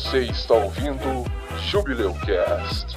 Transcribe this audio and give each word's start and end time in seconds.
Você 0.00 0.20
está 0.20 0.54
ouvindo 0.54 1.24
Jubileu 1.60 2.14
Cast. 2.14 2.96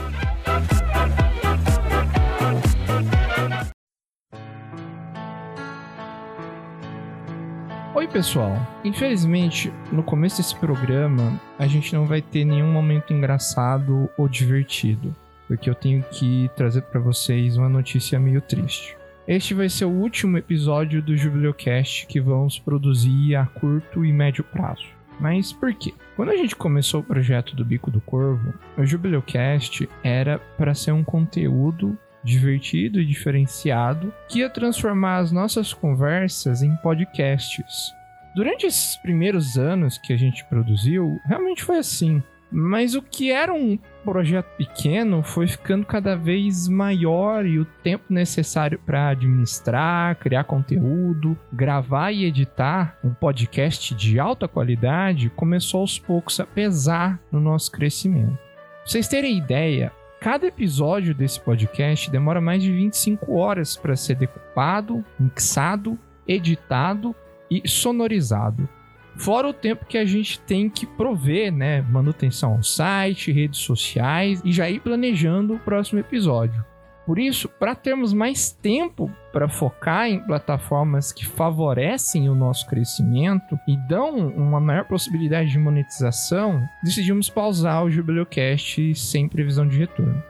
Oi, 7.96 8.08
pessoal. 8.08 8.56
Infelizmente, 8.84 9.74
no 9.92 10.04
começo 10.04 10.38
desse 10.38 10.56
programa, 10.56 11.42
a 11.58 11.66
gente 11.66 11.92
não 11.96 12.06
vai 12.06 12.22
ter 12.22 12.46
nenhum 12.46 12.72
momento 12.72 13.12
engraçado 13.12 14.08
ou 14.16 14.30
divertido, 14.30 15.14
porque 15.48 15.72
eu 15.72 15.76
tenho 15.76 16.04
que 16.04 16.52
trazer 16.56 16.84
para 16.84 17.00
vocês 17.00 17.58
uma 17.58 17.68
notícia 17.68 18.20
meio 18.20 18.42
triste. 18.42 18.96
Este 19.28 19.56
vai 19.56 19.70
ser 19.70 19.86
o 19.86 19.90
último 19.90 20.38
episódio 20.38 21.02
do 21.02 21.18
Jubileucast 21.18 22.06
que 22.06 22.22
vamos 22.22 22.60
produzir 22.60 23.36
a 23.36 23.48
curto 23.48 24.06
e 24.06 24.14
médio 24.14 24.44
prazo. 24.44 25.02
Mas 25.22 25.54
por 25.54 25.72
quê? 25.76 25.94
Quando 26.22 26.34
a 26.34 26.38
gente 26.38 26.56
começou 26.56 27.02
o 27.02 27.04
projeto 27.04 27.56
do 27.56 27.66
Bico 27.66 27.90
do 27.90 28.00
Corvo, 28.00 28.54
o 28.78 28.86
Jubileucast 28.86 29.90
era 30.04 30.38
para 30.38 30.76
ser 30.76 30.92
um 30.92 31.04
conteúdo 31.04 31.98
divertido 32.24 33.02
e 33.02 33.06
diferenciado 33.08 34.14
que 34.30 34.38
ia 34.38 34.50
transformar 34.52 35.18
as 35.18 35.32
nossas 35.32 35.74
conversas 35.74 36.62
em 36.62 36.76
podcasts. 36.76 37.92
Durante 38.36 38.68
esses 38.68 38.96
primeiros 38.98 39.58
anos 39.58 39.98
que 39.98 40.14
a 40.14 40.16
gente 40.16 40.46
produziu, 40.46 41.20
realmente 41.26 41.64
foi 41.64 41.80
assim. 41.80 42.22
Mas 42.52 42.96
o 42.96 43.02
que 43.02 43.32
era 43.32 43.54
um 43.54 43.80
projeto 44.04 44.48
pequeno 44.58 45.24
foi 45.24 45.48
ficando 45.48 45.86
cada 45.86 46.16
vez 46.16 46.68
maior 46.68 47.46
e 47.46 47.60
o 47.60 47.66
tempo 47.66 48.06
necessário 48.10 48.78
para 48.86 49.10
administrar, 49.10 50.18
criar 50.18 50.44
conteúdo, 50.44 51.38
gravar 51.54 52.12
e 52.12 52.26
editar 52.26 52.98
um 53.04 53.14
podcast 53.14 53.96
de 53.96 54.20
alta 54.20 54.48
qualidade 54.48 55.30
começou 55.30 55.82
aos 55.82 55.98
poucos 55.98 56.40
a 56.40 56.46
pesar 56.46 57.20
no 57.32 57.40
nosso 57.40 57.72
crescimento. 57.72 58.36
Pra 58.36 58.86
vocês 58.86 59.08
terem 59.08 59.38
ideia, 59.38 59.94
cada 60.20 60.48
episódio 60.48 61.16
desse 61.16 61.40
podcast 61.40 62.12
demora 62.12 62.42
mais 62.42 62.62
de 62.62 62.72
25 62.72 63.34
horas 63.38 63.78
para 63.78 63.96
ser 63.96 64.16
decupado, 64.16 65.06
mixado, 65.18 65.98
editado 66.28 67.16
e 67.50 67.68
sonorizado. 67.68 68.68
Fora 69.22 69.48
o 69.48 69.54
tempo 69.54 69.86
que 69.86 70.00
a 70.00 70.06
gente 70.06 70.40
tem 70.40 70.68
que 70.68 70.84
prover, 70.84 71.54
né? 71.54 71.84
Manutenção 71.84 72.54
ao 72.54 72.64
site, 72.64 73.32
redes 73.32 73.60
sociais 73.60 74.42
e 74.44 74.52
já 74.52 74.68
ir 74.68 74.80
planejando 74.80 75.54
o 75.54 75.60
próximo 75.60 76.00
episódio. 76.00 76.66
Por 77.06 77.20
isso, 77.20 77.48
para 77.48 77.76
termos 77.76 78.14
mais 78.14 78.52
tempo 78.52 79.12
para 79.32 79.48
focar 79.48 80.08
em 80.08 80.20
plataformas 80.20 81.12
que 81.12 81.24
favorecem 81.24 82.30
o 82.30 82.36
nosso 82.36 82.66
crescimento 82.66 83.60
e 83.68 83.78
dão 83.88 84.16
uma 84.16 84.60
maior 84.60 84.86
possibilidade 84.86 85.52
de 85.52 85.60
monetização, 85.60 86.60
decidimos 86.84 87.30
pausar 87.30 87.84
o 87.84 87.92
Jubileucast 87.92 88.96
sem 88.96 89.30
previsão 89.30 89.68
de 89.68 89.78
retorno. 89.78 90.24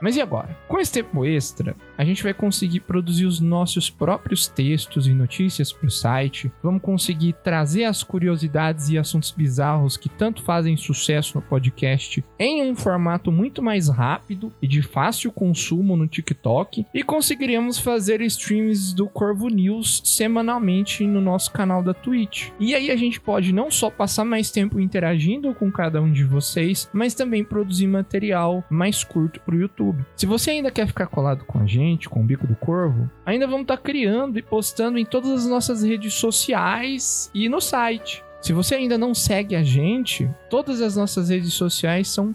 Mas 0.00 0.16
e 0.16 0.22
agora? 0.22 0.56
Com 0.66 0.80
esse 0.80 0.92
tempo 0.92 1.22
extra, 1.22 1.76
a 1.98 2.04
gente 2.04 2.22
vai 2.22 2.32
conseguir 2.32 2.80
produzir 2.80 3.26
os 3.26 3.40
nossos 3.40 3.90
próprios 3.90 4.46
textos 4.46 5.08
e 5.08 5.12
notícias 5.12 5.72
para 5.72 5.88
o 5.88 5.90
site, 5.90 6.50
vamos 6.62 6.80
conseguir 6.80 7.34
trazer 7.42 7.84
as 7.84 8.04
curiosidades 8.04 8.88
e 8.88 8.96
assuntos 8.96 9.32
bizarros 9.32 9.96
que 9.96 10.08
tanto 10.08 10.42
fazem 10.42 10.76
sucesso 10.76 11.36
no 11.36 11.42
podcast 11.42 12.24
em 12.38 12.62
um 12.70 12.76
formato 12.76 13.32
muito 13.32 13.60
mais 13.60 13.88
rápido 13.88 14.52
e 14.62 14.68
de 14.68 14.80
fácil 14.80 15.32
consumo 15.32 15.96
no 15.96 16.06
TikTok, 16.06 16.86
e 16.94 17.02
conseguiremos 17.02 17.78
fazer 17.78 18.20
streams 18.20 18.94
do 18.94 19.08
Corvo 19.08 19.48
News 19.48 20.00
semanalmente 20.04 21.04
no 21.04 21.20
nosso 21.20 21.50
canal 21.50 21.82
da 21.82 21.92
Twitch. 21.92 22.50
E 22.60 22.74
aí 22.74 22.90
a 22.90 22.96
gente 22.96 23.20
pode 23.20 23.52
não 23.52 23.70
só 23.70 23.90
passar 23.90 24.24
mais 24.24 24.50
tempo 24.52 24.78
interagindo 24.78 25.52
com 25.54 25.72
cada 25.72 26.00
um 26.00 26.12
de 26.12 26.22
vocês, 26.22 26.88
mas 26.92 27.14
também 27.14 27.42
produzir 27.42 27.88
material 27.88 28.64
mais 28.70 29.02
curto 29.02 29.40
para 29.40 29.56
o 29.56 29.58
YouTube. 29.58 30.04
Se 30.14 30.26
você 30.26 30.52
ainda 30.52 30.70
quer 30.70 30.86
ficar 30.86 31.08
colado 31.08 31.44
com 31.44 31.58
a 31.58 31.66
gente, 31.66 31.87
com 32.08 32.20
o 32.20 32.24
Bico 32.24 32.46
do 32.46 32.56
Corvo, 32.56 33.08
ainda 33.24 33.46
vamos 33.46 33.62
estar 33.62 33.76
criando 33.78 34.38
e 34.38 34.42
postando 34.42 34.98
em 34.98 35.04
todas 35.04 35.30
as 35.30 35.46
nossas 35.46 35.82
redes 35.82 36.12
sociais 36.14 37.30
e 37.32 37.48
no 37.48 37.60
site. 37.60 38.24
Se 38.40 38.52
você 38.52 38.76
ainda 38.76 38.96
não 38.96 39.14
segue 39.14 39.56
a 39.56 39.62
gente, 39.64 40.30
todas 40.48 40.80
as 40.80 40.96
nossas 40.96 41.28
redes 41.28 41.52
sociais 41.54 42.08
são 42.08 42.34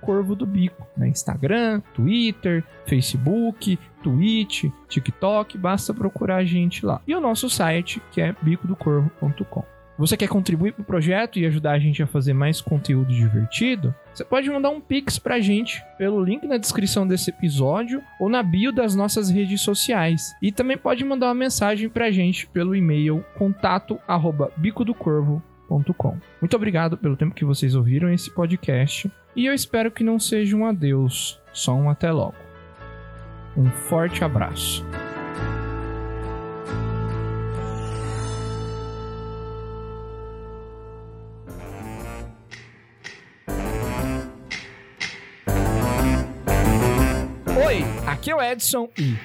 Corvo 0.00 0.34
do 0.34 0.44
Bico. 0.44 0.86
Né? 0.96 1.08
Instagram, 1.08 1.80
Twitter, 1.94 2.64
Facebook, 2.86 3.78
Twitch, 4.02 4.64
TikTok, 4.88 5.56
basta 5.56 5.94
procurar 5.94 6.36
a 6.36 6.44
gente 6.44 6.84
lá. 6.84 7.00
E 7.06 7.14
o 7.14 7.20
nosso 7.20 7.48
site, 7.48 8.02
que 8.10 8.20
é 8.20 8.34
bicodocorvo.com. 8.42 9.79
Você 10.00 10.16
quer 10.16 10.26
contribuir 10.28 10.72
para 10.72 10.80
o 10.80 10.84
projeto 10.84 11.38
e 11.38 11.44
ajudar 11.44 11.72
a 11.72 11.78
gente 11.78 12.02
a 12.02 12.06
fazer 12.06 12.32
mais 12.32 12.58
conteúdo 12.58 13.12
divertido? 13.12 13.94
Você 14.14 14.24
pode 14.24 14.48
mandar 14.48 14.70
um 14.70 14.80
pix 14.80 15.18
para 15.18 15.34
a 15.34 15.40
gente 15.40 15.84
pelo 15.98 16.24
link 16.24 16.46
na 16.46 16.56
descrição 16.56 17.06
desse 17.06 17.28
episódio 17.28 18.02
ou 18.18 18.30
na 18.30 18.42
bio 18.42 18.72
das 18.72 18.94
nossas 18.94 19.28
redes 19.28 19.60
sociais. 19.60 20.34
E 20.40 20.50
também 20.50 20.78
pode 20.78 21.04
mandar 21.04 21.26
uma 21.26 21.34
mensagem 21.34 21.90
para 21.90 22.06
a 22.06 22.10
gente 22.10 22.46
pelo 22.46 22.74
e-mail 22.74 23.22
contato@bicodocorvo.com. 23.36 26.18
Muito 26.40 26.56
obrigado 26.56 26.96
pelo 26.96 27.14
tempo 27.14 27.34
que 27.34 27.44
vocês 27.44 27.74
ouviram 27.74 28.10
esse 28.10 28.30
podcast 28.30 29.12
e 29.36 29.44
eu 29.44 29.52
espero 29.52 29.90
que 29.90 30.02
não 30.02 30.18
seja 30.18 30.56
um 30.56 30.64
adeus, 30.64 31.38
só 31.52 31.74
um 31.74 31.90
até 31.90 32.10
logo. 32.10 32.36
Um 33.54 33.66
forte 33.66 34.24
abraço. 34.24 34.82
Aqui 48.20 48.30
é 48.30 48.36
o 48.36 48.42
Edson 48.42 48.88
e. 48.98 49.16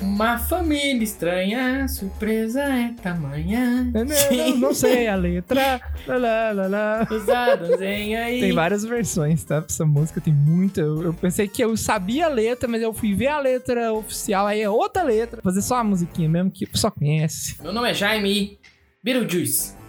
Uma 0.00 0.36
família 0.36 1.04
estranha, 1.04 1.86
surpresa 1.86 2.60
é 2.60 2.92
tamanha. 3.00 3.84
Não, 3.84 4.04
não, 4.04 4.56
não 4.56 4.74
sei 4.74 5.06
a 5.06 5.14
letra. 5.14 5.80
Lá, 6.08 6.16
lá, 6.16 6.52
lá, 6.52 6.66
lá. 6.66 7.08
Os 7.08 7.28
aí. 7.28 8.40
Tem 8.40 8.52
várias 8.52 8.84
versões, 8.84 9.44
tá? 9.44 9.64
Essa 9.64 9.86
música 9.86 10.20
tem 10.20 10.34
muita. 10.34 10.80
Eu, 10.80 11.02
eu 11.04 11.14
pensei 11.14 11.46
que 11.46 11.62
eu 11.62 11.76
sabia 11.76 12.26
a 12.26 12.28
letra, 12.28 12.68
mas 12.68 12.82
eu 12.82 12.92
fui 12.92 13.14
ver 13.14 13.28
a 13.28 13.38
letra 13.38 13.92
oficial, 13.92 14.48
aí 14.48 14.60
é 14.60 14.68
outra 14.68 15.04
letra. 15.04 15.40
Fazer 15.40 15.62
só 15.62 15.76
a 15.76 15.84
musiquinha 15.84 16.28
mesmo 16.28 16.50
que 16.50 16.64
o 16.64 16.68
pessoal 16.68 16.90
conhece. 16.90 17.62
Meu 17.62 17.72
nome 17.72 17.88
é 17.88 17.94
Jaime 17.94 18.58
Beetlejuice. 19.04 19.81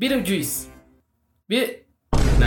Beetlejuice. 0.00 0.68
Be... 1.46 1.84
Não. 2.38 2.46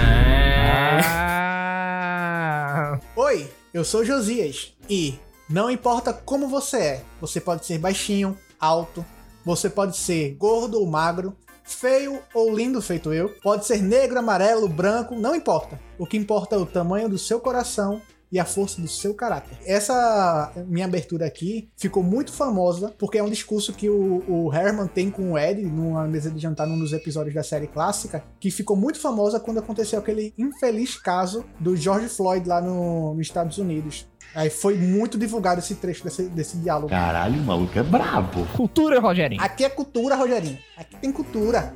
Ah. 1.06 3.00
Oi, 3.16 3.48
eu 3.72 3.86
sou 3.86 4.04
Josias 4.04 4.74
e 4.90 5.20
não 5.48 5.70
importa 5.70 6.12
como 6.12 6.48
você 6.48 6.78
é, 6.78 7.04
você 7.22 7.40
pode 7.40 7.64
ser 7.68 7.78
baixinho, 7.78 8.36
alto, 8.60 9.06
você 9.46 9.70
pode 9.70 9.96
ser 9.98 10.34
gordo 10.34 10.80
ou 10.80 10.88
magro, 10.88 11.38
feio 11.64 12.20
ou 12.34 12.52
lindo 12.52 12.82
feito 12.82 13.14
eu, 13.14 13.30
pode 13.44 13.68
ser 13.68 13.84
negro, 13.84 14.18
amarelo, 14.18 14.68
branco, 14.68 15.14
não 15.14 15.36
importa. 15.36 15.80
O 16.00 16.08
que 16.08 16.18
importa 16.18 16.56
é 16.56 16.58
o 16.58 16.66
tamanho 16.66 17.08
do 17.08 17.20
seu 17.20 17.40
coração 17.40 18.02
e 18.34 18.40
a 18.40 18.46
força 18.46 18.82
do 18.82 18.88
seu 18.88 19.14
caráter. 19.14 19.56
Essa 19.64 20.52
minha 20.68 20.88
abertura 20.88 21.28
aqui 21.28 21.70
ficou 21.78 22.02
muito 22.02 22.34
famosa 22.34 22.92
porque 22.98 23.20
é 23.20 23.24
um 23.24 23.30
discurso 23.30 23.72
que 23.74 23.88
o, 23.88 24.24
o 24.28 24.52
Herman 24.52 24.88
tem 24.88 25.12
com 25.12 25.34
o 25.34 25.38
Ed 25.38 25.62
numa 25.62 26.08
mesa 26.08 26.32
de 26.32 26.40
jantar 26.40 26.66
num 26.66 26.80
dos 26.80 26.94
episódios 26.94 27.36
da 27.36 27.44
série 27.44 27.68
clássica, 27.68 28.24
que 28.40 28.50
ficou 28.50 28.76
muito 28.76 29.00
famosa 29.00 29.40
quando 29.40 29.60
aconteceu 29.60 30.00
aquele 30.00 30.34
infeliz 30.36 30.98
caso 30.98 31.46
do 31.60 31.76
George 31.76 32.10
Floyd 32.10 32.50
lá 32.50 32.60
no, 32.60 33.14
nos 33.14 33.28
Estados 33.28 33.60
Unidos. 33.60 34.08
Aí 34.34 34.50
foi 34.50 34.76
muito 34.80 35.16
divulgado 35.16 35.60
esse 35.60 35.76
trecho 35.76 36.04
desse, 36.04 36.24
desse 36.24 36.58
diálogo. 36.58 36.90
Caralho, 36.90 37.40
o 37.40 37.44
maluco 37.44 37.78
é 37.78 37.84
brabo. 37.84 38.48
Cultura, 38.56 39.00
Rogerinho. 39.00 39.40
Aqui 39.40 39.64
é 39.64 39.70
cultura, 39.70 40.16
Rogerinho. 40.16 40.58
Aqui 40.76 40.96
tem 40.98 41.12
cultura. 41.12 41.72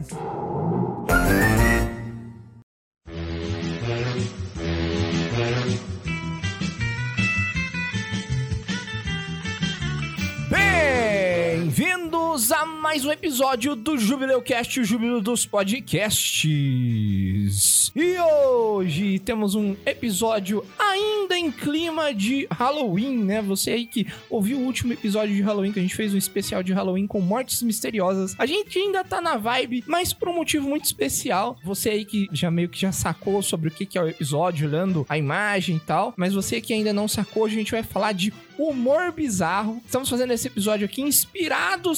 Envie 11.57 11.86
Bem-vindos 12.07 12.53
a 12.53 12.65
mais 12.65 13.03
um 13.03 13.11
episódio 13.11 13.75
do 13.75 13.97
Jubileucast, 13.97 14.79
o 14.79 14.83
Júbilo 14.85 15.19
dos 15.19 15.45
Podcasts. 15.45 16.47
E 17.93 18.17
hoje 18.17 19.19
temos 19.19 19.55
um 19.55 19.75
episódio 19.85 20.63
ainda 20.79 21.37
em 21.37 21.51
clima 21.51 22.13
de 22.13 22.47
Halloween, 22.49 23.17
né? 23.17 23.41
Você 23.41 23.71
aí 23.71 23.85
que 23.85 24.07
ouviu 24.29 24.57
o 24.57 24.61
último 24.61 24.93
episódio 24.93 25.35
de 25.35 25.41
Halloween, 25.41 25.73
que 25.73 25.79
a 25.79 25.81
gente 25.81 25.95
fez 25.95 26.13
um 26.13 26.17
especial 26.17 26.63
de 26.63 26.71
Halloween 26.71 27.07
com 27.07 27.19
mortes 27.19 27.61
misteriosas. 27.61 28.35
A 28.39 28.45
gente 28.45 28.79
ainda 28.79 29.03
tá 29.03 29.19
na 29.19 29.35
vibe, 29.35 29.83
mas 29.85 30.13
por 30.13 30.29
um 30.29 30.33
motivo 30.33 30.69
muito 30.69 30.85
especial. 30.85 31.57
Você 31.61 31.89
aí 31.89 32.05
que 32.05 32.29
já 32.31 32.49
meio 32.49 32.69
que 32.69 32.79
já 32.79 32.93
sacou 32.93 33.41
sobre 33.41 33.67
o 33.67 33.71
que 33.71 33.97
é 33.97 34.01
o 34.01 34.07
episódio, 34.07 34.65
olhando 34.65 35.05
a 35.09 35.17
imagem 35.17 35.75
e 35.75 35.81
tal. 35.81 36.13
Mas 36.15 36.33
você 36.33 36.61
que 36.61 36.71
ainda 36.71 36.93
não 36.93 37.09
sacou, 37.09 37.43
a 37.43 37.49
gente 37.49 37.71
vai 37.71 37.83
falar 37.83 38.13
de 38.13 38.31
humor 38.57 39.11
bizarro. 39.11 39.81
Estamos 39.85 40.09
fazendo 40.09 40.33
esse 40.33 40.47
episódio 40.47 40.85
aqui 40.85 41.01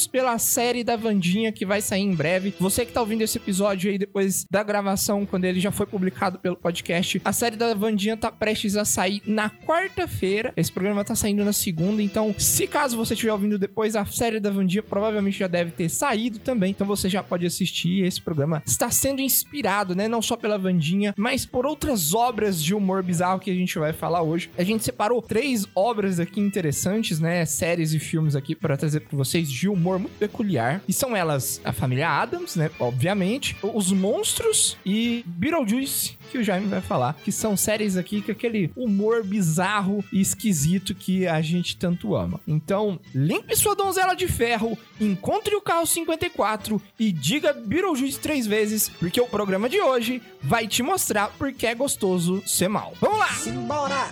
pela 0.08 0.38
série 0.38 0.84
da 0.84 0.96
Vandinha 0.96 1.52
que 1.52 1.66
vai 1.66 1.82
sair 1.82 2.02
em 2.02 2.14
breve. 2.14 2.54
Você 2.60 2.86
que 2.86 2.92
tá 2.92 3.02
ouvindo 3.02 3.22
esse 3.22 3.38
episódio 3.38 3.92
aí 3.92 3.98
depois 3.98 4.46
da 4.50 4.64
gravação, 4.64 5.26
quando 5.26 5.46
ele 5.46 5.60
já 5.60 5.72
foi 5.72 5.86
publicado 5.86 6.40
pelo 6.40 6.56
podcast, 6.56 7.22
a 7.24 7.34
série 7.34 7.56
da 7.56 7.74
Vandinha 7.74 8.18
tá 8.18 8.32
prestes 8.32 8.76
a 8.76 8.86
sair 8.86 9.22
na 9.26 9.50
quarta-feira. 9.50 10.54
Esse 10.56 10.72
programa 10.72 11.04
tá 11.04 11.16
saindo 11.16 11.44
na 11.44 11.54
segunda, 11.54 12.02
então 12.02 12.36
se 12.38 12.68
caso 12.68 12.98
você 12.98 13.14
estiver 13.14 13.32
ouvindo 13.32 13.58
depois, 13.58 13.96
a 13.96 14.06
série 14.06 14.40
da 14.40 14.50
Vandinha 14.50 14.84
provavelmente 14.84 15.40
já 15.40 15.48
deve 15.48 15.72
ter 15.72 15.90
saído 15.90 16.40
também. 16.40 16.72
Então 16.72 16.86
você 16.86 17.10
já 17.10 17.24
pode 17.24 17.46
assistir. 17.46 18.04
Esse 18.04 18.22
programa 18.22 18.62
está 18.66 18.90
sendo 18.92 19.22
inspirado, 19.22 19.96
né, 19.96 20.08
não 20.08 20.22
só 20.22 20.36
pela 20.36 20.58
Vandinha, 20.58 21.14
mas 21.18 21.46
por 21.46 21.66
outras 21.66 22.14
obras 22.14 22.64
de 22.64 22.76
humor 22.76 23.04
bizarro 23.04 23.40
que 23.40 23.50
a 23.50 23.56
gente 23.56 23.78
vai 23.80 23.94
falar 23.94 24.22
hoje. 24.22 24.50
A 24.58 24.64
gente 24.64 24.84
separou 24.84 25.22
três 25.22 25.66
obras 25.76 26.20
aqui 26.20 26.40
interessantes, 26.40 27.20
né? 27.20 27.46
Séries 27.46 27.94
e 27.94 28.00
filmes 28.00 28.36
aqui 28.36 28.56
para 28.56 28.78
trazer 28.78 29.00
para 29.02 29.18
vocês 29.18 29.50
de 29.50 29.68
humor 29.68 29.89
muito 29.98 30.18
peculiar. 30.18 30.82
E 30.88 30.94
são 30.94 31.16
elas 31.16 31.62
a 31.64 31.72
família 31.72 32.10
Adams, 32.10 32.56
né? 32.56 32.70
Obviamente, 32.80 33.56
os 33.64 33.92
monstros 33.92 34.78
e 34.86 35.24
Beetlejuice, 35.26 36.18
que 36.32 36.38
o 36.38 36.44
Jaime 36.44 36.68
vai 36.68 36.82
falar, 36.82 37.14
que 37.14 37.32
são 37.32 37.58
séries 37.58 37.98
aqui 37.98 38.22
com 38.22 38.32
aquele 38.32 38.72
humor 38.76 39.24
bizarro 39.24 40.04
e 40.12 40.22
esquisito 40.22 40.94
que 40.94 41.28
a 41.28 41.42
gente 41.42 41.78
tanto 41.78 42.16
ama. 42.16 42.40
Então, 42.48 43.00
limpe 43.14 43.56
sua 43.56 43.76
donzela 43.76 44.14
de 44.14 44.28
ferro, 44.28 44.78
encontre 45.00 45.56
o 45.56 45.62
carro 45.62 45.86
54 45.86 46.82
e 47.00 47.12
diga 47.12 47.54
Beetlejuice 47.54 48.20
três 48.20 48.46
vezes, 48.46 48.90
porque 48.90 49.20
o 49.20 49.28
programa 49.28 49.70
de 49.70 49.80
hoje 49.80 50.22
vai 50.42 50.68
te 50.68 50.84
mostrar 50.84 51.30
porque 51.38 51.66
é 51.66 51.74
gostoso 51.74 52.44
ser 52.46 52.68
mal. 52.68 52.94
Vamos 53.00 53.20
lá! 53.20 53.30
Simbora! 53.34 54.10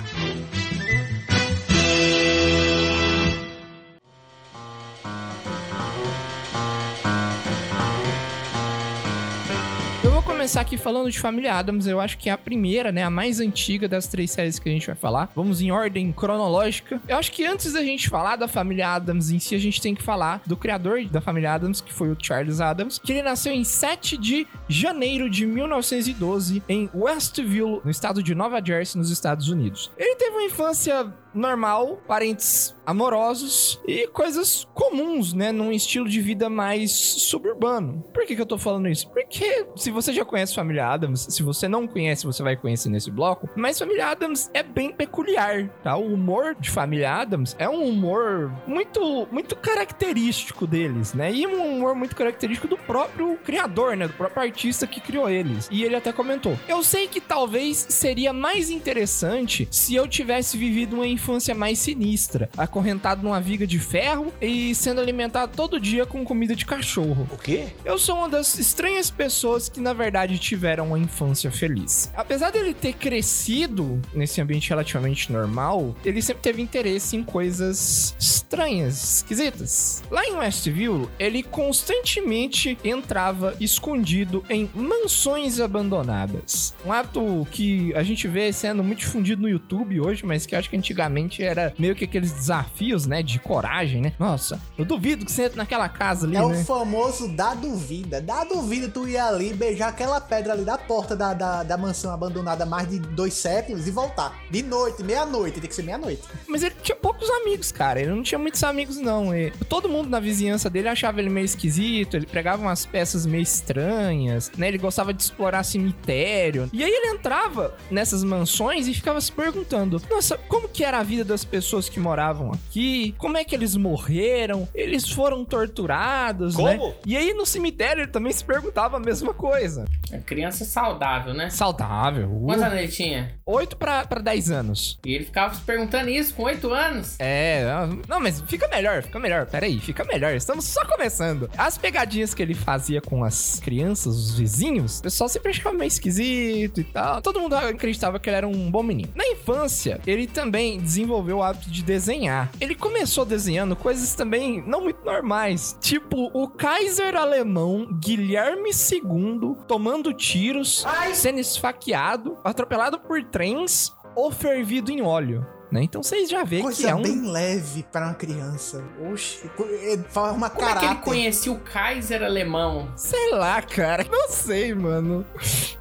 Começar 10.47 10.61
aqui 10.61 10.77
falando 10.77 11.11
de 11.11 11.19
Família 11.19 11.55
Adams. 11.55 11.87
Eu 11.87 11.99
acho 11.99 12.17
que 12.17 12.29
é 12.29 12.31
a 12.31 12.37
primeira, 12.37 12.89
né? 12.89 13.03
A 13.03 13.09
mais 13.09 13.41
antiga 13.41 13.85
das 13.85 14.07
três 14.07 14.31
séries 14.31 14.57
que 14.57 14.69
a 14.69 14.71
gente 14.71 14.87
vai 14.87 14.95
falar. 14.95 15.29
Vamos 15.35 15.59
em 15.59 15.71
ordem 15.71 16.09
cronológica. 16.13 17.01
Eu 17.05 17.17
acho 17.17 17.33
que 17.33 17.45
antes 17.45 17.73
da 17.73 17.83
gente 17.83 18.09
falar 18.09 18.37
da 18.37 18.47
Família 18.47 18.87
Adams 18.93 19.29
em 19.29 19.39
si, 19.39 19.55
a 19.55 19.59
gente 19.59 19.81
tem 19.81 19.93
que 19.93 20.01
falar 20.01 20.41
do 20.45 20.55
criador 20.55 21.03
da 21.03 21.19
Família 21.19 21.53
Adams, 21.53 21.81
que 21.81 21.93
foi 21.93 22.09
o 22.09 22.17
Charles 22.17 22.61
Adams, 22.61 22.97
que 22.97 23.11
ele 23.11 23.23
nasceu 23.23 23.51
em 23.51 23.65
7 23.65 24.15
de 24.15 24.47
janeiro 24.69 25.29
de 25.29 25.45
1912 25.45 26.63
em 26.69 26.89
Westville, 26.95 27.81
no 27.83 27.91
estado 27.91 28.23
de 28.23 28.33
Nova 28.33 28.63
Jersey, 28.63 28.97
nos 28.97 29.11
Estados 29.11 29.49
Unidos. 29.49 29.91
Ele 29.97 30.15
teve 30.15 30.31
uma 30.31 30.43
infância 30.43 31.13
normal, 31.37 32.01
parentes 32.07 32.75
amorosos 32.85 33.81
e 33.85 34.07
coisas 34.07 34.65
comuns, 34.73 35.33
né? 35.33 35.51
Num 35.51 35.73
estilo 35.73 36.07
de 36.07 36.21
vida 36.21 36.49
mais 36.49 36.91
suburbano. 36.91 38.03
Por 38.13 38.25
que, 38.25 38.33
que 38.33 38.41
eu 38.41 38.45
tô 38.45 38.57
falando 38.57 38.87
isso? 38.87 39.09
Porque 39.09 39.65
se 39.75 39.91
você 39.91 40.13
já 40.13 40.23
conhece 40.23 40.55
Família 40.55 40.87
Adams, 40.87 41.27
se 41.29 41.43
você 41.43 41.67
não 41.67 41.85
conhece, 41.85 42.25
você 42.25 42.41
vai 42.41 42.55
conhecer 42.55 42.89
nesse 42.89 43.11
bloco. 43.11 43.49
Mas 43.55 43.77
Família 43.77 44.07
Adams 44.07 44.49
é 44.53 44.63
bem 44.63 44.91
peculiar, 44.91 45.67
tá? 45.83 45.97
O 45.97 46.13
humor 46.13 46.55
de 46.57 46.69
Família 46.69 47.13
Adams 47.13 47.55
é 47.59 47.67
um 47.67 47.83
humor 47.83 48.53
muito, 48.65 49.27
muito 49.31 49.55
característico 49.55 50.65
deles, 50.65 51.13
né? 51.13 51.31
E 51.33 51.45
um 51.45 51.75
humor 51.75 51.93
muito 51.93 52.15
característico 52.15 52.69
do 52.69 52.77
próprio 52.77 53.37
criador, 53.43 53.97
né? 53.97 54.07
Do 54.07 54.13
próprio 54.13 54.43
artista 54.43 54.87
que 54.87 55.01
criou 55.01 55.29
eles. 55.29 55.67
E 55.69 55.83
ele 55.83 55.95
até 55.95 56.13
comentou: 56.13 56.57
Eu 56.69 56.81
sei 56.81 57.07
que 57.07 57.19
talvez 57.19 57.85
seria 57.89 58.31
mais 58.31 58.69
interessante 58.69 59.67
se 59.69 59.93
eu 59.93 60.07
tivesse 60.07 60.57
vivido 60.57 60.95
uma 60.95 61.07
infância 61.07 61.26
mais 61.55 61.79
sinistra, 61.79 62.49
acorrentado 62.57 63.23
numa 63.23 63.41
viga 63.41 63.67
de 63.67 63.79
ferro 63.79 64.33
e 64.41 64.73
sendo 64.73 65.01
alimentado 65.01 65.51
todo 65.55 65.79
dia 65.79 66.05
com 66.05 66.23
comida 66.23 66.55
de 66.55 66.65
cachorro. 66.65 67.27
O 67.31 67.37
quê? 67.37 67.67
Eu 67.83 67.97
sou 67.97 68.17
uma 68.17 68.29
das 68.29 68.57
estranhas 68.57 69.09
pessoas 69.09 69.69
que, 69.69 69.81
na 69.81 69.93
verdade, 69.93 70.39
tiveram 70.39 70.87
uma 70.87 70.99
infância 70.99 71.51
feliz. 71.51 72.11
Apesar 72.15 72.51
dele 72.51 72.73
ter 72.73 72.93
crescido 72.93 74.01
nesse 74.13 74.39
ambiente 74.39 74.69
relativamente 74.69 75.31
normal, 75.31 75.95
ele 76.05 76.21
sempre 76.21 76.43
teve 76.43 76.61
interesse 76.61 77.15
em 77.15 77.23
coisas 77.23 78.15
estranhas, 78.19 79.17
esquisitas. 79.17 80.03
Lá 80.09 80.25
em 80.25 80.33
Westview, 80.33 81.09
ele 81.19 81.43
constantemente 81.43 82.77
entrava 82.83 83.55
escondido 83.59 84.43
em 84.49 84.69
mansões 84.73 85.59
abandonadas. 85.59 86.73
Um 86.85 86.91
hábito 86.91 87.47
que 87.51 87.93
a 87.93 88.03
gente 88.03 88.27
vê 88.27 88.51
sendo 88.53 88.83
muito 88.83 88.99
difundido 88.99 89.41
no 89.41 89.49
YouTube 89.49 89.99
hoje, 89.99 90.25
mas 90.25 90.45
que 90.45 90.55
acho 90.55 90.69
que 90.69 90.77
antigamente 90.77 91.06
era 91.41 91.73
meio 91.77 91.95
que 91.95 92.05
aqueles 92.05 92.31
desafios, 92.31 93.05
né, 93.05 93.21
de 93.23 93.39
coragem, 93.39 94.01
né? 94.01 94.13
Nossa, 94.19 94.59
eu 94.77 94.85
duvido 94.85 95.25
que 95.25 95.31
você 95.31 95.43
entre 95.43 95.57
naquela 95.57 95.87
casa 95.89 96.25
ali, 96.25 96.35
É 96.35 96.39
né? 96.39 96.45
o 96.45 96.65
famoso 96.65 97.27
da 97.27 97.53
duvida. 97.53 98.21
Da 98.21 98.43
duvida, 98.43 98.87
tu 98.89 99.07
ia 99.07 99.25
ali 99.25 99.53
beijar 99.53 99.89
aquela 99.89 100.19
pedra 100.19 100.53
ali 100.53 100.63
da 100.63 100.77
porta 100.77 101.15
da, 101.15 101.33
da, 101.33 101.63
da 101.63 101.77
mansão 101.77 102.11
abandonada 102.13 102.65
mais 102.65 102.89
de 102.89 102.99
dois 102.99 103.33
séculos 103.33 103.87
e 103.87 103.91
voltar. 103.91 104.37
De 104.49 104.61
noite, 104.63 105.03
meia-noite, 105.03 105.59
tem 105.59 105.69
que 105.69 105.75
ser 105.75 105.83
meia-noite. 105.83 106.21
Mas 106.47 106.63
ele 106.63 106.75
tinha 106.81 106.95
poucos 106.95 107.29
amigos, 107.29 107.71
cara. 107.71 107.99
Ele 107.99 108.11
não 108.11 108.23
tinha 108.23 108.39
muitos 108.39 108.63
amigos, 108.63 108.97
não. 108.97 109.35
E 109.35 109.51
todo 109.69 109.89
mundo 109.89 110.09
na 110.09 110.19
vizinhança 110.19 110.69
dele 110.69 110.87
achava 110.89 111.19
ele 111.19 111.29
meio 111.29 111.45
esquisito. 111.45 112.15
Ele 112.15 112.25
pregava 112.25 112.61
umas 112.61 112.85
peças 112.85 113.25
meio 113.25 113.43
estranhas, 113.43 114.51
né? 114.57 114.67
Ele 114.67 114.77
gostava 114.77 115.13
de 115.13 115.21
explorar 115.23 115.63
cemitério. 115.63 116.69
E 116.73 116.83
aí 116.83 116.89
ele 116.91 117.15
entrava 117.15 117.75
nessas 117.89 118.23
mansões 118.23 118.87
e 118.87 118.93
ficava 118.93 119.19
se 119.21 119.31
perguntando: 119.31 120.01
Nossa, 120.09 120.37
como 120.47 120.67
que 120.67 120.83
era 120.83 120.96
a 120.97 121.03
vida 121.03 121.23
das 121.23 121.45
pessoas 121.45 121.87
que 121.89 121.99
moravam 121.99 122.51
aqui? 122.51 123.15
Como 123.17 123.37
é 123.37 123.43
que 123.43 123.55
eles 123.55 123.75
morreram? 123.75 124.67
Eles 124.73 125.09
foram 125.09 125.45
torturados, 125.45 126.57
né? 126.57 126.77
Como? 126.77 126.95
E 127.05 127.15
aí 127.15 127.33
no 127.33 127.45
cemitério 127.45 128.03
ele 128.03 128.11
também 128.11 128.31
se 128.33 128.43
perguntava 128.43 128.97
a 128.97 128.99
mesma 128.99 129.33
coisa. 129.33 129.85
É 130.11 130.17
criança 130.19 130.65
saudável, 130.65 131.33
né? 131.33 131.49
Saudável. 131.49 132.29
Quantos 132.45 132.63
anos 132.63 132.77
ele 132.77 132.87
tinha? 132.87 133.35
8 133.45 133.77
pra, 133.77 134.05
pra 134.05 134.21
10 134.21 134.51
anos. 134.51 134.99
E 135.05 135.13
ele 135.13 135.25
ficava 135.25 135.53
se 135.53 135.61
perguntando 135.61 136.09
isso 136.09 136.33
com 136.33 136.43
8 136.43 136.73
anos. 136.73 137.15
É, 137.19 137.63
não, 138.07 138.19
mas 138.19 138.41
fica 138.41 138.67
melhor, 138.67 139.03
fica 139.03 139.19
melhor. 139.19 139.45
Peraí, 139.45 139.79
fica 139.79 140.03
melhor. 140.05 140.33
Estamos 140.33 140.65
só 140.65 140.85
começando. 140.85 141.49
As 141.57 141.77
pegadinhas 141.77 142.33
que 142.33 142.41
ele 142.41 142.53
fazia 142.53 143.01
com 143.01 143.23
as 143.23 143.59
crianças, 143.59 144.15
os 144.15 144.37
vizinhos, 144.37 144.99
o 144.99 145.03
pessoal 145.03 145.29
sempre 145.29 145.51
achava 145.51 145.73
meio 145.73 145.87
esquisito 145.87 146.81
e 146.81 146.83
tal. 146.83 147.21
Todo 147.21 147.39
mundo 147.39 147.55
acreditava 147.55 148.19
que 148.19 148.29
ele 148.29 148.37
era 148.37 148.47
um 148.47 148.71
bom 148.71 148.83
menino. 148.83 149.09
Na 149.15 149.27
infância, 149.27 149.99
ele 150.05 150.27
também 150.27 150.79
desenvolveu 150.87 151.37
o 151.37 151.43
hábito 151.43 151.69
de 151.69 151.83
desenhar. 151.83 152.49
Ele 152.61 152.73
começou 152.73 153.25
desenhando 153.25 153.75
coisas 153.75 154.15
também 154.15 154.63
não 154.65 154.81
muito 154.81 155.03
normais, 155.03 155.77
tipo 155.81 156.31
o 156.33 156.47
Kaiser 156.47 157.15
alemão 157.15 157.87
Guilherme 157.99 158.69
II 158.71 159.57
tomando 159.67 160.13
tiros, 160.13 160.85
sendo 161.13 161.39
esfaqueado, 161.39 162.37
atropelado 162.43 162.99
por 162.99 163.21
trens 163.23 163.93
ou 164.15 164.31
fervido 164.31 164.91
em 164.91 165.01
óleo. 165.01 165.45
Né? 165.71 165.83
Então 165.83 166.01
vocês 166.01 166.29
já 166.29 166.45
que 166.45 166.61
Coisa 166.61 166.89
é 166.89 166.95
um 166.95 167.01
bem 167.01 167.29
leve 167.29 167.83
para 167.91 168.05
uma 168.07 168.13
criança. 168.13 168.83
Oxe, 169.11 169.49
é, 169.83 169.97
forma 170.09 170.49
Como 170.49 170.65
é 170.65 170.71
que 170.71 170.77
ele 170.79 170.87
caráter. 170.87 171.03
conhecia 171.03 171.51
o 171.51 171.59
Kaiser 171.59 172.23
alemão? 172.23 172.89
Sei 172.95 173.31
lá, 173.31 173.61
cara. 173.61 174.05
Não 174.09 174.29
sei, 174.29 174.73
mano. 174.73 175.25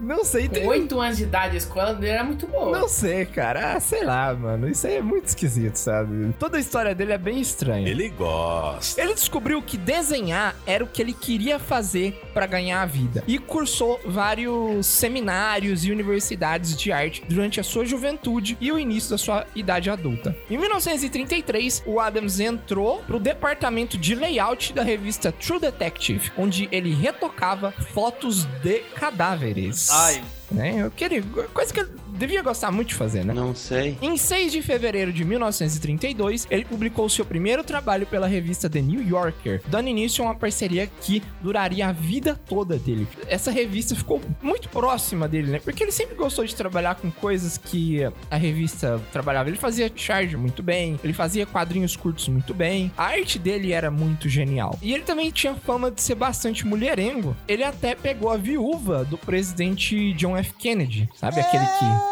Não 0.01 0.25
sei. 0.25 0.49
Com 0.49 0.55
Tem... 0.55 0.67
8 0.67 1.01
anos 1.01 1.17
de 1.17 1.23
idade, 1.23 1.55
a 1.55 1.59
escola 1.59 1.95
dele 1.95 2.13
era 2.13 2.25
muito 2.25 2.47
boa. 2.47 2.77
Não 2.77 2.89
sei, 2.89 3.25
cara. 3.27 3.75
Ah, 3.75 3.81
sei 3.81 4.05
lá, 4.05 4.35
mano. 4.35 4.69
Isso 4.69 4.87
aí 4.87 4.97
é 4.97 5.03
muito 5.03 5.27
esquisito, 5.27 5.77
sabe? 5.77 6.33
Toda 6.39 6.57
a 6.57 6.61
história 6.61 6.95
dele 6.95 7.13
é 7.13 7.19
bem 7.19 7.41
estranha. 7.41 7.89
Ele 7.89 8.09
gosta. 8.09 9.01
Ele 9.01 9.15
descobriu 9.15 9.63
que 9.63 9.77
desenhar 9.77 10.57
era 10.67 10.83
o 10.83 10.87
que 10.87 11.01
ele 11.01 11.13
queria 11.13 11.59
fazer 11.59 12.21
pra 12.35 12.47
ganhar 12.47 12.83
a 12.83 12.87
vida 12.87 13.23
e 13.27 13.39
cursou 13.39 14.01
vários 14.05 14.87
seminários 14.87 15.85
e 15.85 15.93
universidades 15.93 16.77
de 16.77 16.91
arte 16.91 17.23
durante 17.29 17.61
a 17.61 17.63
sua 17.63 17.85
juventude 17.85 18.57
e 18.61 18.73
o 18.73 18.79
início 18.79 19.11
da 19.11 19.19
sua 19.19 19.47
idade 19.55 19.76
adulta. 19.91 20.37
Em 20.51 20.57
1933, 20.57 21.83
o 21.87 22.01
Adams 22.01 22.41
entrou 22.41 23.03
pro 23.07 23.19
departamento 23.21 23.97
de 23.99 24.15
layout 24.15 24.73
da 24.73 24.83
revista 24.83 25.31
True 25.31 25.61
Detective, 25.61 26.31
onde 26.37 26.69
ele 26.73 26.95
retocava 26.95 27.73
fotos 27.73 28.45
de 28.63 28.81
cadáveres. 28.95 29.91
Ai. 29.91 30.23
Né? 30.51 30.83
Eu 30.85 30.91
queria, 30.91 31.23
coisa 31.53 31.75
que 31.75 31.85
devia 32.17 32.43
gostar 32.43 32.71
muito 32.71 32.89
de 32.89 32.95
fazer, 32.95 33.25
né? 33.25 33.33
Não 33.35 33.55
sei. 33.55 33.97
Em 34.01 34.17
6 34.17 34.53
de 34.53 34.63
fevereiro 34.63 35.13
de 35.13 35.25
1932, 35.25 36.47
ele 36.51 36.65
publicou 36.65 37.09
seu 37.09 37.25
primeiro 37.25 37.63
trabalho 37.63 38.07
pela 38.07 38.27
revista 38.27 38.69
The 38.69 38.81
New 38.81 39.07
Yorker, 39.07 39.63
dando 39.69 39.89
início 39.89 40.25
a 40.25 40.29
uma 40.29 40.35
parceria 40.35 40.87
que 40.87 41.23
duraria 41.41 41.89
a 41.89 41.93
vida 41.93 42.39
toda 42.49 42.79
dele. 42.79 43.07
Essa 43.29 43.51
revista 43.51 43.95
ficou 43.95 44.21
muito 44.43 44.69
próxima 44.69 45.29
dele, 45.29 45.51
né? 45.51 45.61
Porque 45.63 45.83
ele 45.83 45.93
sempre 45.93 46.15
gostou 46.15 46.45
de 46.45 46.55
trabalhar 46.55 46.95
com 46.97 47.11
coisas 47.11 47.59
que 47.59 48.01
a 48.31 48.37
revista 48.37 49.01
trabalhava. 49.13 49.49
Ele 49.49 49.59
fazia 49.59 49.91
charge 49.95 50.37
muito 50.37 50.63
bem, 50.63 50.99
ele 51.03 51.13
fazia 51.13 51.47
quadrinhos 51.47 51.97
curtos 51.97 52.29
muito 52.29 52.55
bem. 52.55 52.91
A 52.97 53.05
arte 53.05 53.39
dele 53.39 53.73
era 53.73 53.91
muito 53.91 54.29
genial. 54.29 54.79
E 54.83 54.93
ele 54.93 55.03
também 55.03 55.31
tinha 55.31 55.55
fama 55.55 55.91
de 55.91 56.01
ser 56.01 56.15
bastante 56.15 56.67
mulherengo. 56.67 57.37
Ele 57.49 57.65
até 57.65 57.95
pegou 57.95 58.31
a 58.31 58.37
viúva 58.37 59.05
do 59.05 59.19
presidente 59.19 60.13
John 60.15 60.37
F. 60.37 60.53
Kennedy, 60.55 61.09
sabe? 61.15 61.41
Aquele 61.41 61.65
que. 61.65 62.06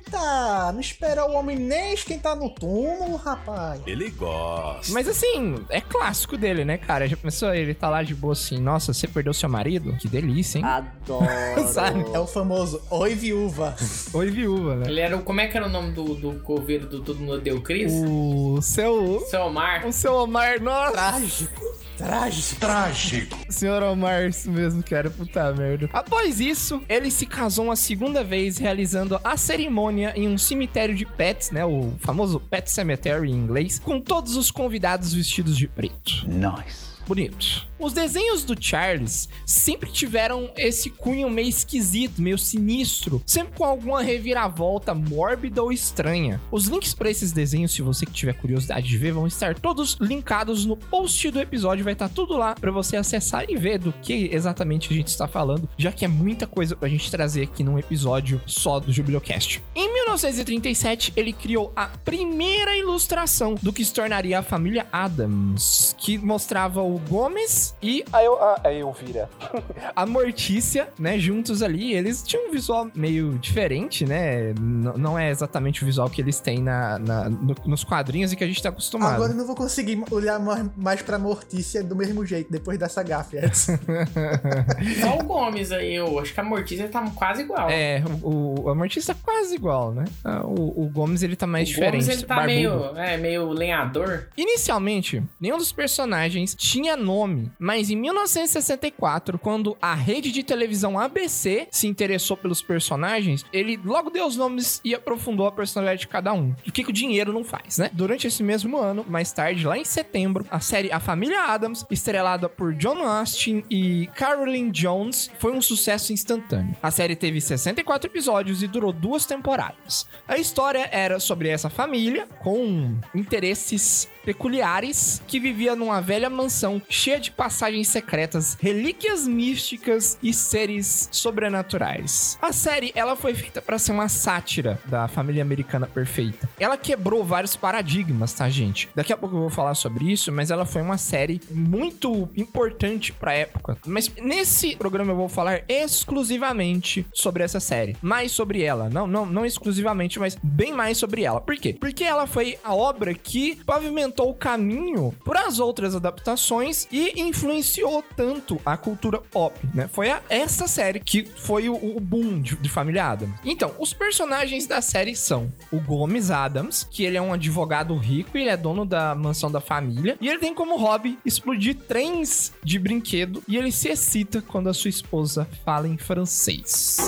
Eita, 0.00 0.72
não 0.72 0.80
espera 0.80 1.26
o 1.26 1.34
homem 1.34 1.56
nem 1.56 1.92
esquentar 1.92 2.34
no 2.34 2.48
túmulo, 2.50 3.16
rapaz. 3.16 3.80
Ele 3.86 4.10
gosta. 4.10 4.92
Mas 4.92 5.06
assim, 5.06 5.64
é 5.68 5.80
clássico 5.80 6.36
dele, 6.36 6.64
né, 6.64 6.78
cara? 6.78 7.06
Já 7.06 7.16
pensou 7.16 7.52
ele 7.54 7.74
tá 7.74 7.88
lá 7.88 8.02
de 8.02 8.14
boa 8.14 8.32
assim, 8.32 8.58
nossa, 8.58 8.94
você 8.94 9.06
perdeu 9.06 9.34
seu 9.34 9.48
marido? 9.48 9.96
Que 9.96 10.08
delícia, 10.08 10.58
hein? 10.58 10.64
Adoro. 10.64 11.28
Sabe? 11.68 12.04
É 12.12 12.18
o 12.18 12.26
famoso 12.26 12.82
Oi 12.90 13.14
Viúva. 13.14 13.76
Oi, 14.12 14.30
viúva, 14.30 14.76
né? 14.76 14.86
Ele 14.88 15.00
era 15.00 15.16
o. 15.16 15.22
Como 15.22 15.40
é 15.40 15.46
que 15.46 15.56
era 15.56 15.66
o 15.66 15.68
nome 15.68 15.92
do, 15.92 16.14
do 16.14 16.40
coveiro 16.40 16.86
do 16.86 17.00
Tudo 17.00 17.22
No 17.22 17.38
Deu 17.38 17.60
Cris? 17.60 17.92
O 17.92 18.60
seu. 18.62 19.20
Seu 19.28 19.42
Omar. 19.42 19.86
O 19.86 19.92
seu 19.92 20.14
Omar, 20.14 20.60
nossa! 20.60 20.92
Trágico. 20.92 21.69
Trágico. 22.04 22.60
Trágico. 22.60 23.38
Senhor 23.48 23.82
Omar, 23.82 24.28
isso 24.28 24.50
mesmo, 24.50 24.82
cara. 24.82 25.10
Puta 25.10 25.52
merda. 25.52 25.88
Após 25.92 26.40
isso, 26.40 26.82
ele 26.88 27.10
se 27.10 27.26
casou 27.26 27.66
uma 27.66 27.76
segunda 27.76 28.24
vez, 28.24 28.58
realizando 28.58 29.20
a 29.22 29.36
cerimônia 29.36 30.12
em 30.16 30.28
um 30.28 30.38
cemitério 30.38 30.94
de 30.94 31.04
pets, 31.04 31.50
né? 31.50 31.64
O 31.64 31.92
famoso 31.98 32.40
Pet 32.40 32.70
Cemetery 32.70 33.30
em 33.30 33.34
inglês, 33.34 33.78
com 33.78 34.00
todos 34.00 34.36
os 34.36 34.50
convidados 34.50 35.12
vestidos 35.12 35.56
de 35.56 35.68
preto. 35.68 36.26
Nice. 36.26 36.89
Bonito. 37.06 37.68
Os 37.80 37.94
desenhos 37.94 38.44
do 38.44 38.54
Charles 38.62 39.26
sempre 39.46 39.90
tiveram 39.90 40.50
esse 40.54 40.90
cunho 40.90 41.30
meio 41.30 41.48
esquisito, 41.48 42.20
meio 42.20 42.36
sinistro, 42.36 43.22
sempre 43.26 43.56
com 43.56 43.64
alguma 43.64 44.02
reviravolta 44.02 44.94
mórbida 44.94 45.62
ou 45.62 45.72
estranha. 45.72 46.38
Os 46.50 46.66
links 46.66 46.92
para 46.92 47.08
esses 47.08 47.32
desenhos, 47.32 47.72
se 47.72 47.80
você 47.80 48.04
tiver 48.04 48.34
curiosidade 48.34 48.86
de 48.86 48.98
ver, 48.98 49.12
vão 49.12 49.26
estar 49.26 49.58
todos 49.58 49.96
linkados 49.98 50.66
no 50.66 50.76
post 50.76 51.30
do 51.30 51.40
episódio, 51.40 51.82
vai 51.82 51.94
estar 51.94 52.10
tudo 52.10 52.36
lá 52.36 52.54
para 52.54 52.70
você 52.70 52.98
acessar 52.98 53.46
e 53.48 53.56
ver 53.56 53.78
do 53.78 53.92
que 53.94 54.28
exatamente 54.30 54.92
a 54.92 54.96
gente 54.96 55.08
está 55.08 55.26
falando, 55.26 55.66
já 55.78 55.90
que 55.90 56.04
é 56.04 56.08
muita 56.08 56.46
coisa 56.46 56.76
pra 56.76 56.88
gente 56.88 57.10
trazer 57.10 57.42
aqui 57.44 57.64
num 57.64 57.78
episódio 57.78 58.42
só 58.44 58.78
do 58.78 58.92
Jubilocast. 58.92 59.62
Em 59.74 59.90
1937, 59.90 61.14
ele 61.16 61.32
criou 61.32 61.72
a 61.74 61.86
primeira 61.86 62.76
ilustração 62.76 63.54
do 63.54 63.72
que 63.72 63.82
se 63.82 63.94
tornaria 63.94 64.38
a 64.38 64.42
família 64.42 64.86
Adams, 64.92 65.96
que 65.98 66.18
mostrava 66.18 66.82
o 66.82 66.89
Gomes 67.08 67.74
e 67.82 68.04
a, 68.12 68.22
Eu- 68.24 68.42
a, 68.42 68.60
a 68.64 68.72
Elvira. 68.72 69.28
a 69.94 70.06
Mortícia, 70.06 70.88
né, 70.98 71.18
juntos 71.18 71.62
ali. 71.62 71.94
Eles 71.94 72.22
tinham 72.22 72.48
um 72.48 72.50
visual 72.52 72.88
meio 72.94 73.38
diferente, 73.38 74.04
né? 74.04 74.50
N- 74.50 74.92
não 74.96 75.18
é 75.18 75.30
exatamente 75.30 75.82
o 75.82 75.86
visual 75.86 76.08
que 76.10 76.20
eles 76.20 76.40
têm 76.40 76.60
na, 76.62 76.98
na- 76.98 77.28
no- 77.28 77.56
nos 77.66 77.84
quadrinhos 77.84 78.32
e 78.32 78.36
que 78.36 78.44
a 78.44 78.46
gente 78.46 78.62
tá 78.62 78.68
acostumado. 78.70 79.14
Agora 79.14 79.32
eu 79.32 79.36
não 79.36 79.46
vou 79.46 79.56
conseguir 79.56 80.02
olhar 80.10 80.38
mais- 80.76 81.02
pra 81.02 81.18
Mortícia 81.18 81.82
do 81.82 81.96
mesmo 81.96 82.24
jeito, 82.26 82.50
depois 82.50 82.78
dessa 82.78 83.02
gafe. 83.02 83.36
Só 85.00 85.18
o 85.18 85.24
Gomes 85.24 85.72
aí, 85.72 85.94
eu 85.94 86.18
acho 86.18 86.32
que 86.34 86.40
a 86.40 86.44
Mortícia 86.44 86.88
tá 86.88 87.02
quase 87.14 87.42
igual. 87.42 87.68
É, 87.70 88.02
o, 88.22 88.62
o- 88.64 88.68
a 88.70 88.74
Mortícia 88.74 89.14
tá 89.14 89.20
quase 89.22 89.54
igual, 89.54 89.92
né? 89.92 90.04
Ah, 90.24 90.42
O, 90.44 90.84
o 90.84 90.88
Gomes, 90.88 91.22
ele 91.22 91.36
tá 91.36 91.46
mais 91.46 91.68
o 91.68 91.72
diferente. 91.72 91.92
Gomes 92.04 92.08
ele 92.08 92.22
tá 92.26 92.36
barbudo. 92.36 92.54
meio, 92.54 92.96
é, 92.96 93.16
meio 93.16 93.48
lenhador. 93.50 94.28
Inicialmente, 94.36 95.22
nenhum 95.40 95.56
dos 95.58 95.72
personagens 95.72 96.54
tinha 96.54 96.79
nome, 96.96 97.50
mas 97.58 97.90
em 97.90 97.96
1964, 97.96 99.38
quando 99.38 99.76
a 99.80 99.94
rede 99.94 100.32
de 100.32 100.42
televisão 100.42 100.98
ABC 100.98 101.68
se 101.70 101.86
interessou 101.86 102.36
pelos 102.36 102.62
personagens, 102.62 103.44
ele 103.52 103.78
logo 103.84 104.10
deu 104.10 104.26
os 104.26 104.36
nomes 104.36 104.80
e 104.84 104.94
aprofundou 104.94 105.46
a 105.46 105.52
personalidade 105.52 106.00
de 106.00 106.08
cada 106.08 106.32
um. 106.32 106.54
O 106.66 106.72
que, 106.72 106.84
que 106.84 106.90
o 106.90 106.92
dinheiro 106.92 107.32
não 107.32 107.44
faz, 107.44 107.78
né? 107.78 107.90
Durante 107.92 108.26
esse 108.26 108.42
mesmo 108.42 108.78
ano, 108.78 109.04
mais 109.08 109.32
tarde, 109.32 109.66
lá 109.66 109.76
em 109.76 109.84
setembro, 109.84 110.46
a 110.50 110.60
série 110.60 110.92
A 110.92 111.00
Família 111.00 111.42
Adams, 111.42 111.84
estrelada 111.90 112.48
por 112.48 112.74
John 112.74 113.04
Austin 113.06 113.64
e 113.70 114.08
Carolyn 114.14 114.70
Jones, 114.70 115.30
foi 115.38 115.52
um 115.52 115.62
sucesso 115.62 116.12
instantâneo. 116.12 116.76
A 116.82 116.90
série 116.90 117.16
teve 117.16 117.40
64 117.40 118.10
episódios 118.10 118.62
e 118.62 118.66
durou 118.66 118.92
duas 118.92 119.26
temporadas. 119.26 120.06
A 120.26 120.38
história 120.38 120.88
era 120.92 121.18
sobre 121.18 121.48
essa 121.48 121.68
família 121.68 122.26
com 122.40 122.96
interesses 123.14 124.08
peculiares 124.24 125.22
que 125.26 125.40
vivia 125.40 125.74
numa 125.74 126.00
velha 126.00 126.30
mansão 126.30 126.80
cheia 126.88 127.18
de 127.18 127.30
passagens 127.30 127.88
secretas, 127.88 128.56
relíquias 128.60 129.26
místicas 129.26 130.18
e 130.22 130.32
seres 130.32 131.08
sobrenaturais. 131.10 132.38
A 132.40 132.52
série 132.52 132.92
ela 132.94 133.16
foi 133.16 133.34
feita 133.34 133.62
para 133.62 133.78
ser 133.78 133.92
uma 133.92 134.08
sátira 134.08 134.78
da 134.86 135.08
família 135.08 135.42
americana 135.42 135.86
perfeita. 135.86 136.48
Ela 136.58 136.76
quebrou 136.76 137.24
vários 137.24 137.56
paradigmas, 137.56 138.32
tá, 138.32 138.48
gente? 138.48 138.88
Daqui 138.94 139.12
a 139.12 139.16
pouco 139.16 139.36
eu 139.36 139.40
vou 139.40 139.50
falar 139.50 139.74
sobre 139.74 140.10
isso, 140.10 140.30
mas 140.30 140.50
ela 140.50 140.66
foi 140.66 140.82
uma 140.82 140.98
série 140.98 141.40
muito 141.50 142.28
importante 142.36 143.12
pra 143.12 143.32
época. 143.32 143.78
Mas 143.86 144.10
nesse 144.16 144.76
programa 144.76 145.12
eu 145.12 145.16
vou 145.16 145.28
falar 145.28 145.62
exclusivamente 145.68 147.06
sobre 147.12 147.42
essa 147.42 147.60
série, 147.60 147.96
mais 148.02 148.32
sobre 148.32 148.62
ela, 148.62 148.88
não 148.88 149.06
não 149.06 149.26
não 149.26 149.46
exclusivamente, 149.46 150.18
mas 150.18 150.36
bem 150.42 150.72
mais 150.72 150.98
sobre 150.98 151.22
ela. 151.22 151.40
Por 151.40 151.56
quê? 151.56 151.76
Porque 151.78 152.04
ela 152.04 152.26
foi 152.26 152.58
a 152.62 152.74
obra 152.74 153.14
que 153.14 153.56
pavimentou 153.64 154.09
o 154.18 154.34
caminho 154.34 155.14
para 155.24 155.46
as 155.46 155.58
outras 155.58 155.94
adaptações 155.94 156.86
e 156.90 157.20
influenciou 157.20 158.04
tanto 158.16 158.60
a 158.64 158.76
cultura 158.76 159.18
pop, 159.18 159.58
né? 159.74 159.88
Foi 159.92 160.10
a- 160.10 160.22
essa 160.28 160.66
série 160.66 161.00
que 161.00 161.24
foi 161.24 161.68
o, 161.68 161.74
o 161.74 162.00
boom 162.00 162.40
de, 162.40 162.56
de 162.56 162.68
Família 162.68 163.06
Adams. 163.06 163.34
Então, 163.44 163.72
os 163.78 163.92
personagens 163.92 164.66
da 164.66 164.80
série 164.80 165.14
são 165.16 165.52
o 165.70 165.78
Gomes 165.80 166.30
Adams, 166.30 166.86
que 166.90 167.04
ele 167.04 167.16
é 167.16 167.22
um 167.22 167.32
advogado 167.32 167.96
rico 167.96 168.36
e 168.36 168.42
ele 168.42 168.50
é 168.50 168.56
dono 168.56 168.84
da 168.84 169.14
mansão 169.14 169.50
da 169.50 169.60
família, 169.60 170.16
e 170.20 170.28
ele 170.28 170.38
tem 170.38 170.54
como 170.54 170.76
hobby 170.76 171.18
explodir 171.24 171.76
trens 171.88 172.52
de 172.62 172.78
brinquedo 172.78 173.42
e 173.48 173.56
ele 173.56 173.72
se 173.72 173.88
excita 173.88 174.42
quando 174.42 174.68
a 174.68 174.74
sua 174.74 174.90
esposa 174.90 175.46
fala 175.64 175.86
em 175.88 175.96
francês. 175.96 176.98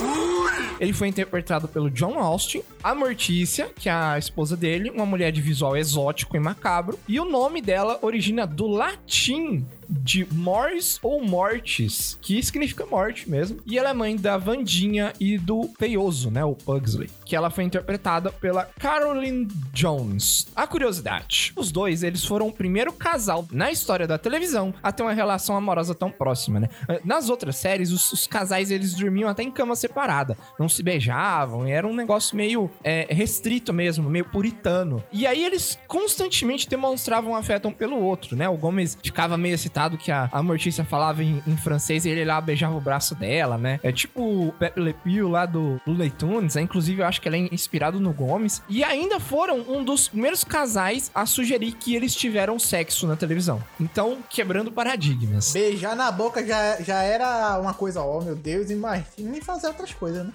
Ele 0.81 0.93
foi 0.93 1.09
interpretado 1.09 1.69
pelo 1.69 1.91
John 1.91 2.19
Austin, 2.19 2.63
a 2.83 2.95
Mortícia, 2.95 3.71
que 3.79 3.89
é 3.89 3.93
a 3.93 4.19
esposa 4.19 4.57
dele, 4.57 4.91
uma 4.91 5.07
mulher 5.07 5.31
de 5.31 5.41
visual 5.41 5.77
exótico 5.77 6.37
e 6.37 6.41
macabro, 6.41 6.92
e 7.09 7.19
o 7.19 7.25
nome 7.25 7.61
dela 7.61 7.99
origina 8.03 8.47
do 8.47 8.67
latim 8.67 9.67
de 10.01 10.27
Mors 10.33 10.99
ou 11.03 11.25
Mortis, 11.25 12.19
que 12.21 12.43
significa 12.43 12.87
morte 12.87 13.29
mesmo. 13.29 13.61
E 13.67 13.79
ela 13.79 13.91
é 13.91 13.93
mãe 13.93 14.17
da 14.17 14.37
Vandinha 14.39 15.13
e 15.21 15.39
do 15.39 15.71
Feioso, 15.79 16.31
né, 16.31 16.45
o 16.45 16.55
Pugsley, 16.55 17.11
que 17.25 17.37
ela 17.37 17.51
foi 17.51 17.65
interpretada 17.65 18.33
pela 18.33 18.65
Carolyn 18.79 19.47
Jones. 19.73 20.47
A 20.57 20.67
curiosidade, 20.67 21.53
os 21.57 21.71
dois, 21.71 22.03
eles 22.03 22.25
foram 22.25 22.49
o 22.49 22.53
primeiro 22.53 22.93
casal 22.93 23.47
na 23.53 23.71
história 23.71 24.07
da 24.07 24.19
televisão 24.19 24.73
a 24.83 24.93
ter 24.93 25.03
uma 25.03 25.13
relação 25.13 25.57
amorosa 25.57 25.95
tão 25.95 26.11
próxima, 26.11 26.61
né? 26.61 26.69
Nas 27.05 27.29
outras 27.29 27.57
séries, 27.57 27.91
os, 27.91 28.13
os 28.13 28.27
casais, 28.27 28.71
eles 28.71 28.95
dormiam 28.95 29.29
até 29.29 29.43
em 29.43 29.51
cama 29.51 29.77
separada, 29.77 30.37
não 30.59 30.69
se 30.69 30.83
beijavam, 30.83 31.67
era 31.67 31.87
um 31.87 31.95
negócio 31.95 32.37
meio 32.37 32.71
é, 32.83 33.07
restrito 33.11 33.73
mesmo, 33.73 34.09
meio 34.09 34.25
puritano. 34.25 35.03
E 35.13 35.27
aí 35.27 35.45
eles 35.45 35.79
constantemente 35.87 36.69
demonstravam 36.69 37.35
afeto 37.35 37.69
um 37.69 37.73
pelo 37.73 37.99
outro, 38.01 38.37
né? 38.37 38.49
O 38.49 38.57
Gomes 38.57 38.97
ficava 39.03 39.37
meio 39.37 39.55
excitado 39.55 39.82
que 39.91 40.11
a, 40.11 40.29
a 40.33 40.43
Mortícia 40.43 40.85
falava 40.85 41.23
em, 41.23 41.43
em 41.47 41.57
francês 41.57 42.05
e 42.05 42.11
ele 42.11 42.25
lá 42.25 42.41
beijava 42.41 42.77
o 42.77 42.81
braço 42.81 43.15
dela, 43.15 43.57
né? 43.59 43.81
É 43.83 43.93
tipo 43.93 44.21
o 44.21 44.53
Pepe 44.59 44.81
Le 44.81 44.93
Pew 44.93 45.29
lá 45.29 45.47
do 45.47 45.81
Looney 45.87 46.11
Tunes, 46.11 46.55
né? 46.55 46.63
Inclusive, 46.63 47.03
eu 47.03 47.07
acho 47.07 47.21
que 47.21 47.29
ele 47.29 47.37
é 47.37 47.55
inspirado 47.55 48.01
no 48.01 48.13
Gomes. 48.13 48.63
E 48.69 48.83
ainda 48.85 49.21
foram 49.21 49.61
um 49.69 49.85
dos 49.85 50.09
primeiros 50.09 50.45
casais 50.45 51.11
a 51.15 51.27
sugerir 51.27 51.73
que 51.73 51.95
eles 51.95 52.15
tiveram 52.15 52.59
sexo 52.59 53.07
na 53.07 53.17
televisão. 53.17 53.63
Então, 53.81 54.19
quebrando 54.29 54.71
paradigmas. 54.71 55.53
Beijar 55.53 55.97
na 55.97 56.11
boca 56.11 56.45
já, 56.47 56.81
já 56.81 57.03
era 57.03 57.59
uma 57.59 57.75
coisa, 57.75 58.03
ó, 58.03 58.21
meu 58.21 58.37
Deus, 58.37 58.71
imagina 58.71 59.07
nem 59.19 59.41
fazer 59.41 59.69
outras 59.69 59.93
coisas, 59.93 60.27
né? 60.27 60.33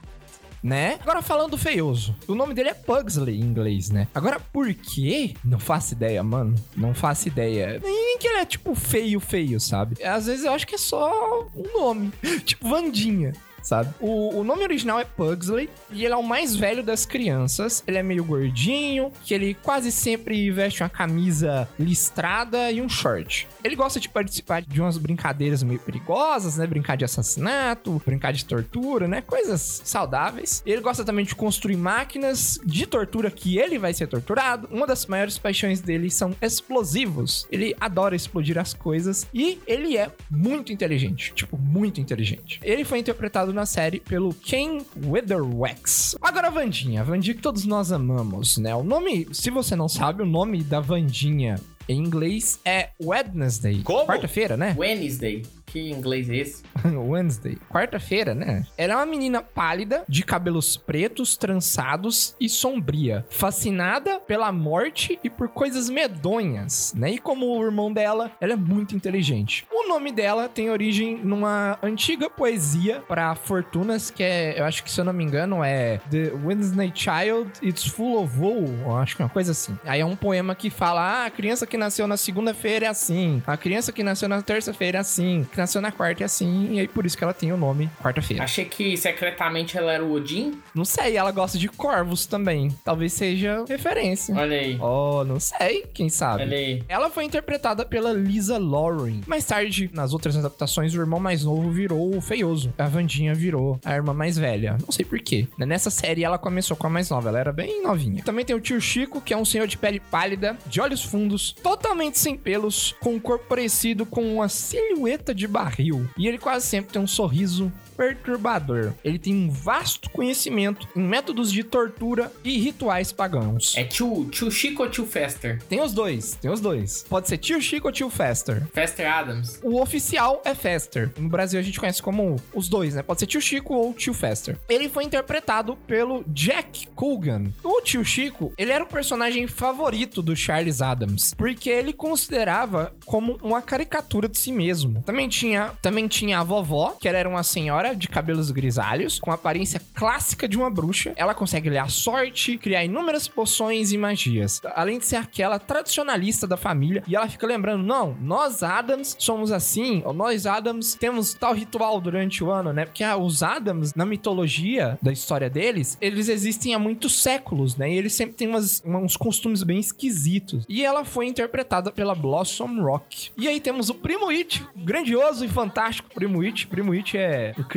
Né? 0.64 0.98
Agora 1.02 1.22
falando 1.22 1.52
do 1.52 1.58
feioso. 1.58 2.16
O 2.28 2.36
nome 2.36 2.54
dele 2.54 2.70
é 2.70 2.74
Pugsley 2.74 3.40
em 3.40 3.44
inglês, 3.44 3.90
né? 3.90 4.08
Agora, 4.14 4.40
por 4.40 4.74
quê? 4.74 5.34
Não 5.44 5.60
faço 5.60 5.94
ideia, 5.94 6.24
mano. 6.24 6.56
Não 6.76 6.94
faço 6.94 7.28
ideia. 7.28 7.80
Nem 7.84 8.18
que 8.18 8.28
ele 8.28 8.40
é 8.40 8.46
tipo 8.46 8.76
feio, 8.76 9.20
feio, 9.20 9.60
sabe? 9.60 10.04
Às 10.04 10.26
vezes 10.26 10.46
eu 10.46 10.52
acho 10.52 10.68
que 10.68 10.76
é 10.76 10.78
só 10.78 11.48
um 11.56 11.80
nome. 11.80 12.12
Tipo 12.46 12.70
Vandinha. 12.70 13.34
Sabe? 13.68 13.94
O, 14.00 14.40
o 14.40 14.44
nome 14.44 14.64
original 14.64 15.00
é 15.00 15.04
Pugsley 15.04 15.70
e 15.92 16.06
ele 16.06 16.14
é 16.14 16.18
o 16.18 16.24
mais 16.24 16.56
velho 16.56 16.82
das 16.82 17.06
crianças. 17.06 17.84
Ele 17.86 17.98
é 17.98 18.04
meio 18.04 18.24
gordinho, 18.24 19.12
que 19.24 19.34
ele 19.34 19.54
quase 19.56 19.92
sempre 19.92 20.50
veste 20.52 20.82
uma 20.82 20.90
camisa 20.90 21.68
listrada 21.78 22.72
e 22.72 22.82
um 22.82 22.88
short. 22.88 23.48
Ele 23.64 23.76
gosta 23.76 24.00
de 24.00 24.08
participar 24.08 24.62
de 24.62 24.82
umas 24.82 24.98
brincadeiras 24.98 25.62
meio 25.64 25.80
perigosas, 25.80 26.58
né? 26.58 26.66
Brincar 26.66 26.96
de 26.96 27.06
assassinato, 27.06 28.02
brincar 28.06 28.32
de 28.32 28.46
tortura, 28.46 29.08
né? 29.08 29.22
Coisas 29.22 29.82
saudáveis. 29.84 30.64
Ele 30.66 30.82
gosta 30.82 31.04
também 31.04 31.26
de 31.26 31.36
construir 31.36 31.76
máquinas 31.76 32.60
de 32.64 32.86
tortura 32.88 33.30
que 33.30 33.58
ele 33.58 33.78
vai 33.78 33.94
ser 33.94 34.08
torturado. 34.08 34.68
Uma 34.72 34.88
das 34.88 35.06
maiores 35.06 35.38
paixões 35.38 35.82
dele 35.82 36.10
são 36.10 36.34
explosivos. 36.42 37.48
Ele 37.52 37.76
adora 37.80 38.16
explodir 38.16 38.58
as 38.58 38.74
coisas 38.74 39.28
e 39.34 39.60
ele 39.68 39.98
é 39.98 40.10
muito 40.32 40.72
inteligente, 40.72 41.34
tipo, 41.34 41.58
muito 41.58 42.00
inteligente. 42.00 42.60
Ele 42.64 42.86
foi 42.86 43.00
interpretado 43.00 43.54
na 43.58 43.66
série 43.66 44.00
pelo 44.00 44.32
Ken 44.36 44.86
Weatherwax. 45.04 46.16
Agora 46.22 46.48
a 46.48 46.52
Vandinha, 46.52 47.02
a 47.02 47.04
Vandinha 47.04 47.34
que 47.34 47.42
todos 47.42 47.66
nós 47.66 47.92
amamos, 47.92 48.58
né? 48.60 48.76
O 48.76 48.84
nome, 48.84 49.28
se 49.32 49.50
você 49.50 49.76
não 49.76 49.90
sabe, 49.90 50.22
o 50.22 50.28
nome 50.28 50.64
da 50.64 50.80
Vandinha 50.80 51.60
em 51.90 51.98
inglês 52.00 52.60
é 52.64 52.92
Wednesday. 53.02 53.82
Como? 53.82 54.06
Quarta-feira, 54.06 54.56
né? 54.56 54.76
Wednesday. 54.78 55.44
Que 55.68 55.92
inglês 55.92 56.30
é 56.30 56.38
esse? 56.38 56.64
Wednesday. 56.96 57.58
Quarta-feira, 57.70 58.34
né? 58.34 58.66
Ela 58.78 58.94
é 58.94 58.96
uma 58.96 59.06
menina 59.06 59.42
pálida, 59.42 60.04
de 60.08 60.24
cabelos 60.24 60.78
pretos, 60.78 61.36
trançados 61.36 62.36
e 62.40 62.48
sombria. 62.48 63.26
Fascinada 63.30 64.20
pela 64.22 64.52
morte 64.52 65.20
e 65.24 65.30
por 65.30 65.50
coisas 65.50 65.90
medonhas, 65.90 66.94
né? 66.96 67.12
E 67.12 67.18
como 67.18 67.46
o 67.46 67.64
irmão 67.64 67.92
dela, 67.92 68.32
ela 68.40 68.54
é 68.54 68.56
muito 68.56 68.96
inteligente. 68.96 69.68
O 69.70 69.90
nome 69.90 70.12
dela 70.12 70.48
tem 70.48 70.70
origem 70.70 71.18
numa 71.18 71.78
antiga 71.84 72.30
poesia 72.30 73.04
para 73.06 73.36
fortunas, 73.36 74.10
que 74.10 74.24
é, 74.24 74.60
eu 74.60 74.64
acho 74.64 74.84
que 74.84 74.90
se 74.90 75.02
eu 75.02 75.06
não 75.06 75.14
me 75.14 75.24
engano, 75.24 75.64
é 75.64 76.00
The 76.10 76.32
Wednesday 76.46 76.92
Child, 76.96 77.52
It's 77.62 77.86
Full 77.86 78.24
of 78.24 78.40
Woe. 78.40 78.82
Eu 78.84 78.96
acho 78.96 79.18
que 79.18 79.22
é 79.22 79.26
uma 79.26 79.32
coisa 79.32 79.52
assim. 79.52 79.78
Aí 79.86 80.00
é 80.00 80.06
um 80.06 80.16
poema 80.16 80.56
que 80.56 80.70
fala: 80.70 81.02
ah, 81.02 81.26
a 81.26 81.30
criança 81.30 81.68
que 81.68 81.76
nasceu 81.76 82.08
na 82.08 82.16
segunda-feira 82.16 82.86
é 82.86 82.90
assim, 82.90 83.44
a 83.46 83.58
criança 83.58 83.92
que 83.92 84.02
nasceu 84.02 84.30
na 84.30 84.42
terça-feira 84.42 85.00
é 85.00 85.02
assim, 85.02 85.46
que 85.58 85.62
nasceu 85.62 85.82
na 85.82 85.92
quarta 85.92 86.24
é 86.24 86.26
assim, 86.26 86.74
e 86.74 86.80
aí 86.80 86.88
por 86.88 87.06
isso 87.06 87.18
que 87.18 87.24
ela 87.24 87.34
tem 87.34 87.52
o 87.52 87.58
nome 87.58 87.90
quarta-feira. 88.02 88.44
Achei 88.44 88.66
que 88.66 88.96
secretamente 88.96 89.76
ela 89.76 89.92
era 89.92 90.04
o 90.04 90.14
Odin. 90.14 90.62
Não 90.74 90.86
sei, 90.86 91.18
ela 91.18 91.32
gosta 91.32 91.58
de 91.58 91.68
corvos 91.68 92.28
também. 92.28 92.70
Talvez 92.86 93.14
seja 93.14 93.66
referência. 93.68 94.36
Olha 94.36 94.56
aí. 94.56 94.78
Oh, 94.80 95.24
não 95.24 95.40
sei, 95.40 95.86
quem 95.94 96.10
sabe. 96.10 96.44
Olha 96.44 96.58
aí. 96.58 96.84
Ela 96.88 97.10
foi 97.10 97.24
interpretada 97.24 97.84
pela 97.84 98.14
Lisa 98.14 98.60
Lauren. 98.60 99.22
Mais 99.26 99.46
tarde, 99.46 99.90
nas 99.92 100.14
outras 100.14 100.38
adaptações, 100.38 100.94
o 100.94 101.00
irmão 101.00 101.20
mais 101.20 101.44
novo 101.44 101.72
virou 101.72 102.16
o 102.16 102.22
feioso. 102.22 102.72
A 102.78 102.86
Vandinha 102.88 103.34
virou 103.34 103.80
a 103.84 103.96
irmã 103.96 104.14
mais 104.14 104.38
velha. 104.38 104.78
Não 104.80 104.92
sei 104.92 105.06
porquê. 105.06 105.48
Nessa 105.58 105.90
série, 105.90 106.24
ela 106.24 106.38
começou 106.38 106.78
com 106.78 106.86
a 106.86 106.90
mais 106.90 107.10
nova. 107.10 107.30
Ela 107.30 107.40
era 107.40 107.52
bem 107.52 107.82
novinha. 107.82 108.24
Também 108.24 108.46
tem 108.46 108.56
o 108.56 108.62
tio 108.62 108.80
Chico, 108.80 109.20
que 109.20 109.34
é 109.34 109.38
um 109.38 109.46
senhor 109.46 109.66
de 109.66 109.78
pele 109.78 110.00
pálida, 110.00 110.56
de 110.68 110.80
olhos 110.80 111.04
fundos, 111.04 111.52
totalmente 111.64 112.20
sem 112.20 112.38
pelos, 112.38 112.96
com 113.00 113.16
um 113.16 113.20
corpo 113.20 113.46
parecido 113.48 114.06
com 114.06 114.36
uma 114.36 114.48
silhueta 114.48 115.34
de 115.34 115.47
barril. 115.48 116.08
E 116.18 116.28
ele 116.28 116.38
quase 116.38 116.66
sempre 116.66 116.94
tem 116.94 117.02
um 117.02 117.08
sorriso 117.08 117.72
perturbador. 117.98 118.94
Ele 119.04 119.18
tem 119.18 119.34
um 119.34 119.50
vasto 119.50 120.10
conhecimento 120.12 120.88
em 120.96 121.02
métodos 121.02 121.52
de 121.52 121.64
tortura 121.64 122.32
e 122.44 122.58
rituais 122.60 123.12
pagãos. 123.12 123.76
É 123.76 123.84
tio, 123.84 124.26
tio 124.32 124.52
Chico 124.52 124.84
ou 124.84 124.90
tio 124.90 125.06
Fester? 125.06 125.62
Tem 125.64 125.82
os 125.82 125.94
dois, 125.94 126.36
tem 126.36 126.52
os 126.52 126.62
dois. 126.62 127.04
Pode 127.10 127.28
ser 127.28 127.38
tio 127.38 127.60
Chico 127.60 127.88
ou 127.88 127.92
tio 127.92 128.10
Fester. 128.10 128.68
Fester 128.74 129.12
Adams. 129.12 129.60
O 129.64 129.82
oficial 129.82 130.42
é 130.46 130.54
Fester. 130.54 131.12
No 131.18 131.28
Brasil 131.28 131.60
a 131.60 131.64
gente 131.64 131.80
conhece 131.80 132.02
como 132.02 132.36
os 132.54 132.70
dois, 132.70 132.94
né? 132.96 133.02
Pode 133.02 133.20
ser 133.20 133.26
tio 133.26 133.42
Chico 133.42 133.74
ou 133.74 133.94
tio 133.94 134.14
Fester. 134.14 134.58
Ele 134.70 134.88
foi 134.88 135.04
interpretado 135.04 135.76
pelo 135.88 136.24
Jack 136.28 136.88
Coogan. 136.96 137.52
O 137.64 137.82
tio 137.82 138.06
Chico, 138.06 138.54
ele 138.58 138.72
era 138.72 138.84
o 138.84 138.88
personagem 138.88 139.48
favorito 139.48 140.22
do 140.22 140.36
Charles 140.36 140.82
Adams, 140.82 141.34
porque 141.34 141.70
ele 141.70 141.94
considerava 141.94 142.94
como 143.06 143.40
uma 143.42 143.62
caricatura 143.62 144.28
de 144.30 144.38
si 144.38 144.52
mesmo. 144.52 145.02
Também 145.04 145.28
tinha, 145.28 145.72
também 145.82 146.08
tinha 146.08 146.40
a 146.40 146.44
vovó, 146.44 146.96
que 147.00 147.08
era 147.08 147.28
uma 147.28 147.44
senhora 147.44 147.87
de 147.96 148.08
cabelos 148.08 148.52
grisalhos, 148.52 149.20
com 149.20 149.32
a 149.32 149.36
aparência 149.36 149.82
clássica 149.94 150.48
de 150.48 150.58
uma 150.58 150.70
bruxa. 150.70 151.14
Ela 151.16 151.34
consegue 151.34 151.70
ler 151.70 151.80
a 151.80 151.88
sorte, 151.88 152.58
criar 152.58 152.84
inúmeras 152.84 153.28
poções 153.28 153.92
e 153.92 153.98
magias, 153.98 154.62
além 154.76 155.00
de 155.00 155.06
ser 155.06 155.18
aquela 155.18 155.60
tradicionalista 155.60 156.48
da 156.48 156.58
família. 156.58 157.04
E 157.08 157.16
ela 157.16 157.28
fica 157.28 157.48
lembrando: 157.48 157.84
não, 157.84 158.16
nós 158.22 158.64
Adams 158.64 159.16
somos 159.20 159.52
assim, 159.52 160.02
ou 160.06 160.14
nós 160.14 160.46
Adams 160.46 160.96
temos 160.96 161.34
tal 161.34 161.54
ritual 161.54 162.00
durante 162.00 162.44
o 162.44 162.52
ano, 162.52 162.74
né? 162.74 162.86
Porque 162.86 163.04
ah, 163.04 163.18
os 163.18 163.44
Adams, 163.44 163.94
na 163.94 164.06
mitologia 164.06 164.98
da 165.02 165.12
história 165.12 165.50
deles, 165.50 165.98
eles 166.02 166.30
existem 166.30 166.74
há 166.74 166.80
muitos 166.80 167.22
séculos, 167.22 167.76
né? 167.76 167.92
E 167.92 167.98
eles 167.98 168.14
sempre 168.14 168.36
têm 168.36 168.48
umas, 168.48 168.84
uns 168.86 169.18
costumes 169.18 169.64
bem 169.64 169.80
esquisitos. 169.80 170.66
E 170.68 170.86
ela 170.86 171.04
foi 171.06 171.28
interpretada 171.28 171.92
pela 171.92 172.16
Blossom 172.16 172.82
Rock. 172.82 173.32
E 173.38 173.48
aí 173.48 173.60
temos 173.60 173.90
o 173.90 173.96
Primo 173.96 174.30
It, 174.30 174.66
grandioso 174.76 175.46
e 175.46 175.48
fantástico 175.48 176.10
Primo 176.14 176.42
It. 176.42 176.68
Primo 176.68 176.94
It 176.94 177.18
é 177.18 177.54
incrível. 177.58 177.77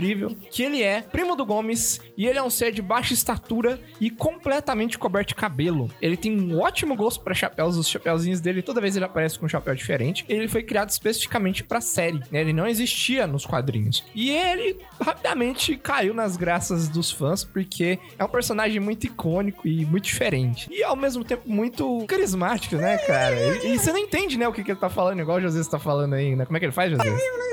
Que 0.50 0.62
ele 0.62 0.82
é 0.82 1.00
primo 1.02 1.36
do 1.36 1.44
Gomes 1.44 2.00
e 2.16 2.26
ele 2.26 2.38
é 2.38 2.42
um 2.42 2.50
ser 2.50 2.72
de 2.72 2.82
baixa 2.82 3.14
estatura 3.14 3.80
e 4.00 4.10
completamente 4.10 4.98
coberto 4.98 5.28
de 5.28 5.34
cabelo. 5.34 5.90
Ele 6.00 6.16
tem 6.16 6.38
um 6.38 6.60
ótimo 6.60 6.94
gosto 6.94 7.22
para 7.22 7.34
chapéus, 7.34 7.76
os 7.76 7.88
chapéuzinhos 7.88 8.40
dele, 8.40 8.62
toda 8.62 8.80
vez 8.80 8.96
ele 8.96 9.04
aparece 9.04 9.38
com 9.38 9.46
um 9.46 9.48
chapéu 9.48 9.74
diferente. 9.74 10.24
Ele 10.28 10.48
foi 10.48 10.62
criado 10.62 10.90
especificamente 10.90 11.64
pra 11.64 11.80
série, 11.80 12.20
né? 12.30 12.40
Ele 12.40 12.52
não 12.52 12.66
existia 12.66 13.26
nos 13.26 13.46
quadrinhos. 13.46 14.04
E 14.14 14.30
ele 14.30 14.78
rapidamente 15.00 15.76
caiu 15.76 16.14
nas 16.14 16.36
graças 16.36 16.88
dos 16.88 17.10
fãs, 17.10 17.44
porque 17.44 17.98
é 18.18 18.24
um 18.24 18.28
personagem 18.28 18.80
muito 18.80 19.04
icônico 19.04 19.66
e 19.66 19.84
muito 19.84 20.04
diferente. 20.04 20.68
E 20.70 20.82
ao 20.82 20.96
mesmo 20.96 21.24
tempo 21.24 21.48
muito 21.48 22.04
carismático, 22.06 22.76
né, 22.76 22.98
cara? 22.98 23.36
E, 23.64 23.74
e 23.74 23.78
você 23.78 23.92
não 23.92 23.98
entende, 23.98 24.38
né, 24.38 24.46
o 24.48 24.52
que, 24.52 24.62
que 24.62 24.70
ele 24.70 24.80
tá 24.80 24.88
falando, 24.88 25.20
igual 25.20 25.38
o 25.38 25.40
José 25.40 25.60
está 25.60 25.78
falando 25.78 26.14
aí, 26.14 26.34
né? 26.36 26.44
Como 26.44 26.56
é 26.56 26.60
que 26.60 26.66
ele 26.66 26.72
faz, 26.72 26.90
José? 26.90 27.04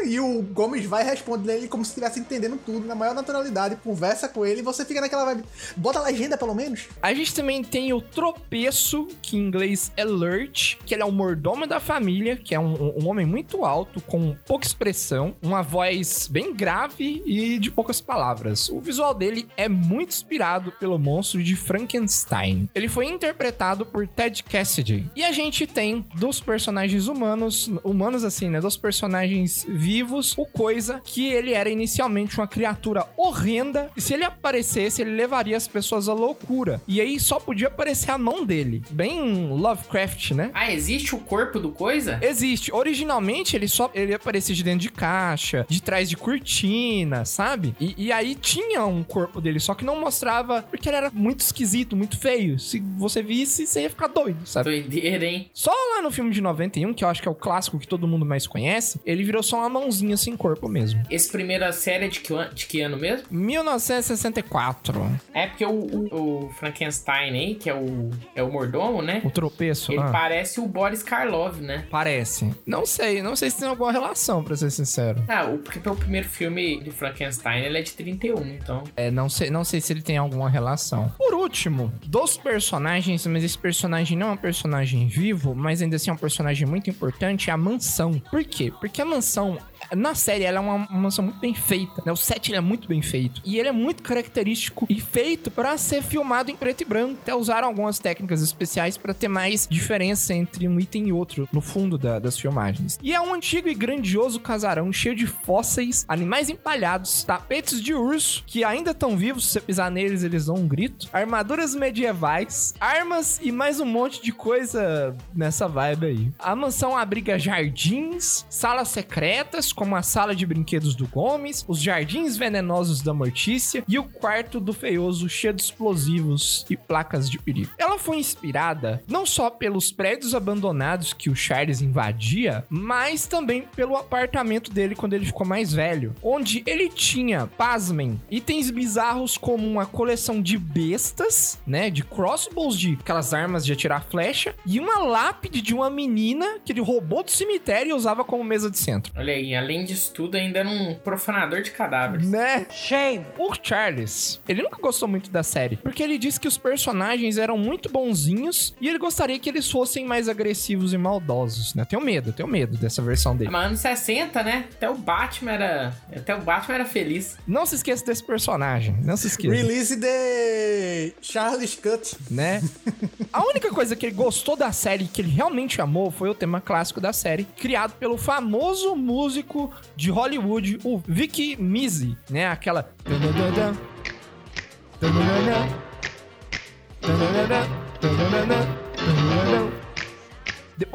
E 0.06 0.20
o 0.20 0.42
Gomes 0.42 0.86
vai 0.86 1.04
responder 1.04 1.58
ele 1.58 1.68
como 1.68 1.84
se 1.84 1.92
estivesse 1.92 2.20
entendendo 2.38 2.60
tudo, 2.64 2.86
na 2.86 2.96
maior 2.96 3.16
naturalidade, 3.16 3.76
conversa 3.78 4.30
com 4.30 4.46
ele 4.46 4.60
e 4.60 4.64
você 4.64 4.86
fica 4.86 5.02
naquela 5.02 5.26
vibe. 5.26 5.44
Bota 5.76 6.00
a 6.00 6.04
legenda, 6.04 6.38
pelo 6.38 6.54
menos. 6.54 6.88
A 7.02 7.14
gente 7.14 7.34
também 7.34 7.64
tem 7.64 7.92
o 7.94 8.02
tropeço, 8.02 9.08
que 9.22 9.38
em 9.38 9.48
inglês 9.48 9.92
é 9.98 10.06
Lurch, 10.06 10.78
que 10.86 10.94
ele 10.94 11.02
é 11.02 11.06
o 11.06 11.12
mordomo 11.12 11.66
da 11.66 11.80
família, 11.80 12.36
que 12.36 12.54
é 12.54 12.60
um, 12.60 12.94
um 12.98 13.08
homem 13.08 13.26
muito 13.26 13.66
alto, 13.66 14.00
com 14.02 14.36
pouca 14.46 14.66
expressão, 14.66 15.36
uma 15.42 15.62
voz 15.62 16.28
bem 16.28 16.54
grave 16.54 17.24
e 17.26 17.58
de 17.58 17.72
poucas 17.72 18.00
palavras. 18.00 18.70
O 18.70 18.80
visual 18.80 19.14
dele 19.14 19.48
é 19.58 19.68
muito 19.68 20.10
inspirado 20.10 20.72
pelo 20.74 20.98
monstro 21.00 21.44
de 21.44 21.56
Frankenstein. 21.56 22.70
Ele 22.76 22.88
foi 22.88 23.08
interpretado 23.08 23.86
por 23.86 24.08
Ted 24.08 24.44
Cassidy. 24.44 25.10
E 25.16 25.24
a 25.24 25.32
gente 25.32 25.66
tem 25.66 26.06
dos 26.16 26.40
personagens 26.40 27.08
humanos, 27.08 27.70
humanos 27.84 28.24
assim, 28.24 28.50
né, 28.50 28.62
dos 28.62 28.78
personagens 28.78 29.66
vivos, 29.68 30.34
o 30.38 30.46
Coisa, 30.46 31.02
que 31.04 31.28
ele 31.28 31.54
era 31.54 31.70
inicialmente 31.70 32.17
uma 32.38 32.48
criatura 32.48 33.06
horrenda, 33.16 33.90
e 33.96 34.02
se 34.02 34.14
ele 34.14 34.24
aparecesse, 34.24 35.02
ele 35.02 35.12
levaria 35.12 35.56
as 35.56 35.68
pessoas 35.68 36.10
à 36.10 36.14
loucura. 36.14 36.82
E 36.88 37.00
aí 37.00 37.20
só 37.20 37.40
podia 37.40 37.68
aparecer 37.68 38.12
a 38.12 38.18
mão 38.18 38.46
dele. 38.46 38.82
Bem 38.90 39.48
Lovecraft, 39.50 40.32
né? 40.32 40.52
Ah, 40.54 40.72
existe 40.72 41.16
o 41.16 41.20
corpo 41.20 41.60
do 41.60 41.72
coisa? 41.72 42.20
Existe. 42.22 42.74
Originalmente, 42.74 43.56
ele 43.56 43.68
só 43.68 43.92
ele 43.94 44.14
aparecia 44.14 44.56
de 44.56 44.64
dentro 44.64 44.80
de 44.80 44.92
caixa, 44.92 45.66
de 45.70 45.82
trás 45.82 46.10
de 46.10 46.18
cortina, 46.18 47.26
sabe? 47.26 47.76
E, 47.80 47.94
e 47.98 48.12
aí 48.12 48.36
tinha 48.36 48.86
um 48.86 49.04
corpo 49.04 49.42
dele, 49.42 49.60
só 49.60 49.74
que 49.74 49.86
não 49.86 50.00
mostrava, 50.00 50.64
porque 50.64 50.90
ele 50.90 50.98
era 50.98 51.12
muito 51.12 51.42
esquisito, 51.42 51.96
muito 51.96 52.18
feio. 52.18 52.60
Se 52.60 52.80
você 52.98 53.22
visse, 53.22 53.68
você 53.68 53.82
ia 53.82 53.90
ficar 53.90 54.08
doido, 54.08 54.46
sabe? 54.46 54.70
Doideira, 54.70 55.26
hein? 55.26 55.50
Só 55.54 55.72
lá 55.72 56.02
no 56.02 56.12
filme 56.12 56.32
de 56.32 56.42
91, 56.42 56.94
que 56.94 57.04
eu 57.04 57.10
acho 57.10 57.22
que 57.22 57.28
é 57.28 57.32
o 57.32 57.36
clássico 57.36 57.80
que 57.80 57.88
todo 57.88 58.08
mundo 58.08 58.26
mais 58.26 58.48
conhece, 58.48 59.00
ele 59.06 59.24
virou 59.24 59.44
só 59.44 59.58
uma 59.58 59.70
mãozinha 59.70 60.18
sem 60.18 60.36
corpo 60.36 60.68
mesmo. 60.68 61.02
Esse 61.10 61.30
primeira 61.32 61.72
série 61.72 62.07
é 62.08 62.10
de 62.10 62.20
que, 62.22 62.34
de 62.54 62.66
que 62.66 62.82
ano 62.82 62.98
mesmo? 62.98 63.26
1964. 63.30 65.20
É 65.34 65.48
porque 65.48 65.66
o, 65.66 65.70
o- 65.72 66.46
o 66.48 66.50
Frankenstein 66.54 67.32
aí, 67.34 67.56
que 67.56 67.70
é 67.70 67.74
o, 67.76 68.10
é 68.36 68.42
o 68.44 68.52
mordomo, 68.52 69.02
né? 69.02 69.22
O 69.24 69.30
tropeço 69.30 69.92
Ele 69.92 70.00
lá. 70.00 70.12
parece 70.12 70.60
o 70.60 70.68
Boris 70.68 71.04
Karloff, 71.04 71.60
né? 71.62 71.86
Parece. 71.90 72.54
Não 72.66 72.86
sei, 72.86 73.22
não 73.22 73.36
sei 73.36 73.50
se 73.50 73.60
tem 73.60 73.68
alguma 73.68 73.92
relação, 73.92 74.44
pra 74.44 74.56
ser 74.56 74.72
sincero. 74.72 75.24
Ah, 75.28 75.46
o, 75.46 75.58
porque 75.60 75.88
o 75.88 75.96
primeiro 75.96 76.28
filme 76.28 76.82
do 76.82 76.92
Frankenstein 76.92 77.64
ele 77.64 77.78
é 77.78 77.82
de 77.82 77.92
31, 77.94 78.46
então. 78.48 78.84
É, 78.96 79.12
não 79.12 79.30
sei, 79.30 79.50
não 79.50 79.64
sei 79.64 79.82
se 79.82 79.94
ele 79.94 80.02
tem 80.02 80.18
alguma 80.18 80.50
relação. 80.50 81.12
Por 81.18 81.34
último, 81.34 81.92
dos 82.06 82.38
personagens, 82.38 83.26
mas 83.28 83.44
esse 83.44 83.58
personagem 83.58 84.18
não 84.18 84.30
é 84.30 84.32
um 84.32 84.38
personagem 84.38 85.08
vivo, 85.08 85.54
mas 85.56 85.82
ainda 85.82 85.96
assim 85.96 86.10
é 86.10 86.14
um 86.14 86.18
personagem 86.18 86.68
muito 86.68 86.90
importante, 86.90 87.50
é 87.50 87.54
a 87.54 87.58
mansão. 87.58 88.20
Por 88.32 88.44
quê? 88.44 88.72
Porque 88.80 89.02
a 89.02 89.06
mansão 89.06 89.58
Na 89.96 90.16
série, 90.16 90.44
ela 90.44 90.58
é 90.58 90.60
uma, 90.60 90.74
uma 90.76 91.00
mansão 91.00 91.26
muito 91.26 91.40
bem 91.40 91.54
feita, 91.54 92.02
né? 92.06 92.12
O 92.12 92.16
set 92.16 92.54
é 92.54 92.60
muito 92.62 92.88
bem 92.88 93.02
feito. 93.02 93.42
E 93.46 93.58
ele 93.58 93.70
é 93.70 93.72
muito 93.72 94.04
característico 94.04 94.86
e 94.90 95.00
feito 95.00 95.50
pra 95.52 95.78
ser 95.78 96.02
filmado 96.02 96.52
em 96.52 96.56
preto 96.56 96.82
e 96.82 96.86
branco. 96.86 97.18
Até 97.22 97.34
usaram 97.36 97.68
algumas 97.68 98.00
técnicas 98.00 98.42
especiais 98.42 98.98
pra 98.98 99.14
ter 99.14 99.28
mais 99.28 99.68
diferença 99.70 100.34
entre 100.34 100.68
um 100.68 100.80
item 100.80 101.08
e 101.08 101.12
outro 101.14 101.48
no 101.52 101.62
fundo 101.62 101.98
da- 101.98 102.20
das 102.20 102.38
filmagens. 102.38 103.00
E 103.02 103.14
é 103.14 103.22
um 103.22 103.34
antigo 103.34 103.68
e 103.68 103.74
grandioso 103.74 104.40
casarão 104.40 104.92
cheio 104.92 105.16
de 105.16 105.26
fósseis, 105.28 106.06
animais 106.08 106.50
empalhados, 106.50 107.24
tapetes 107.24 107.82
de 107.82 107.94
urso 107.94 108.44
que 108.46 108.64
ainda 108.64 108.92
estão 108.92 109.16
vivos. 109.18 109.46
Se 109.48 109.54
você 109.54 109.62
pisar 109.62 109.90
neles, 109.92 110.24
eles 110.24 110.46
dão 110.48 110.56
um 110.56 110.68
grito. 110.68 111.08
Armaduras 111.14 111.74
medievais, 111.76 112.74
armas 112.80 113.40
e 113.42 113.52
mais 113.52 113.80
um 113.80 113.86
monte 113.86 114.22
de 114.22 114.32
coisa 114.32 115.16
nessa 115.34 115.68
vibe 115.68 116.06
aí. 116.06 116.32
A 116.40 116.56
mansão 116.56 116.96
abriga 116.98 117.38
jardins, 117.40 118.46
salas 118.50 118.88
secretas, 118.90 119.67
como 119.74 119.96
a 119.96 120.02
sala 120.02 120.36
de 120.36 120.46
brinquedos 120.46 120.96
do 120.96 121.08
Gomes, 121.08 121.64
os 121.68 121.82
jardins 121.82 122.38
venenosos 122.38 123.02
da 123.02 123.14
Mortícia 123.14 123.84
e 123.88 123.98
o 123.98 124.04
quarto 124.04 124.60
do 124.60 124.74
feioso 124.74 125.30
cheio 125.30 125.54
de 125.54 125.62
explosivos 125.62 126.66
e 126.70 126.76
placas 126.76 127.30
de 127.30 127.40
perigo. 127.40 127.72
Ela 127.78 127.98
foi 127.98 128.18
inspirada 128.18 129.02
não 129.08 129.26
só 129.26 129.50
pelos 129.50 129.92
prédios 129.92 130.36
abandonados 130.36 131.14
que 131.14 131.30
o 131.30 131.36
Charles 131.36 131.82
invadia, 131.82 132.66
mas 132.70 133.28
também 133.28 133.64
pelo 133.76 133.96
apartamento 133.96 134.72
dele 134.72 134.96
quando 134.96 135.14
ele 135.14 135.26
ficou 135.26 135.46
mais 135.46 135.74
velho, 135.74 136.14
onde 136.22 136.64
ele 136.66 136.90
tinha, 136.90 137.48
pasmem, 137.48 138.20
itens 138.30 138.70
bizarros 138.70 139.38
como 139.38 139.68
uma 139.68 139.86
coleção 139.86 140.42
de 140.42 140.58
bestas, 140.58 141.60
né, 141.66 141.90
de 141.90 142.04
crossbows, 142.04 142.78
de 142.78 142.98
aquelas 143.00 143.34
armas 143.34 143.66
de 143.66 143.74
atirar 143.74 144.04
flecha, 144.06 144.56
e 144.66 144.80
uma 144.80 145.00
lápide 145.00 145.62
de 145.62 145.74
uma 145.74 145.90
menina 145.90 146.60
que 146.64 146.72
ele 146.72 146.82
roubou 146.82 147.24
do 147.24 147.32
cemitério 147.32 147.92
e 147.92 147.94
usava 147.94 148.24
como 148.24 148.44
mesa 148.44 148.70
de 148.70 148.78
centro. 148.78 149.14
Olha 149.16 149.34
aí, 149.34 149.54
além 149.58 149.84
disso 149.86 150.12
tudo, 150.14 150.36
ainda 150.36 150.60
era 150.60 150.70
um 150.70 150.96
profanador 150.96 151.62
de 151.62 151.72
cadáveres. 151.72 152.30
Né? 152.30 152.66
Shame. 152.72 153.26
O 153.38 153.54
Charles, 153.62 154.42
ele 154.48 154.62
nunca 154.62 154.78
gostou 154.82 155.08
muito 155.08 155.30
da 155.30 155.44
série, 155.44 155.78
porque 155.78 156.04
ele 156.04 156.18
disse 156.18 156.40
que 156.40 156.48
os 156.48 156.58
personagens 156.58 157.38
eram 157.38 157.58
muito 157.58 157.90
bonzinhos 157.90 158.74
e 158.80 158.88
ele 158.88 158.98
gostaria 158.98 159.38
que 159.40 159.50
eles 159.50 159.70
fossem 159.70 160.06
mais 160.06 160.30
agressivos 160.30 160.94
e 160.94 160.98
maldosos, 160.98 161.74
né? 161.74 161.86
Tenho 161.86 162.02
medo, 162.02 162.32
tenho 162.32 162.48
medo 162.48 162.78
dessa 162.78 163.02
versão 163.02 163.36
dele. 163.36 163.50
Mas 163.50 163.68
anos 163.68 163.80
60, 163.80 164.44
né? 164.44 164.66
Até 164.74 164.90
o 164.90 164.96
Batman 164.96 165.52
era. 165.52 165.94
Até 166.16 166.36
o 166.36 166.42
Batman 166.42 166.76
era 166.76 166.86
feliz. 166.86 167.38
Não 167.48 167.66
se 167.66 167.76
esqueça 167.76 168.06
desse 168.06 168.24
personagem, 168.24 168.96
não 169.04 169.18
se 169.18 169.28
esqueça. 169.28 169.54
Release 169.54 169.96
de 169.96 171.14
Charles 171.22 171.76
Cut. 171.76 172.16
né? 172.30 172.62
A 173.32 173.44
única 173.46 173.70
coisa 173.70 173.96
que 173.96 174.06
ele 174.06 174.16
gostou 174.16 174.56
da 174.56 174.72
série, 174.72 175.06
que 175.06 175.22
ele 175.22 175.30
realmente 175.30 175.82
amou, 175.82 176.10
foi 176.10 176.30
o 176.30 176.34
tema 176.34 176.60
clássico 176.62 177.00
da 177.00 177.14
série, 177.14 177.46
criado 177.58 177.94
pelo 177.94 178.18
famoso 178.18 178.96
músico 178.96 179.47
de 179.96 180.10
Hollywood, 180.12 180.80
o 180.84 181.02
Vic 181.08 181.56
Mizzy, 181.58 182.18
né? 182.30 182.48
Aquela. 182.48 182.90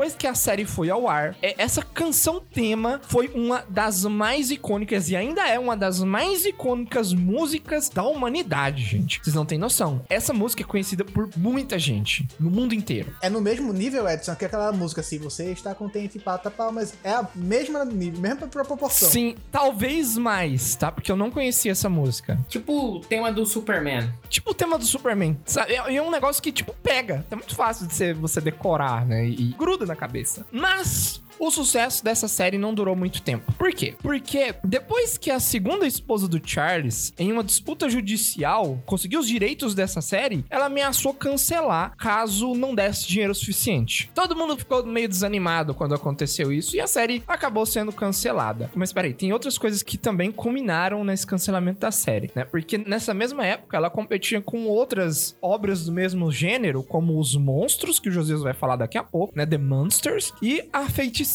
Depois 0.02 0.16
que 0.16 0.26
a 0.26 0.34
série 0.34 0.64
foi 0.64 0.90
ao 0.90 1.08
ar, 1.08 1.36
é- 1.40 1.54
essa 1.56 1.80
canção 1.80 2.42
tema 2.52 3.00
foi 3.06 3.30
uma 3.36 3.64
das 3.68 4.04
mais 4.04 4.50
icônicas 4.50 5.08
e 5.08 5.14
ainda 5.14 5.46
é 5.46 5.60
uma 5.60 5.76
das 5.76 6.02
mais 6.02 6.44
icônicas 6.44 7.12
músicas 7.12 7.88
da 7.88 8.02
humanidade, 8.02 8.82
gente. 8.82 9.20
Vocês 9.22 9.36
não 9.36 9.46
têm 9.46 9.58
noção. 9.58 10.04
Essa 10.08 10.32
música 10.32 10.64
é 10.64 10.66
conhecida 10.66 11.04
por 11.04 11.30
muita 11.36 11.78
gente 11.78 12.26
no 12.40 12.50
mundo 12.50 12.74
inteiro. 12.74 13.14
É 13.22 13.30
no 13.30 13.40
mesmo 13.40 13.72
nível, 13.72 14.08
Edson, 14.08 14.34
que 14.34 14.44
aquela 14.44 14.72
música 14.72 15.02
assim, 15.02 15.18
você 15.18 15.52
está 15.52 15.72
contente, 15.72 16.18
pata 16.18 16.50
palmas. 16.50 16.94
É 17.04 17.12
a 17.12 17.28
mesma 17.32 17.84
nível, 17.84 18.20
mesma 18.20 18.48
proporção. 18.48 19.08
Sim, 19.08 19.36
talvez 19.52 20.18
mais, 20.18 20.74
tá? 20.74 20.90
Porque 20.90 21.12
eu 21.12 21.16
não 21.16 21.30
conhecia 21.30 21.70
essa 21.70 21.88
música. 21.88 22.40
Tipo 22.48 22.96
o 22.96 23.00
tema 23.00 23.30
do 23.30 23.46
Superman. 23.46 24.12
Tipo 24.28 24.50
o 24.50 24.54
tema 24.54 24.76
do 24.76 24.84
Superman. 24.84 25.38
Sabe? 25.44 25.74
É, 25.74 25.94
é 25.94 26.02
um 26.02 26.10
negócio 26.10 26.42
que, 26.42 26.50
tipo, 26.50 26.74
pega. 26.82 27.24
É 27.30 27.36
muito 27.36 27.54
fácil 27.54 27.86
de 27.86 27.94
você, 27.94 28.12
você 28.12 28.40
decorar, 28.40 29.06
né? 29.06 29.24
E 29.28 29.54
gruda 29.56 29.86
na 29.86 29.91
cabeça. 29.96 30.46
Mas. 30.50 31.21
O 31.42 31.50
sucesso 31.50 32.04
dessa 32.04 32.28
série 32.28 32.56
não 32.56 32.72
durou 32.72 32.94
muito 32.94 33.20
tempo. 33.20 33.50
Por 33.54 33.72
quê? 33.72 33.96
Porque 34.00 34.54
depois 34.62 35.18
que 35.18 35.28
a 35.28 35.40
segunda 35.40 35.84
esposa 35.84 36.28
do 36.28 36.40
Charles, 36.40 37.12
em 37.18 37.32
uma 37.32 37.42
disputa 37.42 37.90
judicial, 37.90 38.80
conseguiu 38.86 39.18
os 39.18 39.26
direitos 39.26 39.74
dessa 39.74 40.00
série, 40.00 40.44
ela 40.48 40.66
ameaçou 40.66 41.12
cancelar 41.12 41.96
caso 41.96 42.54
não 42.54 42.72
desse 42.72 43.08
dinheiro 43.08 43.34
suficiente. 43.34 44.08
Todo 44.14 44.36
mundo 44.36 44.56
ficou 44.56 44.86
meio 44.86 45.08
desanimado 45.08 45.74
quando 45.74 45.96
aconteceu 45.96 46.52
isso 46.52 46.76
e 46.76 46.80
a 46.80 46.86
série 46.86 47.24
acabou 47.26 47.66
sendo 47.66 47.90
cancelada. 47.90 48.70
Mas 48.72 48.92
peraí, 48.92 49.12
tem 49.12 49.32
outras 49.32 49.58
coisas 49.58 49.82
que 49.82 49.98
também 49.98 50.30
culminaram 50.30 51.02
nesse 51.02 51.26
cancelamento 51.26 51.80
da 51.80 51.90
série, 51.90 52.30
né? 52.36 52.44
Porque 52.44 52.78
nessa 52.78 53.12
mesma 53.12 53.44
época 53.44 53.76
ela 53.76 53.90
competia 53.90 54.40
com 54.40 54.66
outras 54.66 55.36
obras 55.42 55.86
do 55.86 55.90
mesmo 55.90 56.30
gênero, 56.30 56.84
como 56.84 57.18
Os 57.18 57.34
Monstros, 57.34 57.98
que 57.98 58.10
o 58.10 58.12
Josias 58.12 58.42
vai 58.42 58.54
falar 58.54 58.76
daqui 58.76 58.96
a 58.96 59.02
pouco, 59.02 59.36
né? 59.36 59.44
The 59.44 59.58
Monsters, 59.58 60.32
e 60.40 60.62
A 60.72 60.88
Feiticeira, 60.88 61.31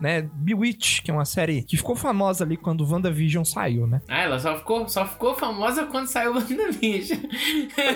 né? 0.00 0.28
Bewitch, 0.32 1.02
que 1.02 1.10
é 1.10 1.14
uma 1.14 1.24
série 1.24 1.62
que 1.62 1.76
ficou 1.76 1.96
famosa 1.96 2.44
ali 2.44 2.56
quando 2.56 2.88
WandaVision 2.90 3.44
saiu, 3.44 3.86
né? 3.86 4.00
Ah, 4.08 4.22
ela 4.22 4.38
só 4.38 4.56
ficou, 4.58 4.88
só 4.88 5.06
ficou 5.06 5.34
famosa 5.34 5.86
quando 5.86 6.06
saiu 6.06 6.32
o 6.32 6.34
WandaVision. 6.34 7.20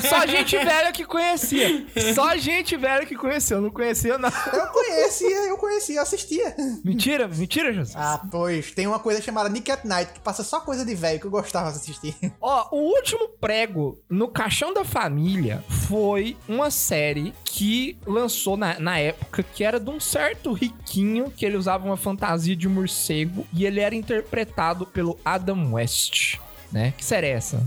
Só 0.00 0.26
gente 0.26 0.56
velha 0.56 0.92
que 0.92 1.04
conhecia. 1.04 1.86
Só 2.14 2.36
gente 2.36 2.76
velha 2.76 3.06
que 3.06 3.14
conheceu, 3.14 3.60
não 3.60 3.70
conhecia 3.70 4.18
não. 4.18 4.28
Eu 4.28 4.66
conhecia, 4.68 5.48
eu 5.48 5.56
conhecia, 5.56 5.96
eu 5.96 6.02
assistia. 6.02 6.54
Mentira, 6.84 7.28
mentira, 7.28 7.72
Josias. 7.72 7.96
Ah, 7.96 8.20
pois, 8.30 8.72
tem 8.72 8.86
uma 8.86 8.98
coisa 8.98 9.20
chamada 9.20 9.48
Nick 9.48 9.70
at 9.70 9.84
Night, 9.84 10.12
que 10.12 10.20
passa 10.20 10.42
só 10.42 10.60
coisa 10.60 10.84
de 10.84 10.94
velho 10.94 11.20
que 11.20 11.26
eu 11.26 11.30
gostava 11.30 11.70
de 11.70 11.76
assistir. 11.76 12.14
Ó, 12.40 12.68
o 12.72 12.94
último 12.94 13.28
prego 13.40 13.98
no 14.08 14.28
Caixão 14.28 14.72
da 14.72 14.84
Família 14.84 15.62
foi 15.88 16.36
uma 16.48 16.70
série 16.70 17.32
que 17.44 17.96
lançou 18.06 18.56
na, 18.56 18.78
na 18.78 18.98
época, 18.98 19.42
que 19.42 19.62
era 19.62 19.78
de 19.78 19.90
um 19.90 20.00
certo 20.00 20.52
riquinho, 20.52 21.30
que 21.36 21.44
ele 21.44 21.56
usava 21.56 21.84
uma 21.84 21.96
fantasia 21.96 22.54
de 22.56 22.68
morcego, 22.68 23.46
e 23.52 23.64
ele 23.64 23.80
era 23.80 23.94
interpretado 23.94 24.86
pelo 24.86 25.18
Adam 25.24 25.72
West, 25.74 26.38
né? 26.70 26.92
Que 26.96 27.04
série 27.04 27.26
é 27.26 27.30
essa? 27.30 27.62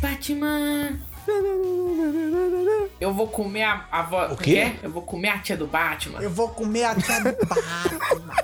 Batman. 0.00 0.98
Eu 3.00 3.14
vou 3.14 3.28
comer 3.28 3.62
a, 3.62 3.86
a 3.90 4.00
avó. 4.00 4.26
O 4.32 4.36
quê? 4.36 4.72
Eu 4.82 4.90
vou 4.90 5.02
comer 5.02 5.28
a 5.28 5.38
tia 5.38 5.56
do 5.56 5.66
Batman. 5.66 6.20
Eu 6.20 6.30
vou 6.30 6.48
comer 6.48 6.84
a 6.84 6.94
tia 6.96 7.20
do 7.20 7.46
Batman. 7.46 8.34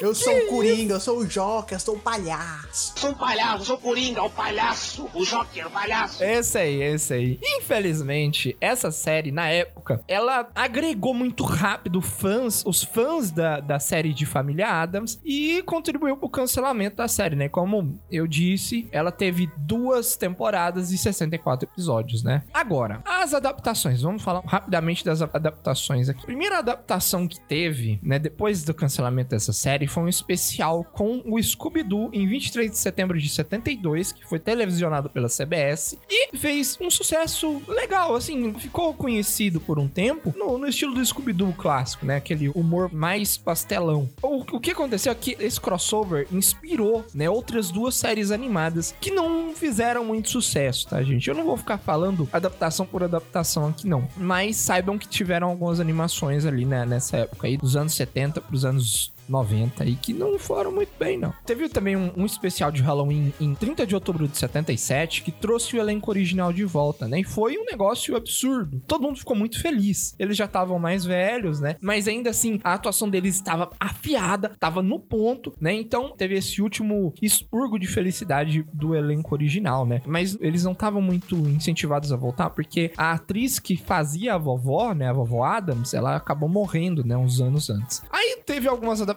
Eu 0.00 0.14
sou 0.14 0.32
o 0.32 0.46
Coringa, 0.48 0.94
eu 0.94 1.00
sou 1.00 1.18
o 1.18 1.26
Joker, 1.26 1.76
eu 1.76 1.80
sou 1.80 1.96
o 1.96 1.98
palhaço. 1.98 2.92
Sou 2.96 3.10
um 3.10 3.14
palhaço, 3.14 3.64
sou 3.64 3.76
o 3.76 3.80
Coringa, 3.80 4.22
o 4.22 4.30
palhaço, 4.30 5.08
o 5.12 5.24
Joker, 5.24 5.66
o 5.66 5.70
palhaço. 5.70 6.22
Esse 6.22 6.58
aí, 6.58 6.82
esse 6.82 7.14
aí. 7.14 7.38
Infelizmente, 7.42 8.56
essa 8.60 8.90
série, 8.90 9.32
na 9.32 9.48
época, 9.48 10.02
ela 10.06 10.48
agregou 10.54 11.14
muito 11.14 11.44
rápido 11.44 12.00
fãs, 12.00 12.62
os 12.64 12.82
fãs 12.82 13.30
da, 13.30 13.60
da 13.60 13.78
série 13.78 14.12
de 14.12 14.26
Família 14.26 14.68
Adams 14.68 15.18
e 15.24 15.62
contribuiu 15.64 16.16
pro 16.16 16.28
cancelamento 16.28 16.96
da 16.96 17.08
série, 17.08 17.34
né? 17.34 17.48
Como 17.48 17.98
eu 18.10 18.26
disse, 18.26 18.86
ela 18.92 19.10
teve 19.10 19.50
duas 19.56 20.16
temporadas 20.16 20.92
e 20.92 20.98
64 20.98 21.68
episódios, 21.68 22.22
né? 22.22 22.25
Agora, 22.52 23.02
as 23.04 23.34
adaptações. 23.34 24.02
Vamos 24.02 24.22
falar 24.22 24.42
rapidamente 24.44 25.04
das 25.04 25.22
adaptações 25.22 26.08
aqui. 26.08 26.22
A 26.22 26.26
primeira 26.26 26.58
adaptação 26.58 27.26
que 27.26 27.40
teve, 27.40 27.98
né, 28.02 28.18
depois 28.18 28.64
do 28.64 28.74
cancelamento 28.74 29.30
dessa 29.30 29.52
série, 29.52 29.86
foi 29.86 30.04
um 30.04 30.08
especial 30.08 30.84
com 30.84 31.22
o 31.24 31.42
Scooby-Doo 31.42 32.10
em 32.12 32.26
23 32.26 32.70
de 32.70 32.78
setembro 32.78 33.18
de 33.18 33.28
72, 33.28 34.12
que 34.12 34.26
foi 34.26 34.38
televisionado 34.38 35.10
pela 35.10 35.28
CBS 35.28 35.98
e 36.08 36.36
fez 36.36 36.78
um 36.80 36.90
sucesso 36.90 37.62
legal, 37.68 38.14
assim, 38.14 38.54
ficou 38.54 38.94
conhecido 38.94 39.60
por 39.60 39.78
um 39.78 39.88
tempo 39.88 40.34
no, 40.36 40.58
no 40.58 40.68
estilo 40.68 40.94
do 40.94 41.04
Scooby-Doo 41.04 41.52
clássico, 41.52 42.06
né, 42.06 42.16
aquele 42.16 42.48
humor 42.50 42.92
mais 42.92 43.36
pastelão. 43.36 44.08
O, 44.22 44.40
o 44.56 44.60
que 44.60 44.70
aconteceu 44.70 45.12
é 45.12 45.14
que 45.14 45.36
esse 45.40 45.60
crossover 45.60 46.26
inspirou, 46.32 47.04
né, 47.14 47.28
outras 47.28 47.70
duas 47.70 47.94
séries 47.94 48.30
animadas 48.30 48.94
que 49.00 49.10
não 49.10 49.54
fizeram 49.54 50.04
muito 50.04 50.30
sucesso, 50.30 50.88
tá, 50.88 51.02
gente? 51.02 51.28
Eu 51.28 51.34
não 51.34 51.44
vou 51.44 51.56
ficar 51.56 51.78
falando 51.78 52.15
adaptação 52.32 52.86
por 52.86 53.02
adaptação 53.02 53.68
aqui, 53.68 53.86
não. 53.86 54.08
Mas 54.16 54.56
saibam 54.56 54.98
que 54.98 55.08
tiveram 55.08 55.48
algumas 55.48 55.80
animações 55.80 56.44
ali, 56.44 56.64
né, 56.64 56.84
nessa 56.86 57.18
época 57.18 57.46
aí, 57.46 57.56
dos 57.56 57.76
anos 57.76 57.94
70 57.94 58.40
pros 58.40 58.64
anos 58.64 59.12
90 59.28 59.84
aí, 59.84 59.96
que 59.96 60.12
não 60.12 60.38
foram 60.38 60.72
muito 60.72 60.92
bem, 60.98 61.18
não. 61.18 61.32
Teve 61.44 61.68
também 61.68 61.96
um, 61.96 62.12
um 62.16 62.26
especial 62.26 62.70
de 62.70 62.82
Halloween 62.82 63.32
em 63.40 63.54
30 63.54 63.86
de 63.86 63.94
outubro 63.94 64.28
de 64.28 64.36
77 64.36 65.22
que 65.22 65.32
trouxe 65.32 65.76
o 65.76 65.80
elenco 65.80 66.10
original 66.10 66.52
de 66.52 66.64
volta, 66.64 67.06
né? 67.08 67.20
E 67.20 67.24
foi 67.24 67.58
um 67.58 67.64
negócio 67.64 68.16
absurdo. 68.16 68.82
Todo 68.86 69.02
mundo 69.02 69.18
ficou 69.18 69.36
muito 69.36 69.60
feliz. 69.60 70.14
Eles 70.18 70.36
já 70.36 70.44
estavam 70.44 70.78
mais 70.78 71.04
velhos, 71.04 71.60
né? 71.60 71.76
Mas 71.80 72.08
ainda 72.08 72.30
assim, 72.30 72.60
a 72.62 72.74
atuação 72.74 73.08
deles 73.08 73.34
estava 73.34 73.70
afiada, 73.78 74.52
estava 74.54 74.82
no 74.82 74.98
ponto, 74.98 75.52
né? 75.60 75.72
Então 75.74 76.14
teve 76.16 76.36
esse 76.36 76.62
último 76.62 77.12
expurgo 77.20 77.78
de 77.78 77.86
felicidade 77.86 78.64
do 78.72 78.94
elenco 78.94 79.34
original, 79.34 79.86
né? 79.86 80.02
Mas 80.06 80.36
eles 80.40 80.64
não 80.64 80.72
estavam 80.72 81.00
muito 81.00 81.36
incentivados 81.48 82.12
a 82.12 82.16
voltar 82.16 82.50
porque 82.50 82.92
a 82.96 83.12
atriz 83.12 83.58
que 83.58 83.76
fazia 83.76 84.34
a 84.34 84.38
vovó, 84.38 84.92
né? 84.92 85.08
A 85.08 85.12
vovó 85.12 85.44
Adams, 85.44 85.94
ela 85.94 86.16
acabou 86.16 86.48
morrendo, 86.48 87.04
né? 87.04 87.16
Uns 87.16 87.40
anos 87.40 87.70
antes. 87.70 88.02
Aí 88.10 88.38
teve 88.44 88.68
algumas 88.68 89.00
adaptações, 89.00 89.15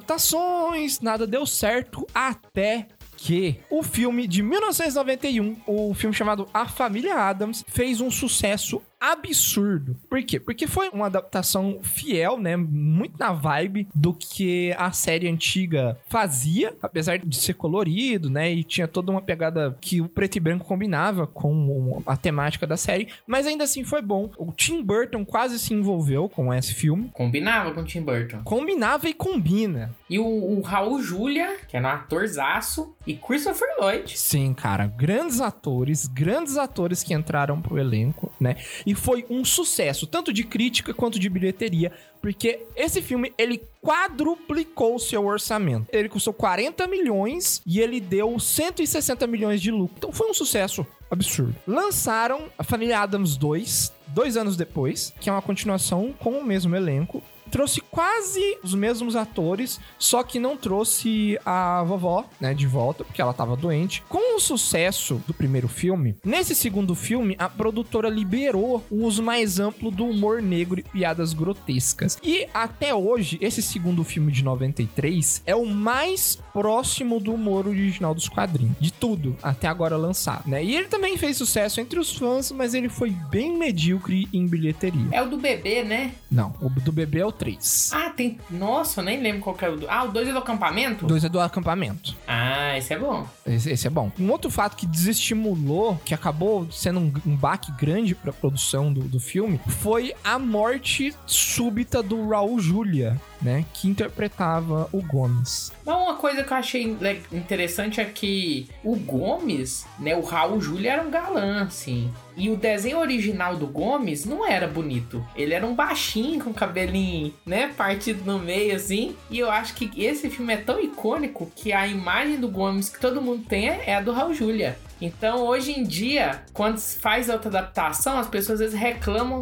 nada 1.02 1.28
deu 1.28 1.46
certo 1.46 2.06
até 2.14 2.88
que 3.18 3.60
o 3.70 3.84
filme 3.84 4.28
de 4.28 4.42
1991, 4.42 5.58
o 5.68 5.94
filme 5.94 6.16
chamado 6.16 6.48
A 6.54 6.68
Família 6.68 7.16
Adams, 7.16 7.66
fez 7.68 8.00
um 8.00 8.10
sucesso 8.10 8.82
absurdo. 9.00 9.96
Por 10.10 10.22
quê? 10.24 10.40
Porque 10.40 10.68
foi 10.68 10.90
uma 10.90 11.06
adaptação 11.06 11.80
fiel, 11.82 12.38
né? 12.38 12.56
Muito 12.58 13.18
na 13.18 13.32
vibe 13.32 13.88
do 13.96 14.14
que 14.14 14.74
a 14.78 14.92
série 14.92 15.28
antiga 15.28 15.98
fazia, 16.08 16.76
apesar 16.82 17.18
de 17.18 17.36
ser 17.38 17.54
colorido, 17.54 18.30
né? 18.30 18.52
E 18.52 18.64
tinha 18.64 18.88
toda 18.88 19.12
uma 19.12 19.22
pegada 19.22 19.78
que 19.80 20.02
o 20.02 20.10
preto 20.10 20.36
e 20.36 20.40
branco 20.40 20.66
combinava 20.66 21.26
com 21.26 22.02
a 22.06 22.18
temática 22.18 22.68
da 22.68 22.78
série, 22.78 23.08
mas 23.26 23.48
ainda 23.48 23.64
assim 23.64 23.84
foi 23.84 24.02
bom. 24.02 24.30
O 24.38 24.52
Tim 24.52 24.84
Burton 24.84 25.24
quase 25.24 25.58
se 25.60 25.74
envolveu 25.74 26.28
com 26.28 26.54
esse 26.54 26.74
filme. 26.74 27.10
Combinava 27.14 27.72
com 27.72 27.82
o 27.82 27.86
Tim 27.86 28.02
Burton. 28.02 28.42
Combinava 28.44 29.08
e 29.08 29.14
combina. 29.14 29.96
E 30.10 30.20
o, 30.20 30.26
o 30.26 30.62
Raul 30.62 31.02
Julia, 31.02 31.58
que 31.68 31.78
é 31.78 31.82
um 31.82 31.88
atorzaço, 31.88 32.96
e 33.06 33.16
Christopher 33.16 33.68
Lloyd. 33.80 34.18
Sim, 34.18 34.54
cara, 34.54 34.86
grandes 34.86 35.40
atores, 35.40 36.08
grandes 36.08 36.58
atores 36.58 37.04
que 37.04 37.14
entraram 37.14 37.62
pro 37.62 37.78
elenco, 37.78 38.32
né? 38.40 38.56
E 38.90 38.96
foi 38.96 39.24
um 39.30 39.46
sucesso, 39.46 40.08
tanto 40.08 40.34
de 40.34 40.44
crítica 40.44 40.96
quanto 40.96 41.20
de 41.20 41.30
bilheteria, 41.30 41.92
porque 42.20 42.66
esse 42.76 43.04
filme 43.04 43.32
ele 43.38 43.62
quadruplicou 43.84 44.96
o 44.96 45.00
seu 45.00 45.28
orçamento. 45.28 45.86
Ele 45.94 46.10
custou 46.10 46.34
40 46.34 46.88
milhões 46.88 47.62
e 47.68 47.80
ele 47.80 48.00
deu 48.00 48.40
160 48.40 49.28
milhões 49.28 49.62
de 49.62 49.70
lucro. 49.70 49.94
Então 49.96 50.12
foi 50.12 50.28
um 50.28 50.34
sucesso 50.34 50.84
absurdo. 51.08 51.56
Lançaram 51.68 52.46
a 52.58 52.64
Família 52.64 53.02
Adams 53.02 53.38
2, 53.38 53.94
dois 54.08 54.36
anos 54.36 54.58
depois, 54.58 55.14
que 55.20 55.30
é 55.30 55.32
uma 55.32 55.40
continuação 55.44 56.12
com 56.18 56.40
o 56.40 56.44
mesmo 56.44 56.76
elenco 56.76 57.22
trouxe 57.50 57.82
quase 57.82 58.58
os 58.64 58.74
mesmos 58.74 59.16
atores, 59.16 59.80
só 59.98 60.24
que 60.24 60.40
não 60.40 60.56
trouxe 60.56 61.38
a 61.46 61.84
vovó, 61.84 62.26
né, 62.40 62.54
de 62.54 62.68
volta, 62.68 63.04
porque 63.04 63.22
ela 63.22 63.34
tava 63.34 63.56
doente. 63.56 64.04
Com 64.08 64.36
o 64.36 64.40
sucesso 64.40 65.22
do 65.28 65.34
primeiro 65.34 65.68
filme, 65.68 66.16
nesse 66.24 66.56
segundo 66.56 66.96
filme, 66.96 67.36
a 67.38 67.50
produtora 67.50 68.10
liberou 68.10 68.84
o 68.90 69.06
uso 69.06 69.22
mais 69.24 69.60
amplo 69.60 69.92
do 69.92 70.06
humor 70.06 70.42
negro 70.42 70.80
e 70.80 70.84
piadas 70.84 71.34
grotescas. 71.34 72.18
E 72.24 72.48
até 72.54 72.94
hoje, 72.94 73.38
esse 73.42 73.62
segundo 73.62 74.04
filme 74.04 74.32
de 74.32 74.44
93 74.44 75.44
é 75.46 75.56
o 75.56 75.66
mais 75.66 76.40
próximo 76.60 77.22
do 77.22 77.34
humor 77.34 77.68
original 77.68 78.14
dos 78.14 78.28
quadrinhos, 78.28 78.76
de 78.82 78.92
tudo 78.92 79.38
até 79.42 79.66
agora 79.66 79.96
lançado, 79.96 80.44
né? 80.46 80.62
E 80.62 80.76
ele 80.76 80.88
também 80.88 81.16
fez 81.18 81.38
sucesso 81.38 81.80
entre 81.80 81.98
os 81.98 82.12
fãs, 82.18 82.52
mas 82.52 82.74
ele 82.74 82.90
foi 82.90 83.12
bem 83.12 83.58
medíocre 83.58 84.28
em 84.34 84.46
bilheteria. 84.46 85.08
É 85.14 85.22
o 85.22 85.30
do 85.30 85.38
bebê, 85.38 85.84
né? 85.84 86.12
Não, 86.30 86.54
o 86.60 86.70
do 86.70 86.92
bebê 86.92 87.20
é 87.20 87.26
o 87.26 87.32
3. 87.32 87.92
Ah, 87.94 88.10
tem. 88.10 88.38
Nossa, 88.50 89.00
eu 89.00 89.06
nem 89.06 89.22
lembro 89.22 89.40
qual 89.40 89.56
que 89.56 89.64
é 89.64 89.70
o 89.70 89.78
do. 89.78 89.90
Ah, 89.90 90.04
o 90.04 90.12
2 90.12 90.28
é 90.28 90.32
do 90.34 90.38
acampamento? 90.38 91.06
Dois 91.06 91.24
é 91.24 91.30
do 91.30 91.40
acampamento. 91.40 92.14
Ah, 92.28 92.78
esse 92.78 92.94
é 92.94 93.00
bom. 93.00 93.26
Esse, 93.46 93.72
esse 93.72 93.88
é 93.88 93.90
bom. 93.90 94.12
Um 94.20 94.30
outro 94.30 94.52
fato 94.52 94.76
que 94.76 94.86
desestimulou, 94.86 95.98
que 96.04 96.14
acabou 96.14 96.70
sendo 96.70 97.00
um, 97.00 97.14
um 97.26 97.36
baque 97.38 97.72
grande 97.72 98.14
pra 98.14 98.34
produção 98.34 98.92
do, 98.92 99.02
do 99.02 99.20
filme, 99.20 99.62
foi 99.66 100.14
a 100.26 100.38
morte 100.38 101.16
súbita 101.26 102.04
do 102.04 102.28
Raul 102.28 102.60
Julia, 102.60 103.20
né? 103.42 103.64
Que 103.74 103.88
interpretava 103.88 104.90
o 104.92 105.02
Gomes. 105.02 105.72
Mas 105.86 105.96
uma 105.96 106.16
coisa 106.16 106.44
que 106.44 106.49
eu 106.54 106.58
achei 106.58 106.86
le- 107.00 107.22
interessante 107.32 108.00
é 108.02 108.06
que 108.06 108.68
o 108.84 108.96
Gomes, 108.96 109.86
né, 110.00 110.16
o 110.16 110.22
Raul 110.22 110.60
Júlia 110.62 110.94
era 110.94 111.04
um 111.04 111.10
galã, 111.12 111.64
assim. 111.64 112.12
E 112.36 112.50
o 112.50 112.56
desenho 112.56 113.00
original 113.00 113.56
do 113.56 113.68
Gomes 113.68 114.26
não 114.26 114.48
era 114.48 114.68
bonito. 114.68 115.26
Ele 115.36 115.54
era 115.54 115.66
um 115.66 115.76
baixinho 115.76 116.44
com 116.44 116.54
cabelinho, 116.54 117.34
né, 117.46 117.72
partido 117.76 118.24
no 118.26 118.40
meio, 118.40 118.76
assim. 118.76 119.16
E 119.30 119.40
eu 119.40 119.50
acho 119.52 119.74
que 119.76 119.92
esse 120.02 120.30
filme 120.30 120.54
é 120.54 120.58
tão 120.58 120.80
icônico 120.80 121.52
que 121.56 121.74
a 121.74 121.88
imagem 121.88 122.40
do 122.40 122.48
Gomes 122.48 122.90
que 122.90 123.00
todo 123.00 123.22
mundo 123.22 123.46
tem 123.48 123.70
é 123.70 123.84
é 123.88 123.96
a 123.96 124.02
do 124.02 124.12
Raul 124.12 124.34
Júlia. 124.34 124.78
Então, 125.02 125.44
hoje 125.46 125.72
em 125.72 125.84
dia, 125.84 126.44
quando 126.54 126.78
se 126.78 126.98
faz 127.00 127.30
outra 127.30 127.50
adaptação, 127.50 128.18
as 128.18 128.28
pessoas 128.28 128.60
às 128.62 128.72
vezes 128.72 128.80
reclamam 128.80 129.42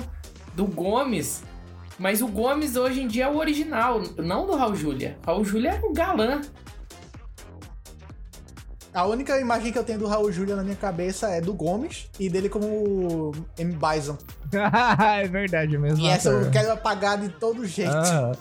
do 0.54 0.66
Gomes 0.66 1.44
mas 2.00 2.22
o 2.22 2.28
Gomes 2.28 2.76
hoje 2.76 3.02
em 3.02 3.08
dia 3.08 3.24
é 3.24 3.28
o 3.28 3.38
original, 3.38 4.00
não 4.18 4.46
do 4.46 4.56
Raul 4.56 4.76
Júlia. 4.76 5.18
Raul 5.26 5.44
Júlia 5.44 5.72
é 5.72 5.80
o 5.84 5.92
galã. 5.92 6.42
A 8.98 9.06
única 9.06 9.40
imagem 9.40 9.72
que 9.72 9.78
eu 9.78 9.84
tenho 9.84 10.00
do 10.00 10.08
Raul 10.08 10.32
Júlia 10.32 10.56
na 10.56 10.64
minha 10.64 10.76
cabeça 10.76 11.30
é 11.30 11.40
do 11.40 11.54
Gomes 11.54 12.10
e 12.20 12.28
dele 12.32 12.50
como 12.50 13.32
M. 13.56 13.76
Bison. 13.76 14.18
é 15.22 15.28
verdade 15.28 15.78
mesmo. 15.78 16.04
E 16.04 16.10
essa 16.10 16.30
eu 16.30 16.50
quero 16.50 16.72
apagar 16.72 17.16
de 17.20 17.30
todo 17.30 17.64
jeito. 17.64 17.92
Ah, 17.92 18.32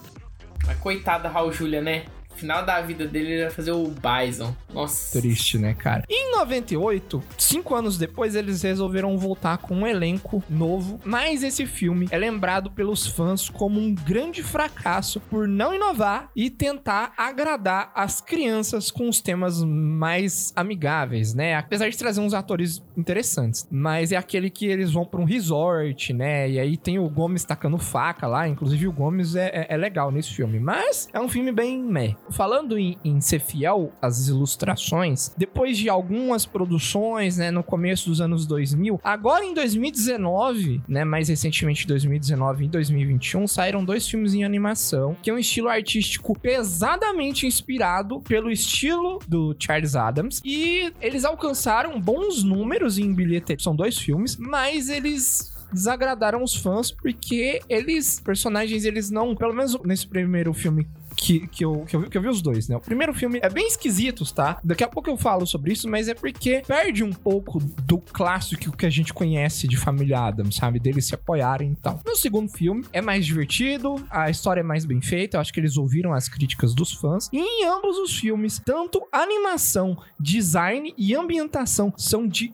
Mas 0.67 0.79
coitado 0.79 1.25
da 1.25 1.29
Raul 1.29 1.53
Júlia, 1.53 1.83
né? 1.83 2.07
Final 2.37 2.65
da 2.65 2.81
vida 2.83 3.07
dele 3.07 3.33
ele 3.33 3.43
vai 3.43 3.51
fazer 3.51 3.73
o 3.73 3.89
Bison. 3.89 4.55
Nossa. 4.73 5.19
Triste, 5.19 5.59
né, 5.59 5.75
cara? 5.75 6.05
Em 6.09 6.31
98, 6.37 7.23
cinco 7.39 7.75
anos 7.75 7.97
depois, 7.99 8.35
eles 8.35 8.63
resolveram 8.63 9.17
voltar 9.19 9.59
com 9.59 9.75
um 9.75 9.87
elenco 9.87 10.43
novo, 10.49 11.01
mas 11.05 11.43
esse 11.43 11.67
filme 11.67 12.07
é 12.11 12.19
lembrado 12.19 12.71
pelos 12.71 13.07
fãs 13.07 13.49
como 13.49 13.81
um 13.81 13.95
grande 13.95 14.43
fracasso 14.43 15.19
por 15.21 15.49
não 15.49 15.75
inovar 15.75 16.31
e 16.37 16.51
tentar 16.51 17.13
agradar 17.17 17.91
as 17.95 18.21
crianças 18.21 18.91
com 18.91 19.09
os 19.09 19.21
temas 19.21 19.63
mais 19.65 20.53
amigáveis, 20.55 21.35
né? 21.35 21.55
Apesar 21.57 21.89
de 21.89 21.97
trazer 21.97 22.21
uns 22.21 22.35
atores 22.35 22.83
interessantes, 22.97 23.67
mas 23.71 24.13
é 24.13 24.17
aquele 24.17 24.51
que 24.51 24.67
eles 24.67 24.93
vão 24.93 25.05
pra 25.05 25.21
um 25.21 25.25
resort, 25.25 26.13
né? 26.13 26.51
E 26.51 26.59
aí 26.59 26.77
tem 26.77 26.99
o 26.99 27.09
Gomes 27.09 27.45
tacando 27.45 27.79
faca 27.79 28.27
lá, 28.27 28.47
inclusive 28.49 28.87
o 28.87 28.93
Gomes 28.93 29.35
é, 29.35 29.47
é- 29.49 29.67
é 29.71 29.77
legal 29.77 30.11
nesse 30.11 30.33
filme, 30.35 30.59
mas 30.61 31.09
é 31.13 31.21
um 31.21 31.29
filme 31.29 31.51
bem 31.53 31.79
meh. 31.83 32.15
Falando 32.31 32.79
em, 32.79 32.99
em 33.05 33.21
ser 33.21 33.41
fiel 33.41 33.93
às 34.01 34.29
ilustrações, 34.29 35.33
depois 35.37 35.79
de 35.79 35.89
algumas 35.89 36.45
produções, 36.45 37.37
né, 37.37 37.51
no 37.51 37.63
começo 37.63 38.09
dos 38.09 38.21
anos 38.21 38.47
2000, 38.47 39.01
agora 39.03 39.45
em 39.45 39.55
2019, 39.55 40.83
né, 40.89 41.05
mais 41.05 41.29
recentemente 41.29 41.85
em 41.85 41.89
2019 41.89 42.65
e 42.65 42.69
2021, 42.69 43.47
saíram 43.47 43.85
dois 43.85 44.09
filmes 44.09 44.35
em 44.35 44.45
animação, 44.45 45.17
que 45.23 45.31
é 45.31 45.33
um 45.33 45.39
estilo 45.39 45.69
artístico 45.69 46.39
pesadamente 46.39 47.47
inspirado 47.47 48.21
pelo 48.21 48.51
estilo 48.51 49.19
do 49.27 49.55
Charles 49.59 49.95
Adams, 49.95 50.41
e 50.45 50.93
eles 51.01 51.25
alcançaram 51.25 52.01
bons 52.01 52.43
números 52.43 52.99
em 52.99 53.13
bilheteria. 53.15 53.63
São 53.63 53.75
dois 53.75 53.99
filmes, 53.99 54.37
mas 54.37 54.89
eles 54.89 55.55
desagradaram 55.73 56.43
os 56.43 56.55
fãs 56.55 56.91
porque 56.91 57.61
eles, 57.69 58.21
personagens, 58.21 58.85
eles 58.85 59.11
não, 59.11 59.35
pelo 59.35 59.55
menos 59.55 59.77
nesse 59.85 60.07
primeiro 60.07 60.53
filme 60.53 60.87
que, 61.17 61.47
que, 61.49 61.65
eu, 61.65 61.85
que, 61.89 61.97
eu, 61.97 62.03
que 62.03 62.19
eu 62.19 62.23
vi 62.23 62.29
os 62.29 62.43
dois, 62.43 62.69
né? 62.69 62.77
O 62.77 62.81
primeiro 62.81 63.15
filme 63.15 63.41
é 63.43 63.49
bem 63.49 63.67
esquisitos, 63.67 64.31
tá? 64.31 64.59
Daqui 64.63 64.85
a 64.85 64.89
pouco 64.89 65.09
eu 65.09 65.17
falo 65.17 65.47
sobre 65.47 65.73
isso, 65.73 65.89
mas 65.89 66.09
é 66.09 66.15
porque 66.15 66.63
perde 66.67 67.03
um 67.03 67.13
pouco 67.13 67.59
do 67.59 67.99
clássico 67.99 68.77
que 68.77 68.87
a 68.87 68.91
gente 68.91 69.15
conhece 69.15 69.67
de 69.67 69.77
Família 69.77 70.21
Adams, 70.21 70.57
sabe? 70.57 70.79
Deles 70.79 71.07
se 71.07 71.15
apoiarem 71.15 71.73
e 71.73 71.77
tal. 71.77 72.01
No 72.07 72.15
segundo 72.15 72.51
filme 72.51 72.85
é 72.93 73.01
mais 73.01 73.25
divertido, 73.25 73.97
a 74.11 74.31
história 74.31 74.61
é 74.61 74.65
mais 74.65 74.85
bem 74.85 75.01
feita, 75.01 75.37
eu 75.37 75.41
acho 75.41 75.53
que 75.53 75.61
eles 75.61 75.77
ouviram 75.77 76.13
as 76.13 76.29
críticas 76.29 76.75
dos 76.75 76.93
fãs. 76.93 77.29
E 77.33 77.39
em 77.39 77.67
ambos 77.67 77.97
os 77.99 78.17
filmes, 78.17 78.61
tanto 78.65 79.07
animação, 79.11 79.97
design 80.21 80.95
e 80.99 81.15
ambientação 81.15 81.93
são 81.97 82.27
de 82.27 82.53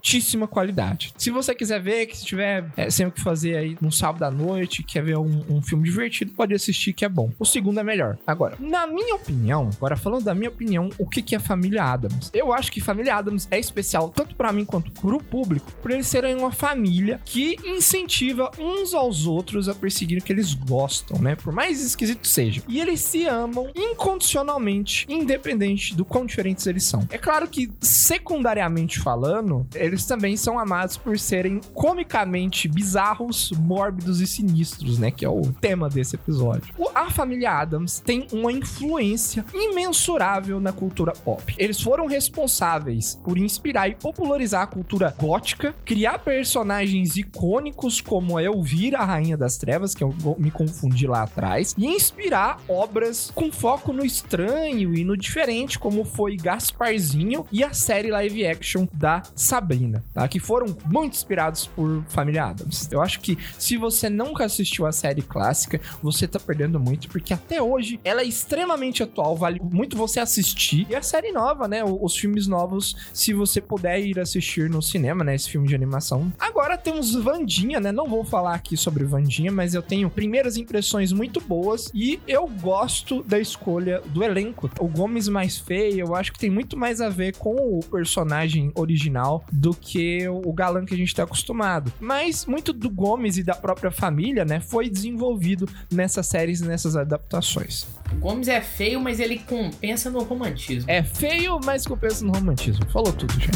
altíssima 0.00 0.48
qualidade. 0.48 1.12
Se 1.16 1.30
você 1.30 1.54
quiser 1.54 1.80
ver, 1.80 2.06
que 2.06 2.16
se 2.16 2.24
tiver 2.24 2.64
é, 2.76 2.88
sem 2.90 3.06
o 3.06 3.12
que 3.12 3.20
fazer 3.20 3.56
aí 3.56 3.76
no 3.80 3.92
sábado 3.92 4.22
à 4.24 4.30
noite, 4.30 4.82
quer 4.82 5.04
ver 5.04 5.18
um, 5.18 5.44
um 5.48 5.62
filme 5.62 5.84
divertido, 5.84 6.32
pode 6.32 6.54
assistir 6.54 6.94
que 6.94 7.04
é 7.04 7.08
bom. 7.08 7.30
O 7.38 7.44
segundo 7.44 7.78
é 7.78 7.84
melhor. 7.84 8.18
Agora, 8.26 8.56
na 8.58 8.86
minha 8.86 9.14
opinião, 9.14 9.68
agora 9.76 9.96
falando 9.96 10.24
da 10.24 10.34
minha 10.34 10.48
opinião, 10.48 10.88
o 10.98 11.06
que, 11.06 11.20
que 11.20 11.36
é 11.36 11.38
Família 11.38 11.84
Adams? 11.84 12.30
Eu 12.32 12.52
acho 12.52 12.72
que 12.72 12.80
Família 12.80 13.14
Adams 13.14 13.46
é 13.50 13.58
especial 13.58 14.08
tanto 14.08 14.34
pra 14.34 14.52
mim 14.52 14.64
quanto 14.64 14.90
pro 14.90 15.22
público, 15.22 15.70
por 15.82 15.90
eles 15.90 16.06
serem 16.06 16.34
uma 16.36 16.50
família 16.50 17.20
que 17.24 17.56
incentiva 17.64 18.50
uns 18.58 18.94
aos 18.94 19.26
outros 19.26 19.68
a 19.68 19.74
perseguir 19.74 20.18
o 20.18 20.24
que 20.24 20.32
eles 20.32 20.54
gostam, 20.54 21.20
né? 21.20 21.36
Por 21.36 21.52
mais 21.52 21.84
esquisito 21.84 22.26
seja. 22.26 22.62
E 22.66 22.80
eles 22.80 23.00
se 23.00 23.26
amam 23.26 23.70
incondicionalmente, 23.74 25.06
independente 25.08 25.94
do 25.94 26.04
quão 26.04 26.24
diferentes 26.24 26.66
eles 26.66 26.84
são. 26.84 27.06
É 27.10 27.18
claro 27.18 27.46
que, 27.46 27.70
secundariamente 27.80 28.98
falando, 28.98 29.66
eles 29.90 30.04
também 30.06 30.36
são 30.36 30.58
amados 30.58 30.96
por 30.96 31.18
serem 31.18 31.60
comicamente 31.74 32.68
bizarros, 32.68 33.50
mórbidos 33.52 34.20
e 34.20 34.26
sinistros, 34.26 34.98
né? 34.98 35.10
Que 35.10 35.24
é 35.24 35.28
o 35.28 35.42
tema 35.60 35.88
desse 35.88 36.16
episódio. 36.16 36.72
O- 36.78 36.88
A 36.94 37.10
família 37.10 37.52
Adams 37.58 37.98
tem 38.00 38.26
uma 38.32 38.52
influência 38.52 39.44
imensurável 39.54 40.60
na 40.60 40.72
cultura 40.72 41.12
pop. 41.12 41.54
Eles 41.58 41.80
foram 41.80 42.06
responsáveis 42.06 43.18
por 43.24 43.36
inspirar 43.38 43.88
e 43.88 43.94
popularizar 43.94 44.62
a 44.62 44.66
cultura 44.66 45.14
gótica, 45.18 45.74
criar 45.84 46.18
personagens 46.18 47.16
icônicos 47.16 48.00
como 48.00 48.36
a 48.38 48.42
Elvira, 48.42 48.98
a 48.98 49.04
Rainha 49.04 49.36
das 49.36 49.56
Trevas, 49.56 49.94
que 49.94 50.04
eu 50.04 50.14
me 50.38 50.50
confundi 50.50 51.06
lá 51.06 51.22
atrás, 51.22 51.74
e 51.76 51.86
inspirar 51.86 52.58
obras 52.68 53.30
com 53.34 53.50
foco 53.50 53.92
no 53.92 54.04
estranho 54.04 54.94
e 54.94 55.02
no 55.04 55.16
diferente, 55.16 55.78
como 55.78 56.04
foi 56.04 56.36
Gasparzinho 56.36 57.46
e 57.50 57.64
a 57.64 57.72
série 57.72 58.10
live 58.10 58.46
action 58.46 58.86
da 58.92 59.22
Sabrina, 59.34 59.79
tá? 60.14 60.26
Que 60.28 60.38
foram 60.38 60.76
muito 60.86 61.14
inspirados 61.14 61.66
por 61.66 62.02
Família 62.08 62.46
Adams. 62.46 62.88
Eu 62.90 63.00
acho 63.00 63.20
que 63.20 63.38
se 63.58 63.76
você 63.76 64.08
nunca 64.08 64.44
assistiu 64.44 64.86
a 64.86 64.92
série 64.92 65.22
clássica, 65.22 65.80
você 66.02 66.26
tá 66.26 66.38
perdendo 66.38 66.78
muito, 66.78 67.08
porque 67.08 67.32
até 67.34 67.60
hoje. 67.62 68.00
Ela 68.04 68.22
é 68.22 68.24
extremamente 68.24 69.02
atual, 69.02 69.36
vale 69.36 69.60
muito 69.62 69.96
você 69.96 70.20
assistir. 70.20 70.86
E 70.88 70.94
a 70.94 71.02
série 71.02 71.32
nova, 71.32 71.68
né? 71.68 71.82
Os 71.84 72.16
filmes 72.16 72.46
novos, 72.46 72.96
se 73.12 73.32
você 73.32 73.60
puder 73.60 74.00
ir 74.00 74.18
assistir 74.18 74.68
no 74.68 74.82
cinema, 74.82 75.24
né? 75.24 75.34
Esse 75.34 75.50
filme 75.50 75.68
de 75.68 75.74
animação. 75.74 76.32
Agora 76.38 76.76
temos 76.76 77.14
Vandinha, 77.14 77.80
né? 77.80 77.92
Não 77.92 78.08
vou 78.08 78.24
falar 78.24 78.54
aqui 78.54 78.76
sobre 78.76 79.04
Vandinha, 79.04 79.52
mas 79.52 79.74
eu 79.74 79.82
tenho 79.82 80.10
primeiras 80.10 80.56
impressões 80.56 81.12
muito 81.12 81.40
boas 81.40 81.90
e 81.94 82.20
eu 82.26 82.46
gosto 82.46 83.22
da 83.22 83.38
escolha 83.38 84.00
do 84.06 84.22
elenco. 84.22 84.70
O 84.78 84.88
Gomes 84.88 85.28
mais 85.28 85.58
feio, 85.58 86.00
eu 86.00 86.14
acho 86.14 86.32
que 86.32 86.38
tem 86.38 86.50
muito 86.50 86.76
mais 86.76 87.00
a 87.00 87.08
ver 87.08 87.36
com 87.36 87.54
o 87.54 87.80
personagem 87.84 88.72
original 88.74 89.44
do 89.52 89.69
que 89.74 90.28
o 90.28 90.52
galã 90.52 90.84
que 90.84 90.94
a 90.94 90.96
gente 90.96 91.14
tá 91.14 91.22
acostumado. 91.22 91.92
Mas 92.00 92.46
muito 92.46 92.72
do 92.72 92.90
Gomes 92.90 93.36
e 93.36 93.42
da 93.42 93.54
própria 93.54 93.90
família, 93.90 94.44
né, 94.44 94.60
foi 94.60 94.88
desenvolvido 94.88 95.68
nessas 95.92 96.26
séries, 96.26 96.60
nessas 96.60 96.96
adaptações. 96.96 97.86
O 98.12 98.16
Gomes 98.16 98.48
é 98.48 98.60
feio, 98.60 99.00
mas 99.00 99.20
ele 99.20 99.38
compensa 99.38 100.10
no 100.10 100.22
romantismo. 100.22 100.90
É 100.90 101.02
feio, 101.02 101.60
mas 101.64 101.86
compensa 101.86 102.24
no 102.24 102.32
romantismo. 102.32 102.84
Falou 102.90 103.12
tudo, 103.12 103.32
gente. 103.34 103.50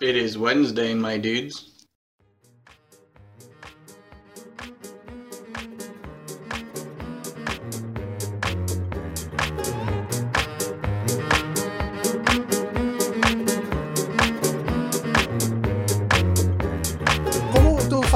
It 0.00 0.16
is 0.16 0.36
Wednesday, 0.36 0.94
my 0.94 1.18
dudes. 1.18 1.77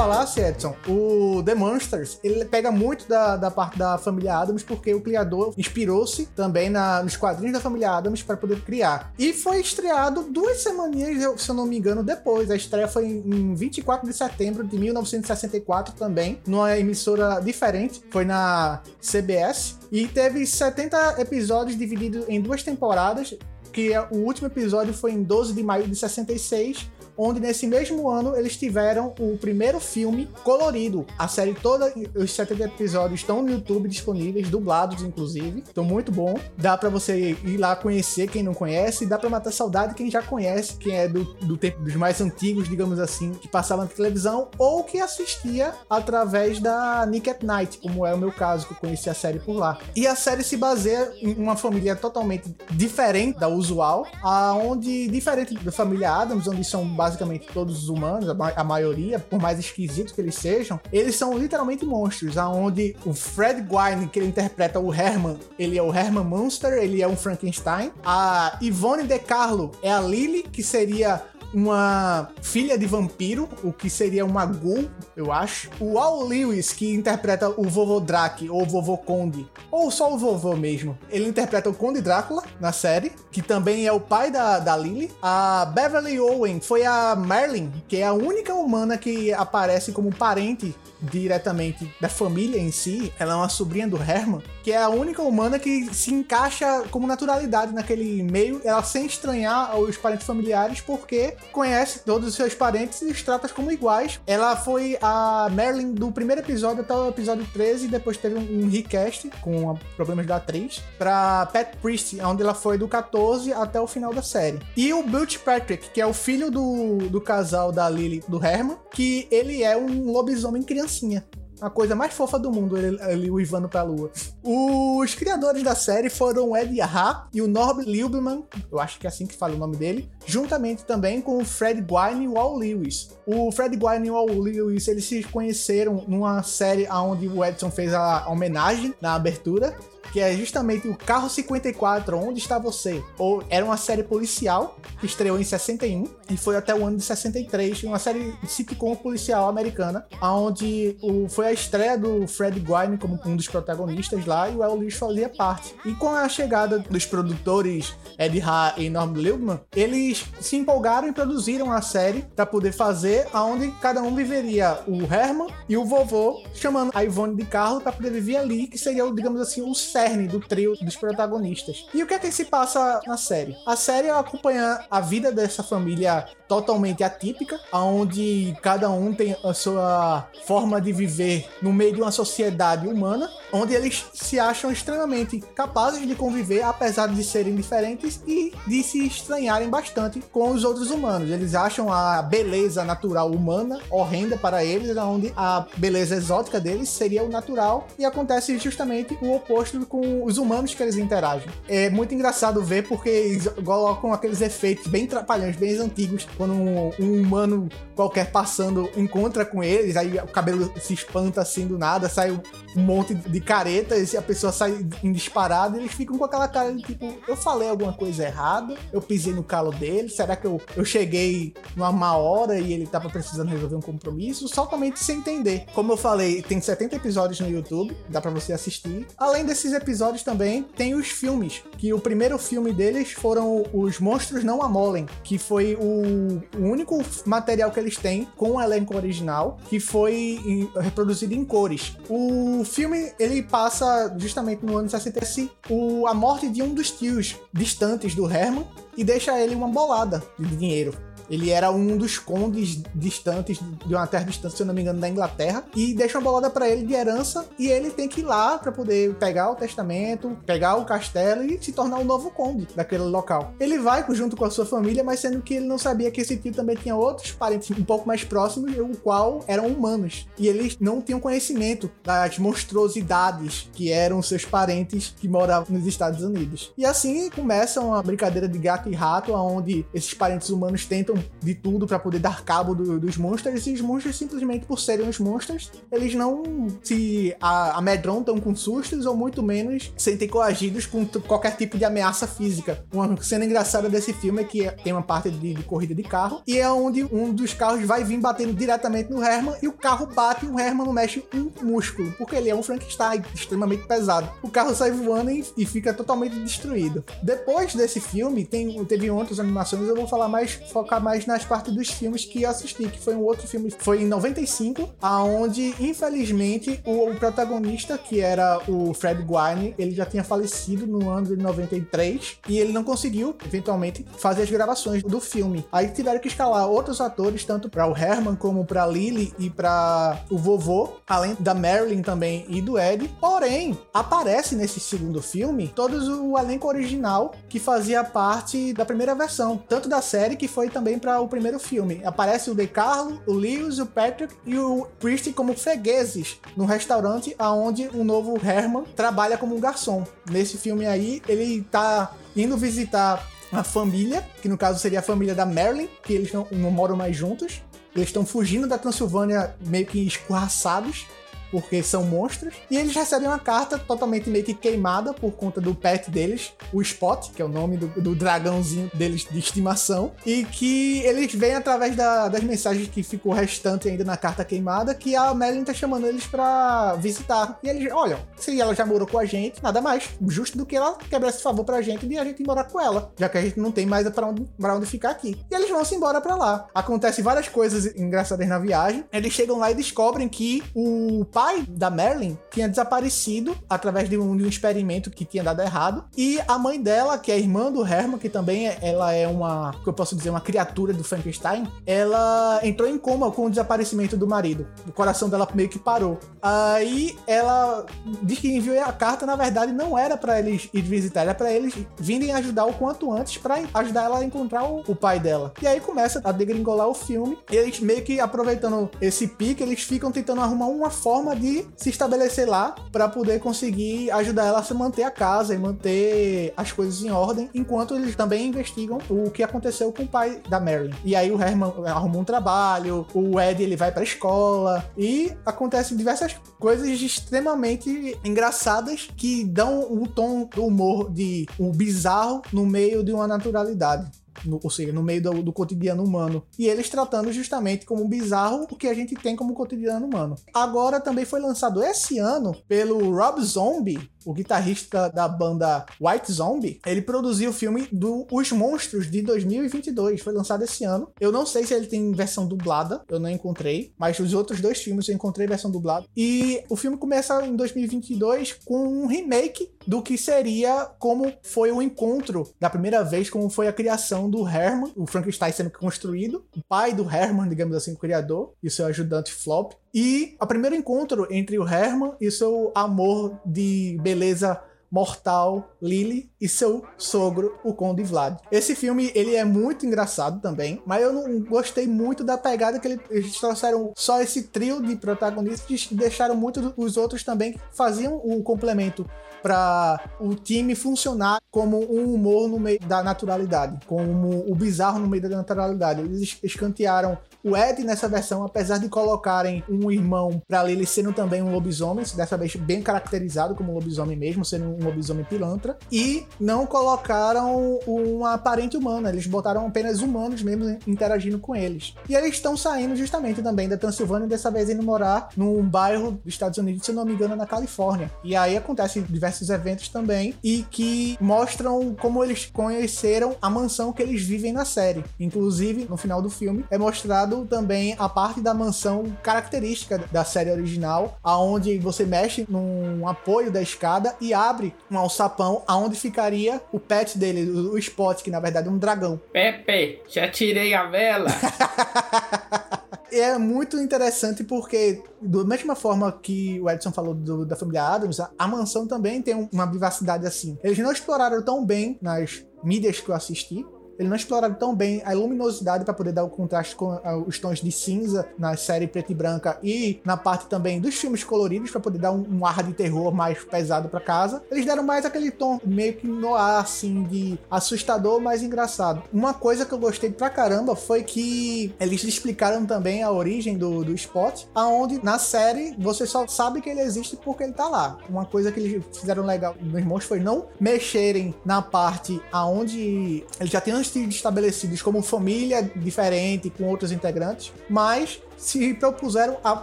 Falasse, 0.03 0.41
Edson, 0.41 0.75
o 0.87 1.41
The 1.43 1.55
Monsters, 1.55 2.19
ele 2.23 2.43
pega 2.43 2.71
muito 2.71 3.07
da, 3.07 3.37
da 3.37 3.49
parte 3.49 3.77
da 3.77 3.97
família 3.97 4.37
Adams, 4.37 4.61
porque 4.61 4.93
o 4.93 4.99
criador 4.99 5.53
inspirou-se 5.57 6.25
também 6.35 6.69
na, 6.69 7.01
nos 7.01 7.15
quadrinhos 7.15 7.53
da 7.53 7.61
família 7.61 7.91
Adams 7.91 8.21
para 8.21 8.35
poder 8.35 8.61
criar. 8.61 9.13
E 9.17 9.31
foi 9.31 9.61
estreado 9.61 10.23
duas 10.23 10.61
semaninhas, 10.61 11.41
se 11.41 11.49
eu 11.49 11.55
não 11.55 11.65
me 11.65 11.77
engano, 11.77 12.03
depois. 12.03 12.51
A 12.51 12.55
estreia 12.55 12.87
foi 12.87 13.05
em, 13.05 13.19
em 13.25 13.55
24 13.55 14.05
de 14.05 14.13
setembro 14.13 14.67
de 14.67 14.77
1964 14.77 15.95
também, 15.95 16.41
numa 16.45 16.77
emissora 16.77 17.39
diferente, 17.39 18.01
foi 18.11 18.25
na 18.25 18.81
CBS. 19.01 19.77
E 19.91 20.07
teve 20.07 20.45
70 20.45 21.21
episódios 21.21 21.77
divididos 21.77 22.25
em 22.27 22.41
duas 22.41 22.61
temporadas, 22.61 23.35
que 23.71 23.91
é- 23.91 24.07
o 24.11 24.17
último 24.17 24.47
episódio 24.47 24.93
foi 24.93 25.11
em 25.13 25.23
12 25.23 25.53
de 25.53 25.63
maio 25.63 25.87
de 25.87 25.95
66, 25.95 26.91
onde 27.17 27.39
nesse 27.39 27.67
mesmo 27.67 28.09
ano 28.09 28.35
eles 28.35 28.57
tiveram 28.57 29.13
o 29.19 29.37
primeiro 29.37 29.79
filme 29.79 30.29
colorido. 30.43 31.05
A 31.17 31.27
série 31.27 31.53
toda, 31.53 31.93
os 32.15 32.31
70 32.31 32.63
episódios 32.63 33.19
estão 33.21 33.41
no 33.41 33.51
YouTube 33.51 33.87
disponíveis, 33.87 34.49
dublados 34.49 35.01
inclusive. 35.01 35.63
Então 35.69 35.83
muito 35.83 36.11
bom. 36.11 36.35
Dá 36.57 36.77
pra 36.77 36.89
você 36.89 37.37
ir 37.43 37.57
lá 37.57 37.75
conhecer 37.75 38.29
quem 38.29 38.43
não 38.43 38.53
conhece, 38.53 39.05
dá 39.05 39.17
pra 39.17 39.29
matar 39.29 39.51
saudade 39.51 39.93
quem 39.93 40.09
já 40.09 40.21
conhece, 40.21 40.77
quem 40.77 40.95
é 40.95 41.07
do, 41.07 41.23
do 41.23 41.57
tempo 41.57 41.81
dos 41.81 41.95
mais 41.95 42.19
antigos, 42.21 42.67
digamos 42.67 42.99
assim, 42.99 43.31
que 43.33 43.47
passava 43.47 43.83
na 43.83 43.89
televisão 43.89 44.49
ou 44.57 44.83
que 44.83 44.99
assistia 44.99 45.73
através 45.89 46.59
da 46.59 47.05
Nick 47.05 47.29
at 47.29 47.43
Night, 47.43 47.77
como 47.79 48.05
é 48.05 48.13
o 48.13 48.17
meu 48.17 48.31
caso, 48.31 48.67
que 48.67 48.73
eu 48.73 48.77
conheci 48.77 49.09
a 49.09 49.13
série 49.13 49.39
por 49.39 49.55
lá. 49.55 49.77
E 49.95 50.07
a 50.07 50.15
série 50.15 50.43
se 50.43 50.57
baseia 50.57 51.11
em 51.21 51.33
uma 51.35 51.55
família 51.55 51.95
totalmente 51.95 52.55
diferente 52.71 53.39
da 53.39 53.47
usual, 53.47 54.07
aonde 54.21 55.07
diferente 55.07 55.53
da 55.55 55.71
família 55.71 56.11
Adams, 56.11 56.47
onde 56.47 56.63
são 56.63 56.85
basicamente 57.03 57.47
todos 57.53 57.83
os 57.83 57.89
humanos, 57.89 58.29
a, 58.29 58.33
ma- 58.33 58.53
a 58.55 58.63
maioria, 58.63 59.19
por 59.19 59.39
mais 59.41 59.59
esquisitos 59.59 60.13
que 60.13 60.21
eles 60.21 60.35
sejam, 60.35 60.79
eles 60.91 61.15
são 61.15 61.37
literalmente 61.37 61.85
monstros, 61.85 62.37
aonde 62.37 62.95
o 63.05 63.13
Fred 63.13 63.61
Gwynne, 63.61 64.07
que 64.07 64.19
ele 64.19 64.27
interpreta 64.27 64.79
o 64.79 64.93
Herman, 64.93 65.37
ele 65.59 65.77
é 65.77 65.83
o 65.83 65.93
Herman 65.93 66.23
Monster, 66.23 66.73
ele 66.73 67.01
é 67.01 67.07
um 67.07 67.15
Frankenstein. 67.17 67.91
A 68.05 68.57
Yvonne 68.61 69.03
De 69.03 69.19
Carlo 69.19 69.71
é 69.81 69.91
a 69.91 69.99
Lily, 69.99 70.43
que 70.43 70.63
seria 70.63 71.21
uma 71.53 72.29
filha 72.41 72.77
de 72.77 72.85
vampiro, 72.85 73.47
o 73.63 73.71
que 73.71 73.89
seria 73.89 74.25
uma 74.25 74.45
ghoul, 74.45 74.89
eu 75.15 75.31
acho. 75.31 75.69
O 75.79 75.99
Al 75.99 76.25
Lewis, 76.25 76.73
que 76.73 76.93
interpreta 76.93 77.49
o 77.49 77.63
vovô 77.63 77.99
Drake, 77.99 78.49
ou 78.49 78.65
vovô 78.65 78.97
Conde, 78.97 79.47
ou 79.69 79.91
só 79.91 80.13
o 80.13 80.17
vovô 80.17 80.55
mesmo. 80.55 80.97
Ele 81.09 81.27
interpreta 81.27 81.69
o 81.69 81.73
Conde 81.73 82.01
Drácula 82.01 82.43
na 82.59 82.71
série, 82.71 83.11
que 83.31 83.41
também 83.41 83.85
é 83.85 83.91
o 83.91 83.99
pai 83.99 84.31
da, 84.31 84.59
da 84.59 84.75
Lily. 84.75 85.11
A 85.21 85.65
Beverly 85.65 86.19
Owen 86.19 86.59
foi 86.59 86.83
a 86.85 87.15
Merlin, 87.15 87.71
que 87.87 87.97
é 87.97 88.05
a 88.05 88.13
única 88.13 88.53
humana 88.53 88.97
que 88.97 89.31
aparece 89.33 89.91
como 89.91 90.13
parente 90.13 90.75
diretamente 91.01 91.91
da 91.99 92.09
família 92.09 92.59
em 92.59 92.71
si. 92.71 93.13
Ela 93.19 93.33
é 93.33 93.35
uma 93.35 93.49
sobrinha 93.49 93.87
do 93.87 93.97
Herman, 93.97 94.41
que 94.63 94.71
é 94.71 94.81
a 94.81 94.89
única 94.89 95.21
humana 95.21 95.59
que 95.59 95.93
se 95.93 96.13
encaixa 96.13 96.83
como 96.89 97.05
naturalidade 97.05 97.73
naquele 97.73 98.23
meio, 98.23 98.61
ela 98.63 98.81
sem 98.83 99.05
estranhar 99.05 99.77
os 99.77 99.97
parentes 99.97 100.25
familiares, 100.25 100.79
porque 100.81 101.35
conhece 101.51 101.99
todos 101.99 102.27
os 102.29 102.35
seus 102.35 102.53
parentes 102.53 103.01
e 103.01 103.05
os 103.05 103.21
trata 103.21 103.47
como 103.49 103.71
iguais. 103.71 104.19
Ela 104.25 104.55
foi 104.55 104.97
a 105.01 105.49
Merlin 105.51 105.93
do 105.93 106.11
primeiro 106.11 106.41
episódio 106.41 106.81
até 106.81 106.93
o 106.93 107.09
episódio 107.09 107.45
13, 107.53 107.85
e 107.85 107.87
depois 107.89 108.17
teve 108.17 108.35
um, 108.35 108.65
um 108.65 108.69
recast 108.69 109.29
com 109.41 109.77
problemas 109.95 110.25
da 110.25 110.37
atriz, 110.37 110.81
pra 110.97 111.45
Pat 111.47 111.75
Priest, 111.81 112.19
onde 112.21 112.41
ela 112.41 112.53
foi 112.53 112.77
do 112.77 112.87
14 112.87 113.53
até 113.53 113.79
o 113.79 113.87
final 113.87 114.13
da 114.13 114.21
série. 114.21 114.59
E 114.75 114.93
o 114.93 115.03
Butch 115.03 115.37
Patrick, 115.39 115.89
que 115.89 116.01
é 116.01 116.05
o 116.05 116.13
filho 116.13 116.49
do, 116.49 117.09
do 117.09 117.21
casal 117.21 117.71
da 117.71 117.89
Lily 117.89 118.23
do 118.27 118.43
Herman, 118.43 118.77
que 118.91 119.27
ele 119.31 119.63
é 119.63 119.77
um 119.77 120.11
lobisomem 120.11 120.63
criancinha. 120.63 121.25
A 121.61 121.69
coisa 121.69 121.95
mais 121.95 122.13
fofa 122.13 122.37
do 122.37 122.51
mundo, 122.51 122.77
ele, 122.77 122.97
ele 123.03 123.31
uivando 123.31 123.69
pra 123.69 123.83
lua. 123.83 124.11
Os 124.43 125.15
criadores 125.15 125.63
da 125.63 125.75
série 125.75 126.09
foram 126.09 126.55
Ed 126.55 126.79
Ha 126.81 127.27
e 127.33 127.41
o 127.41 127.47
Norb 127.47 127.83
Liebman, 127.85 128.43
eu 128.71 128.79
acho 128.79 128.99
que 128.99 129.07
é 129.07 129.09
assim 129.09 129.25
que 129.25 129.35
fala 129.35 129.55
o 129.55 129.57
nome 129.57 129.77
dele, 129.77 130.09
juntamente 130.25 130.83
também 130.83 131.21
com 131.21 131.37
o 131.37 131.45
Fred 131.45 131.81
Gwynne 131.81 132.25
e 132.25 132.27
o 132.27 132.37
Al 132.37 132.57
Lewis. 132.57 133.11
O 133.25 133.51
Fred 133.51 133.77
Gwynne 133.77 134.07
e 134.07 134.11
o 134.11 134.17
Al 134.17 134.27
Lewis, 134.27 134.87
eles 134.87 135.05
se 135.05 135.23
conheceram 135.23 136.03
numa 136.07 136.43
série 136.43 136.87
onde 136.89 137.27
o 137.27 137.43
Edson 137.43 137.71
fez 137.71 137.93
a 137.93 138.27
homenagem 138.27 138.93
na 138.99 139.15
abertura, 139.15 139.77
que 140.11 140.19
é 140.19 140.35
justamente 140.35 140.87
o 140.87 140.95
Carro 140.95 141.29
54, 141.29 142.17
Onde 142.17 142.39
Está 142.39 142.59
Você? 142.59 143.03
Ou 143.17 143.43
era 143.49 143.65
uma 143.65 143.77
série 143.77 144.03
policial 144.03 144.77
que 144.99 145.05
estreou 145.05 145.39
em 145.39 145.43
61 145.43 146.07
e 146.29 146.37
foi 146.37 146.55
até 146.55 146.73
o 146.73 146.85
ano 146.85 146.97
de 146.97 147.03
63, 147.03 147.83
uma 147.83 147.99
série 147.99 148.33
sitcom 148.47 148.95
policial 148.95 149.49
americana, 149.49 150.05
onde 150.21 150.97
o, 151.01 151.27
foi 151.27 151.47
a 151.47 151.53
estreia 151.53 151.97
do 151.97 152.27
Fred 152.27 152.59
Gwynne 152.59 152.97
como 152.97 153.19
um 153.25 153.35
dos 153.35 153.47
protagonistas 153.47 154.25
lá 154.25 154.49
e 154.49 154.55
o 154.55 154.63
El 154.63 154.75
Lewis 154.75 154.95
fazia 154.95 155.29
parte. 155.29 155.75
E 155.85 155.93
com 155.93 156.09
a 156.09 156.27
chegada 156.29 156.79
dos 156.79 157.05
produtores 157.05 157.93
Ed 158.17 158.39
Ha 158.41 158.73
e 158.77 158.89
Norm 158.89 159.15
Liebman, 159.15 159.59
eles 159.75 160.25
se 160.39 160.55
empolgaram 160.55 161.07
e 161.07 161.13
produziram 161.13 161.71
a 161.71 161.81
série 161.81 162.23
para 162.35 162.45
poder 162.45 162.71
fazer 162.71 163.27
aonde 163.33 163.71
cada 163.81 164.01
um 164.01 164.15
viveria 164.15 164.79
o 164.87 165.01
Herman 165.01 165.47
e 165.67 165.77
o 165.77 165.85
vovô, 165.85 166.41
chamando 166.53 166.91
a 166.93 167.03
Ivone 167.03 167.35
de 167.35 167.45
Carlo 167.45 167.81
para 167.81 167.91
poder 167.91 168.11
viver 168.11 168.37
ali, 168.37 168.67
que 168.67 168.77
seria, 168.77 169.09
digamos 169.11 169.41
assim, 169.41 169.61
o 169.61 169.73
cerne 169.93 170.27
do 170.27 170.39
trio 170.39 170.73
dos 170.81 170.95
protagonistas. 170.95 171.85
E 171.93 172.01
o 172.01 172.07
que 172.07 172.15
é 172.15 172.19
que 172.19 172.31
se 172.31 172.45
passa 172.45 172.99
na 173.05 173.15
série? 173.15 173.55
A 173.65 173.75
série 173.75 174.09
acompanha 174.09 174.79
a 174.89 174.99
vida 174.99 175.31
dessa 175.31 175.61
família 175.61 176.25
totalmente 176.47 177.03
atípica, 177.03 177.59
onde 177.71 178.55
cada 178.61 178.89
um 178.89 179.13
tem 179.13 179.35
a 179.43 179.53
sua 179.53 180.27
forma 180.45 180.81
de 180.81 180.91
viver 180.91 181.47
no 181.61 181.71
meio 181.71 181.93
de 181.93 182.01
uma 182.01 182.11
sociedade 182.11 182.87
humana, 182.87 183.29
onde 183.51 183.73
eles 183.73 184.05
se 184.13 184.39
acham 184.39 184.71
extremamente 184.71 185.39
capazes 185.55 186.07
de 186.07 186.15
conviver, 186.15 186.63
apesar 186.63 187.07
de 187.07 187.23
serem 187.23 187.55
diferentes 187.55 188.21
e 188.27 188.51
de 188.67 188.83
se 188.83 189.05
estranharem 189.05 189.69
bastante 189.69 190.19
com 190.31 190.51
os 190.51 190.63
outros 190.63 190.89
humanos. 190.89 191.29
Eles 191.29 191.55
acham 191.55 191.91
a 191.91 192.21
beleza 192.21 192.83
natural 192.83 193.31
humana 193.31 193.79
horrenda 193.89 194.37
para 194.37 194.63
eles, 194.63 194.95
onde 194.97 195.31
a 195.35 195.65
beleza 195.77 196.15
exótica 196.15 196.59
deles 196.59 196.89
seria 196.89 197.23
o 197.23 197.29
natural, 197.29 197.87
e 197.97 198.05
acontece 198.05 198.57
justamente 198.57 199.17
o 199.21 199.35
oposto 199.35 199.82
com 199.85 200.23
os 200.23 200.37
humanos 200.37 200.73
que 200.73 200.81
eles 200.81 200.97
interagem. 200.97 201.49
É 201.67 201.89
muito 201.89 202.13
engraçado 202.13 202.61
ver 202.63 202.87
porque 202.87 203.09
eles 203.09 203.47
colocam 203.63 204.13
aqueles 204.13 204.41
efeitos 204.41 204.87
bem 204.87 205.07
trapalhões, 205.07 205.55
bem 205.55 205.77
antigos, 205.77 206.27
quando 206.37 206.53
um, 206.53 206.91
um 206.99 207.21
humano 207.21 207.69
qualquer 207.95 208.31
passando 208.31 208.89
encontra 208.95 209.45
com 209.45 209.63
eles, 209.63 209.95
aí 209.95 210.17
o 210.17 210.27
cabelo 210.27 210.71
se 210.79 210.93
espanta 210.93 211.41
assim 211.41 211.67
do 211.67 211.77
nada, 211.77 212.09
sai 212.09 212.31
um 212.31 212.81
monte 212.81 213.13
de 213.13 213.39
caretas 213.39 214.13
e 214.13 214.17
a 214.17 214.21
pessoa 214.21 214.51
sai 214.51 214.85
em 215.03 215.11
disparado 215.11 215.77
e 215.77 215.81
eles 215.81 215.93
ficam 215.93 216.17
com 216.17 216.25
aquela 216.25 216.47
cara 216.47 216.73
de 216.73 216.81
tipo, 216.81 217.13
eu 217.27 217.35
falei 217.35 217.69
alguma 217.69 217.93
coisa 217.93 218.23
errada, 218.23 218.75
eu 218.91 219.01
pisei 219.01 219.33
no 219.33 219.43
calo 219.43 219.71
dele, 219.71 220.09
será 220.09 220.35
que 220.35 220.45
eu, 220.45 220.59
eu 220.75 220.85
cheguei 220.85 221.53
numa 221.75 221.91
má 221.91 222.15
hora 222.15 222.59
e 222.59 222.73
ele 222.73 222.87
tava 222.87 223.09
precisando 223.09 223.49
resolver 223.49 223.75
um 223.75 223.81
compromisso? 223.81 224.49
Totalmente 224.49 224.99
sem 224.99 225.17
entender. 225.17 225.65
Como 225.73 225.91
eu 225.91 225.97
falei, 225.97 226.41
tem 226.41 226.59
70 226.59 226.95
episódios 226.95 227.39
no 227.39 227.49
YouTube, 227.49 227.95
dá 228.09 228.21
pra 228.21 228.31
você 228.31 228.53
assistir. 228.53 229.05
Além 229.17 229.45
desses 229.45 229.72
episódios 229.73 230.23
também 230.23 230.63
tem 230.63 230.95
os 230.95 231.07
filmes, 231.07 231.63
que 231.77 231.93
o 231.93 231.99
primeiro 231.99 232.37
filme 232.37 232.71
deles 232.71 233.11
foram 233.11 233.63
Os 233.73 233.99
Monstros 233.99 234.43
Não 234.43 234.61
Amolem, 234.61 235.05
que 235.23 235.37
foi 235.37 235.75
o, 235.79 236.41
único 236.57 237.03
material 237.25 237.71
que 237.71 237.79
eles 237.79 237.97
têm 237.97 238.27
com 238.37 238.51
o 238.51 238.61
elenco 238.61 238.95
original, 238.95 239.57
que 239.69 239.79
foi 239.79 240.69
reproduzido 240.79 241.33
em 241.33 241.43
cores. 241.43 241.97
O 242.09 242.63
filme, 242.63 243.11
ele 243.19 243.43
passa 243.43 244.13
justamente 244.17 244.65
no 244.65 244.77
ano 244.77 244.89
63, 244.89 245.49
o, 245.69 246.07
a 246.07 246.13
morte 246.13 246.49
de 246.49 246.61
um 246.61 246.73
dos 246.73 246.91
tios 246.91 247.35
distantes 247.51 248.15
do 248.15 248.29
Herman 248.29 248.65
e 248.95 249.03
deixa 249.03 249.39
ele 249.39 249.55
uma 249.55 249.67
bolada 249.67 250.23
de 250.39 250.55
dinheiro. 250.55 250.93
Ele 251.29 251.49
era 251.49 251.71
um 251.71 251.97
dos 251.97 252.17
condes 252.17 252.81
distantes 252.93 253.59
de 253.85 253.93
uma 253.93 254.07
terra 254.07 254.25
distante, 254.25 254.55
se 254.55 254.63
eu 254.63 254.67
não 254.67 254.73
me 254.73 254.81
engano, 254.81 254.99
da 254.99 255.09
Inglaterra, 255.09 255.63
e 255.75 255.93
deixa 255.93 256.17
uma 256.17 256.23
bolada 256.23 256.49
pra 256.49 256.69
ele 256.69 256.85
de 256.85 256.93
herança 256.93 257.45
e 257.57 257.67
ele 257.67 257.89
tem 257.89 258.07
que 258.07 258.21
ir 258.21 258.23
lá 258.23 258.57
pra 258.57 258.71
poder 258.71 259.15
pegar 259.15 259.51
o 259.51 259.55
testamento, 259.55 260.37
pegar 260.45 260.75
o 260.75 260.85
castelo 260.85 261.43
e 261.43 261.61
se 261.61 261.71
tornar 261.71 261.99
o 261.99 262.03
novo 262.03 262.31
conde 262.31 262.67
daquele 262.75 263.03
local. 263.03 263.53
Ele 263.59 263.77
vai 263.79 264.05
junto 264.13 264.35
com 264.35 264.45
a 264.45 264.49
sua 264.49 264.65
família, 264.65 265.03
mas 265.03 265.19
sendo 265.19 265.41
que 265.41 265.55
ele 265.55 265.65
não 265.65 265.77
sabia 265.77 266.11
que 266.11 266.21
esse 266.21 266.37
tio 266.37 266.51
também 266.51 266.75
tinha 266.75 266.95
outros 266.95 267.31
parentes 267.31 267.71
um 267.71 267.83
pouco 267.83 268.07
mais 268.07 268.23
próximos, 268.23 268.77
o 268.77 268.97
qual 268.97 269.43
eram 269.47 269.67
humanos. 269.67 270.27
E 270.37 270.47
eles 270.47 270.77
não 270.79 271.01
tinham 271.01 271.19
conhecimento 271.19 271.89
das 272.03 272.37
monstruosidades 272.37 273.69
que 273.73 273.91
eram 273.91 274.21
seus 274.21 274.45
parentes 274.45 275.13
que 275.17 275.27
moravam 275.27 275.77
nos 275.77 275.87
Estados 275.87 276.21
Unidos. 276.23 276.71
E 276.77 276.85
assim 276.85 277.29
começa 277.29 277.81
uma 277.81 278.01
brincadeira 278.01 278.47
de 278.47 278.57
gato 278.57 278.89
e 278.89 278.93
rato, 278.93 279.33
onde 279.33 279.85
esses 279.93 280.13
parentes 280.13 280.49
humanos 280.49 280.85
tentam 280.85 281.12
de 281.41 281.53
tudo 281.55 281.85
pra 281.87 281.99
poder 281.99 282.19
dar 282.19 282.43
cabo 282.43 282.73
do- 282.75 282.99
dos 282.99 283.17
monstros, 283.17 283.65
e 283.67 283.73
os 283.73 283.81
monstros, 283.81 284.17
simplesmente 284.17 284.65
por 284.65 284.79
serem 284.79 285.07
os 285.07 285.19
monstros, 285.19 285.71
eles 285.91 286.13
não 286.15 286.67
se 286.83 287.35
amedrontam 287.41 288.39
com 288.39 288.55
sustos 288.55 289.05
ou 289.05 289.15
muito 289.15 289.41
menos 289.43 289.91
sentem 289.97 290.27
coagidos 290.27 290.85
com 290.85 291.05
qualquer 291.05 291.55
tipo 291.55 291.77
de 291.77 291.85
ameaça 291.85 292.27
física. 292.27 292.83
Uma 292.93 293.21
cena 293.21 293.45
engraçada 293.45 293.89
desse 293.89 294.13
filme 294.13 294.41
é 294.41 294.45
que 294.45 294.69
tem 294.83 294.93
uma 294.93 295.01
parte 295.01 295.29
de, 295.29 295.53
de 295.53 295.63
corrida 295.63 295.93
de 295.95 296.03
carro 296.03 296.41
e 296.47 296.57
é 296.57 296.69
onde 296.69 297.03
um 297.05 297.33
dos 297.33 297.53
carros 297.53 297.85
vai 297.85 298.03
vir 298.03 298.19
batendo 298.19 298.53
diretamente 298.53 299.11
no 299.11 299.23
Herman 299.23 299.55
e 299.61 299.67
o 299.67 299.73
carro 299.73 300.05
bate 300.07 300.45
e 300.45 300.49
o 300.49 300.59
Herman 300.59 300.85
não 300.85 300.93
mexe 300.93 301.23
um 301.33 301.51
músculo, 301.65 302.11
porque 302.17 302.35
ele 302.35 302.49
é 302.49 302.55
um 302.55 302.63
Frankenstein 302.63 303.21
extremamente 303.33 303.85
pesado. 303.87 304.29
O 304.41 304.49
carro 304.49 304.73
sai 304.75 304.91
voando 304.91 305.31
e, 305.31 305.43
e 305.57 305.65
fica 305.65 305.93
totalmente 305.93 306.35
destruído. 306.39 307.03
Depois 307.21 307.73
desse 307.75 307.99
filme, 307.99 308.45
tem, 308.45 308.83
teve 308.85 309.09
outras 309.09 309.39
animações, 309.39 309.87
eu 309.87 309.95
vou 309.95 310.07
falar 310.07 310.27
mais, 310.27 310.53
focar 310.71 311.01
mais 311.03 311.25
nas 311.25 311.45
partes 311.45 311.73
dos 311.73 311.89
filmes 311.89 312.25
que 312.25 312.45
assisti, 312.45 312.87
que 312.87 312.99
foi 312.99 313.15
um 313.15 313.21
outro 313.21 313.47
filme, 313.47 313.69
foi 313.77 314.01
em 314.01 314.07
95, 314.07 314.89
aonde 315.01 315.75
infelizmente 315.79 316.81
o, 316.85 317.09
o 317.09 317.15
protagonista, 317.15 317.97
que 317.97 318.21
era 318.21 318.59
o 318.67 318.93
Fred 318.93 319.21
Gwynne, 319.23 319.75
ele 319.77 319.91
já 319.91 320.05
tinha 320.05 320.23
falecido 320.23 320.87
no 320.87 321.09
ano 321.09 321.35
de 321.35 321.41
93 321.41 322.37
e 322.47 322.57
ele 322.57 322.71
não 322.71 322.83
conseguiu, 322.83 323.35
eventualmente, 323.45 324.05
fazer 324.17 324.43
as 324.43 324.49
gravações 324.49 325.03
do 325.03 325.19
filme. 325.19 325.65
Aí 325.71 325.89
tiveram 325.89 326.19
que 326.19 326.27
escalar 326.27 326.67
outros 326.67 327.01
atores, 327.01 327.43
tanto 327.43 327.69
para 327.69 327.85
o 327.85 327.95
Herman 327.95 328.35
como 328.35 328.65
para 328.65 328.87
Lily 328.87 329.33
e 329.37 329.49
para 329.49 330.19
o 330.29 330.37
vovô, 330.37 330.93
além 331.07 331.35
da 331.39 331.53
Marilyn 331.53 332.01
também 332.01 332.45
e 332.47 332.61
do 332.61 332.79
Ed. 332.79 333.09
Porém, 333.19 333.77
aparece 333.93 334.55
nesse 334.55 334.79
segundo 334.79 335.21
filme 335.21 335.67
todos 335.75 336.07
o 336.07 336.37
elenco 336.37 336.67
original 336.67 337.33
que 337.49 337.59
fazia 337.59 338.03
parte 338.03 338.73
da 338.73 338.85
primeira 338.85 339.15
versão, 339.15 339.61
tanto 339.67 339.89
da 339.89 340.01
série 340.01 340.35
que 340.35 340.47
foi 340.47 340.69
também 340.69 340.92
para 340.99 341.19
o 341.19 341.27
primeiro 341.27 341.59
filme. 341.59 342.01
Aparece 342.03 342.49
o 342.49 342.55
De 342.55 342.67
Carlo, 342.67 343.21
o 343.25 343.33
Lewis, 343.33 343.79
o 343.79 343.85
Patrick 343.85 344.33
e 344.45 344.57
o 344.57 344.87
Christie 344.99 345.33
como 345.33 345.53
fregueses 345.53 346.39
no 346.55 346.65
restaurante 346.65 347.35
aonde 347.37 347.89
o 347.93 348.03
novo 348.03 348.35
Herman 348.43 348.83
trabalha 348.95 349.37
como 349.37 349.55
um 349.55 349.59
garçom. 349.59 350.05
Nesse 350.29 350.57
filme 350.57 350.85
aí, 350.85 351.21
ele 351.27 351.61
tá 351.71 352.13
indo 352.35 352.57
visitar 352.57 353.27
a 353.51 353.63
família, 353.63 354.25
que 354.41 354.49
no 354.49 354.57
caso 354.57 354.79
seria 354.79 354.99
a 354.99 355.03
família 355.03 355.35
da 355.35 355.45
Marilyn, 355.45 355.87
que 356.03 356.13
eles 356.13 356.31
não, 356.31 356.47
não 356.51 356.71
moram 356.71 356.95
mais 356.95 357.15
juntos. 357.15 357.61
Eles 357.95 358.09
estão 358.09 358.25
fugindo 358.25 358.67
da 358.67 358.77
Transilvânia 358.77 359.55
meio 359.65 359.85
que 359.85 359.99
escorraçados, 359.99 361.05
porque 361.53 361.83
são 361.83 362.03
monstros. 362.03 362.55
E 362.71 362.75
eles 362.77 362.95
recebem 362.95 363.27
uma 363.27 363.37
carta 363.37 363.77
totalmente 363.77 364.27
meio 364.27 364.43
que 364.43 364.55
queimada 364.55 365.13
por 365.13 365.31
conta 365.33 365.61
do 365.61 365.75
pet 365.75 366.09
deles, 366.09 366.51
o 366.73 366.81
Spot, 366.81 367.29
que 367.31 367.41
é 367.41 367.45
o 367.45 367.47
nome 367.47 367.77
do, 367.77 367.87
do 368.01 368.15
dragãozinho 368.15 368.89
deles 368.95 369.27
de 369.29 369.37
estimação. 369.37 370.11
E 370.25 370.43
que 370.45 370.97
eles 371.03 371.31
veem 371.35 371.53
através 371.53 371.95
da- 371.95 372.27
das 372.27 372.43
mensagens 372.43 372.87
que 372.87 373.03
ficou 373.03 373.31
restante 373.33 373.87
ainda 373.87 374.03
na 374.03 374.17
carta 374.17 374.43
queimada, 374.43 374.95
que 374.95 375.15
a 375.15 375.31
Marilyn 375.35 375.63
tá 375.63 375.73
chamando 375.75 376.07
eles 376.07 376.25
pra 376.25 376.95
visitar. 376.95 377.59
E 377.63 377.69
eles, 377.69 377.91
olha, 377.93 378.17
se 378.35 378.59
ela 378.59 378.73
já 378.73 378.83
morou 378.85 379.07
com 379.07 379.19
a 379.19 379.25
gente, 379.25 379.61
nada 379.61 379.79
mais 379.79 380.09
justo 380.27 380.57
do 380.57 380.65
que 380.65 380.75
ela 380.75 380.97
quebrar 380.97 381.29
esse 381.29 381.43
favor 381.43 381.63
pra 381.63 381.81
gente 381.83 382.07
de 382.07 382.17
a 382.17 382.23
gente 382.25 382.41
ir 382.41 382.47
morar 382.47 382.63
com 382.63 382.81
ela, 382.81 383.11
já 383.19 383.29
que 383.29 383.37
a 383.37 383.41
gente 383.41 383.59
não 383.59 383.71
tem 383.71 383.85
mais 383.85 384.09
pra 384.09 384.27
onde, 384.27 384.43
pra 384.59 384.75
onde 384.75 384.87
ficar 384.87 385.11
aqui. 385.11 385.37
E 385.51 385.53
eles 385.53 385.69
vão 385.69 385.85
se 385.85 385.93
embora 385.93 386.19
pra 386.19 386.35
lá. 386.35 386.65
Acontece 386.73 387.21
várias 387.21 387.47
coisas 387.47 387.85
engraçadas 387.95 388.47
na 388.47 388.57
viagem. 388.57 389.03
Eles 389.13 389.31
chegam 389.33 389.59
lá 389.59 389.69
e 389.69 389.75
descobrem 389.75 390.27
que 390.27 390.63
o 390.73 391.25
pai 391.31 391.42
da 391.67 391.89
Marilyn 391.89 392.37
tinha 392.51 392.67
desaparecido 392.69 393.55
através 393.69 394.09
de 394.09 394.17
um, 394.17 394.35
de 394.35 394.43
um 394.43 394.47
experimento 394.47 395.09
que 395.09 395.25
tinha 395.25 395.43
dado 395.43 395.61
errado. 395.61 396.05
E 396.17 396.39
a 396.47 396.57
mãe 396.57 396.81
dela, 396.81 397.17
que 397.17 397.31
é 397.31 397.37
irmã 397.37 397.71
do 397.71 397.85
Herman, 397.85 398.17
que 398.19 398.29
também 398.29 398.67
é- 398.67 398.77
ela 398.81 399.13
é 399.13 399.27
uma, 399.27 399.73
que 399.83 399.87
eu 399.89 399.93
posso 399.93 400.15
dizer, 400.15 400.29
uma 400.29 400.41
criatura 400.41 400.93
do 400.93 401.03
Frankenstein, 401.03 401.67
ela 401.85 402.59
entrou 402.63 402.87
em 402.89 402.97
coma 402.97 403.31
com 403.31 403.45
o 403.45 403.49
desaparecimento 403.49 404.15
do 404.17 404.27
marido. 404.27 404.67
O 404.87 404.91
coração 404.91 405.29
dela 405.29 405.47
meio 405.53 405.69
que 405.69 405.79
parou. 405.79 406.19
Aí 406.41 407.17
ela 407.27 407.85
diz 408.21 408.39
que 408.39 408.55
enviou 408.55 408.81
a 408.83 408.91
carta, 408.93 409.25
na 409.25 409.35
verdade, 409.35 409.71
não 409.71 409.97
era 409.97 410.17
pra 410.17 410.39
eles 410.39 410.69
ir 410.73 410.81
visitar, 410.81 411.21
era 411.21 411.33
pra 411.33 411.51
eles 411.51 411.73
virem 411.97 412.33
ajudar 412.33 412.65
o 412.65 412.73
quanto 412.73 413.11
antes 413.11 413.37
pra 413.37 413.59
ajudar 413.73 414.03
ela 414.03 414.19
a 414.19 414.23
encontrar 414.23 414.63
o, 414.65 414.81
o 414.87 414.95
pai 414.95 415.19
dela. 415.19 415.53
E 415.61 415.67
aí 415.67 415.79
começa 415.79 416.21
a 416.23 416.31
degringolar 416.31 416.87
o 416.87 416.93
filme. 416.93 417.37
E 417.51 417.55
eles 417.55 417.79
meio 417.79 418.03
que 418.03 418.19
aproveitando 418.19 418.89
esse 419.01 419.27
pique, 419.27 419.63
eles 419.63 419.81
ficam 419.83 420.11
tentando 420.11 420.41
arrumar 420.41 420.67
uma 420.67 420.89
forma 420.89 421.32
de 421.35 421.65
se 421.75 421.89
estabelecer 421.89 422.47
lá 422.47 422.75
pra 422.91 423.07
poder 423.07 423.39
conseguir 423.39 424.11
ajudar 424.11 424.45
ela 424.45 424.59
a 424.59 424.63
se 424.63 424.73
manter 424.73 425.03
a 425.03 425.11
casa 425.11 425.53
e 425.53 425.57
manter 425.57 426.53
as 426.55 426.71
coisas 426.71 427.01
em 427.03 427.11
ordem, 427.11 427.49
enquanto 427.53 427.95
eles 427.95 428.15
também 428.15 428.47
investigam 428.47 428.99
o 429.09 429.29
que 429.31 429.43
aconteceu 429.43 429.91
com 429.91 430.03
o 430.03 430.07
pai 430.07 430.41
da 430.49 430.59
Marilyn. 430.59 430.93
E 431.03 431.15
aí 431.15 431.31
o 431.31 431.41
Herman 431.41 431.73
arruma 431.85 432.17
um 432.17 432.23
trabalho, 432.23 433.05
o 433.13 433.39
Ed 433.39 433.61
ele 433.61 433.75
vai 433.75 433.91
pra 433.91 434.03
escola 434.03 434.83
e 434.97 435.31
acontecem 435.45 435.97
diversas 435.97 436.35
coisas 436.59 436.87
extremamente 437.01 438.17
engraçadas 438.23 439.09
que 439.15 439.43
dão 439.43 439.91
um 439.91 440.05
tom 440.05 440.49
do 440.53 440.65
humor 440.65 441.11
de 441.11 441.45
um 441.59 441.71
bizarro 441.71 442.41
no 442.51 442.65
meio 442.65 443.03
de 443.03 443.11
uma 443.11 443.27
naturalidade. 443.27 444.22
No- 444.45 444.59
ou 444.63 444.69
seja, 444.69 444.91
no 444.91 445.03
meio 445.03 445.21
do, 445.21 445.43
do 445.43 445.53
cotidiano 445.53 446.03
humano. 446.03 446.43
E 446.57 446.67
eles 446.67 446.89
tratando 446.89 447.31
justamente 447.31 447.85
como 447.85 448.07
bizarro 448.07 448.67
o 448.71 448.75
que 448.75 448.87
a 448.87 448.93
gente 448.93 449.15
tem 449.15 449.35
como 449.35 449.53
cotidiano 449.53 450.05
humano. 450.05 450.35
Agora 450.53 450.99
também 450.99 451.25
foi 451.25 451.39
lançado 451.39 451.83
esse 451.83 452.17
ano 452.19 452.55
pelo 452.67 453.13
Rob 453.15 453.41
Zombie, 453.43 454.09
o 454.25 454.33
guitarrista 454.33 455.09
da 455.09 455.27
banda 455.27 455.85
White 455.99 456.31
Zombie. 456.31 456.79
Ele 456.85 457.01
produziu 457.01 457.49
o 457.49 457.53
filme 457.53 457.87
do 457.91 458.25
Os 458.31 458.51
Monstros 458.51 459.09
de 459.11 459.21
2022. 459.21 460.21
Foi 460.21 460.33
lançado 460.33 460.63
esse 460.63 460.83
ano. 460.83 461.09
Eu 461.19 461.31
não 461.31 461.45
sei 461.45 461.65
se 461.65 461.73
ele 461.73 461.87
tem 461.87 462.11
versão 462.13 462.47
dublada, 462.47 463.01
eu 463.09 463.19
não 463.19 463.29
encontrei, 463.29 463.93
mas 463.97 464.19
os 464.19 464.33
outros 464.33 464.61
dois 464.61 464.81
filmes 464.81 465.07
eu 465.07 465.15
encontrei 465.15 465.45
versão 465.47 465.69
dublada. 465.69 466.05
E 466.15 466.63
o 466.69 466.75
filme 466.75 466.97
começa 466.97 467.45
em 467.45 467.55
2022 467.55 468.53
com 468.65 468.77
um 468.87 469.07
remake 469.07 469.71
do 469.85 470.01
que 470.01 470.17
seria 470.17 470.85
como 470.99 471.31
foi 471.43 471.71
o 471.71 471.81
encontro 471.81 472.49
da 472.59 472.69
primeira 472.69 473.03
vez, 473.03 473.29
como 473.29 473.49
foi 473.49 473.67
a 473.67 473.73
criação 473.73 474.22
do 474.29 474.47
Herman, 474.47 474.91
o 474.95 475.05
Frankenstein 475.05 475.51
sendo 475.51 475.69
construído, 475.71 476.43
o 476.55 476.61
pai 476.67 476.93
do 476.93 477.03
Herman, 477.09 477.49
digamos 477.49 477.75
assim, 477.75 477.93
o 477.93 477.97
criador, 477.97 478.53
e 478.61 478.69
seu 478.69 478.85
ajudante 478.85 479.33
Flop. 479.33 479.73
E 479.93 480.35
o 480.41 480.47
primeiro 480.47 480.75
encontro 480.75 481.27
entre 481.29 481.57
o 481.59 481.67
Herman 481.67 482.13
e 482.19 482.31
seu 482.31 482.71
amor 482.75 483.39
de 483.45 483.97
beleza 484.01 484.61
mortal 484.93 485.71
Lily 485.81 486.29
e 486.39 486.47
seu 486.47 486.85
sogro, 486.99 487.57
o 487.63 487.73
Conde 487.73 488.03
Vlad. 488.03 488.37
Esse 488.51 488.75
filme, 488.75 489.11
ele 489.15 489.33
é 489.33 489.43
muito 489.43 489.87
engraçado 489.87 490.39
também, 490.39 490.83
mas 490.85 491.01
eu 491.01 491.11
não 491.11 491.39
gostei 491.41 491.87
muito 491.87 492.23
da 492.23 492.37
pegada 492.37 492.79
que 492.79 492.87
ele- 492.87 493.01
eles 493.09 493.39
trouxeram 493.39 493.91
só 493.97 494.21
esse 494.21 494.43
trio 494.43 494.79
de 494.83 494.95
protagonistas 494.95 495.87
e 495.89 495.95
deixaram 495.95 496.35
muito 496.35 496.75
os 496.77 496.95
outros 496.95 497.23
também 497.23 497.53
que 497.53 497.59
faziam 497.71 498.21
o 498.23 498.43
complemento 498.43 499.03
para 499.41 499.99
o 500.21 500.35
time 500.35 500.75
funcionar 500.75 501.39
como 501.49 501.77
um 501.91 502.13
humor 502.13 502.47
no 502.47 502.59
meio 502.59 502.79
da 502.81 503.01
naturalidade, 503.03 503.79
como 503.87 504.45
o 504.47 504.53
bizarro 504.55 504.99
no 504.99 505.07
meio 505.07 505.23
da 505.23 505.29
naturalidade. 505.37 506.01
Eles 506.01 506.37
escantearam 506.43 507.17
O 507.45 507.57
Ed, 507.57 507.83
nessa 507.83 508.07
versão, 508.07 508.45
apesar 508.45 508.77
de 508.77 508.87
colocarem 508.87 509.65
um 509.67 509.91
irmão 509.91 510.41
pra 510.47 510.63
Lily 510.63 510.85
sendo 510.85 511.11
também 511.11 511.41
um 511.41 511.51
lobisomem, 511.51 512.05
dessa 512.15 512.37
vez 512.37 512.55
bem 512.55 512.81
caracterizado 512.81 513.53
como 513.53 513.73
lobisomem 513.73 514.15
mesmo, 514.15 514.45
sendo 514.45 514.63
um 514.63 514.81
lobisomem 514.81 515.25
pilantra, 515.25 515.77
e 515.91 516.25
não 516.39 516.65
colocaram 516.65 517.79
uma 517.85 518.37
parente 518.37 518.77
humana, 518.77 519.09
eles 519.09 519.27
botaram 519.27 519.67
apenas 519.67 520.01
humanos 520.01 520.41
mesmo 520.41 520.77
interagindo 520.87 521.37
com 521.37 521.53
eles. 521.53 521.93
E 522.07 522.15
eles 522.15 522.35
estão 522.35 522.55
saindo 522.55 522.95
justamente 522.95 523.41
também 523.41 523.67
da 523.67 523.75
Transilvânia 523.75 524.25
dessa 524.25 524.49
vez 524.49 524.69
indo 524.69 524.81
morar 524.81 525.27
num 525.35 525.61
bairro 525.63 526.11
dos 526.11 526.33
Estados 526.33 526.57
Unidos, 526.57 526.85
se 526.85 526.93
não 526.93 527.03
me 527.03 527.11
engano, 527.11 527.35
na 527.35 527.45
Califórnia. 527.45 528.09
E 528.23 528.37
aí 528.37 528.55
acontecem 528.55 529.03
diversos 529.03 529.49
eventos 529.49 529.89
também 529.89 530.33
e 530.41 530.65
que 530.71 531.17
mostram 531.19 531.93
como 531.99 532.23
eles 532.23 532.45
conheceram 532.45 533.35
a 533.41 533.49
mansão 533.49 533.91
que 533.91 534.01
eles 534.01 534.23
vivem 534.23 534.53
na 534.53 534.63
série. 534.63 535.03
Inclusive, 535.19 535.87
no 535.89 535.97
final 535.97 536.21
do 536.21 536.29
filme, 536.29 536.63
é 536.71 536.77
mostrado 536.77 537.32
também 537.41 537.95
a 537.97 538.07
parte 538.07 538.39
da 538.39 538.53
mansão 538.53 539.05
característica 539.21 539.97
da 540.11 540.23
série 540.23 540.51
original, 540.51 541.17
aonde 541.23 541.77
você 541.77 542.05
mexe 542.05 542.45
num 542.47 543.07
apoio 543.07 543.51
da 543.51 543.61
escada 543.61 544.15
e 544.21 544.33
abre 544.33 544.73
um 544.89 544.97
alçapão 544.97 545.63
aonde 545.67 545.99
ficaria 545.99 546.61
o 546.71 546.79
pet 546.79 547.17
dele, 547.17 547.49
o 547.49 547.77
Spot, 547.77 548.21
que 548.21 548.31
na 548.31 548.39
verdade 548.39 548.67
é 548.67 548.71
um 548.71 548.77
dragão. 548.77 549.19
Pepe, 549.33 550.01
já 550.07 550.27
tirei 550.27 550.73
a 550.73 550.85
vela. 550.85 551.29
é 553.11 553.37
muito 553.37 553.77
interessante 553.77 554.43
porque, 554.43 555.01
da 555.21 555.43
mesma 555.43 555.75
forma 555.75 556.11
que 556.11 556.59
o 556.61 556.69
Edson 556.69 556.91
falou 556.91 557.13
do, 557.13 557.45
da 557.45 557.55
família 557.55 557.83
Adams, 557.83 558.19
a, 558.19 558.31
a 558.37 558.47
mansão 558.47 558.87
também 558.87 559.21
tem 559.21 559.49
uma 559.51 559.65
vivacidade 559.65 560.25
assim. 560.25 560.57
Eles 560.63 560.77
não 560.79 560.91
exploraram 560.91 561.41
tão 561.43 561.65
bem 561.65 561.97
nas 562.01 562.45
mídias 562.63 562.99
que 562.99 563.09
eu 563.09 563.15
assisti, 563.15 563.65
ele 563.97 564.09
não 564.09 564.15
exploraram 564.15 564.53
tão 564.53 564.75
bem 564.75 565.01
a 565.05 565.13
luminosidade 565.13 565.85
para 565.85 565.93
poder 565.93 566.11
dar 566.11 566.23
o 566.23 566.29
contraste 566.29 566.75
com 566.75 566.93
uh, 566.93 567.23
os 567.27 567.39
tons 567.39 567.61
de 567.61 567.71
cinza 567.71 568.27
na 568.37 568.55
série 568.55 568.87
preta 568.87 569.11
e 569.11 569.15
branca 569.15 569.57
e 569.63 569.99
na 570.03 570.17
parte 570.17 570.47
também 570.47 570.79
dos 570.79 570.95
filmes 570.95 571.23
coloridos 571.23 571.71
para 571.71 571.81
poder 571.81 571.99
dar 571.99 572.11
um, 572.11 572.45
ar 572.45 572.63
de 572.63 572.73
terror 572.73 573.13
mais 573.13 573.43
pesado 573.43 573.89
para 573.89 573.99
casa. 573.99 574.43
Eles 574.51 574.65
deram 574.65 574.83
mais 574.83 575.05
aquele 575.05 575.31
tom 575.31 575.59
meio 575.63 575.93
que 575.93 576.07
no 576.07 576.35
ar 576.35 576.61
assim 576.61 577.03
de 577.03 577.37
assustador, 577.49 578.19
mas 578.19 578.41
engraçado. 578.41 579.03
Uma 579.11 579.33
coisa 579.33 579.65
que 579.65 579.73
eu 579.73 579.77
gostei 579.77 580.11
pra 580.11 580.29
caramba 580.29 580.75
foi 580.75 581.03
que 581.03 581.73
eles 581.79 582.03
explicaram 582.03 582.65
também 582.65 583.03
a 583.03 583.11
origem 583.11 583.57
do, 583.57 583.83
do 583.83 583.93
Spot, 583.93 584.43
aonde 584.53 585.03
na 585.03 585.19
série 585.19 585.75
você 585.77 586.05
só 586.05 586.27
sabe 586.27 586.61
que 586.61 586.69
ele 586.69 586.81
existe 586.81 587.15
porque 587.17 587.43
ele 587.43 587.53
tá 587.53 587.67
lá. 587.67 587.97
Uma 588.09 588.25
coisa 588.25 588.51
que 588.51 588.59
eles 588.59 588.83
fizeram 588.93 589.25
legal 589.25 589.55
nos 589.61 589.77
irmãos 589.77 590.03
foi 590.03 590.19
não 590.19 590.45
mexerem 590.59 591.33
na 591.45 591.61
parte 591.61 592.21
aonde 592.31 593.23
ele 593.39 593.49
já 593.49 593.61
tem 593.61 593.73
estabelecidos 594.15 594.81
como 594.81 595.01
família 595.01 595.61
diferente 595.75 596.49
com 596.49 596.65
outros 596.65 596.91
integrantes, 596.91 597.51
mas 597.69 598.19
se 598.43 598.73
propuseram 598.73 599.37
a 599.43 599.55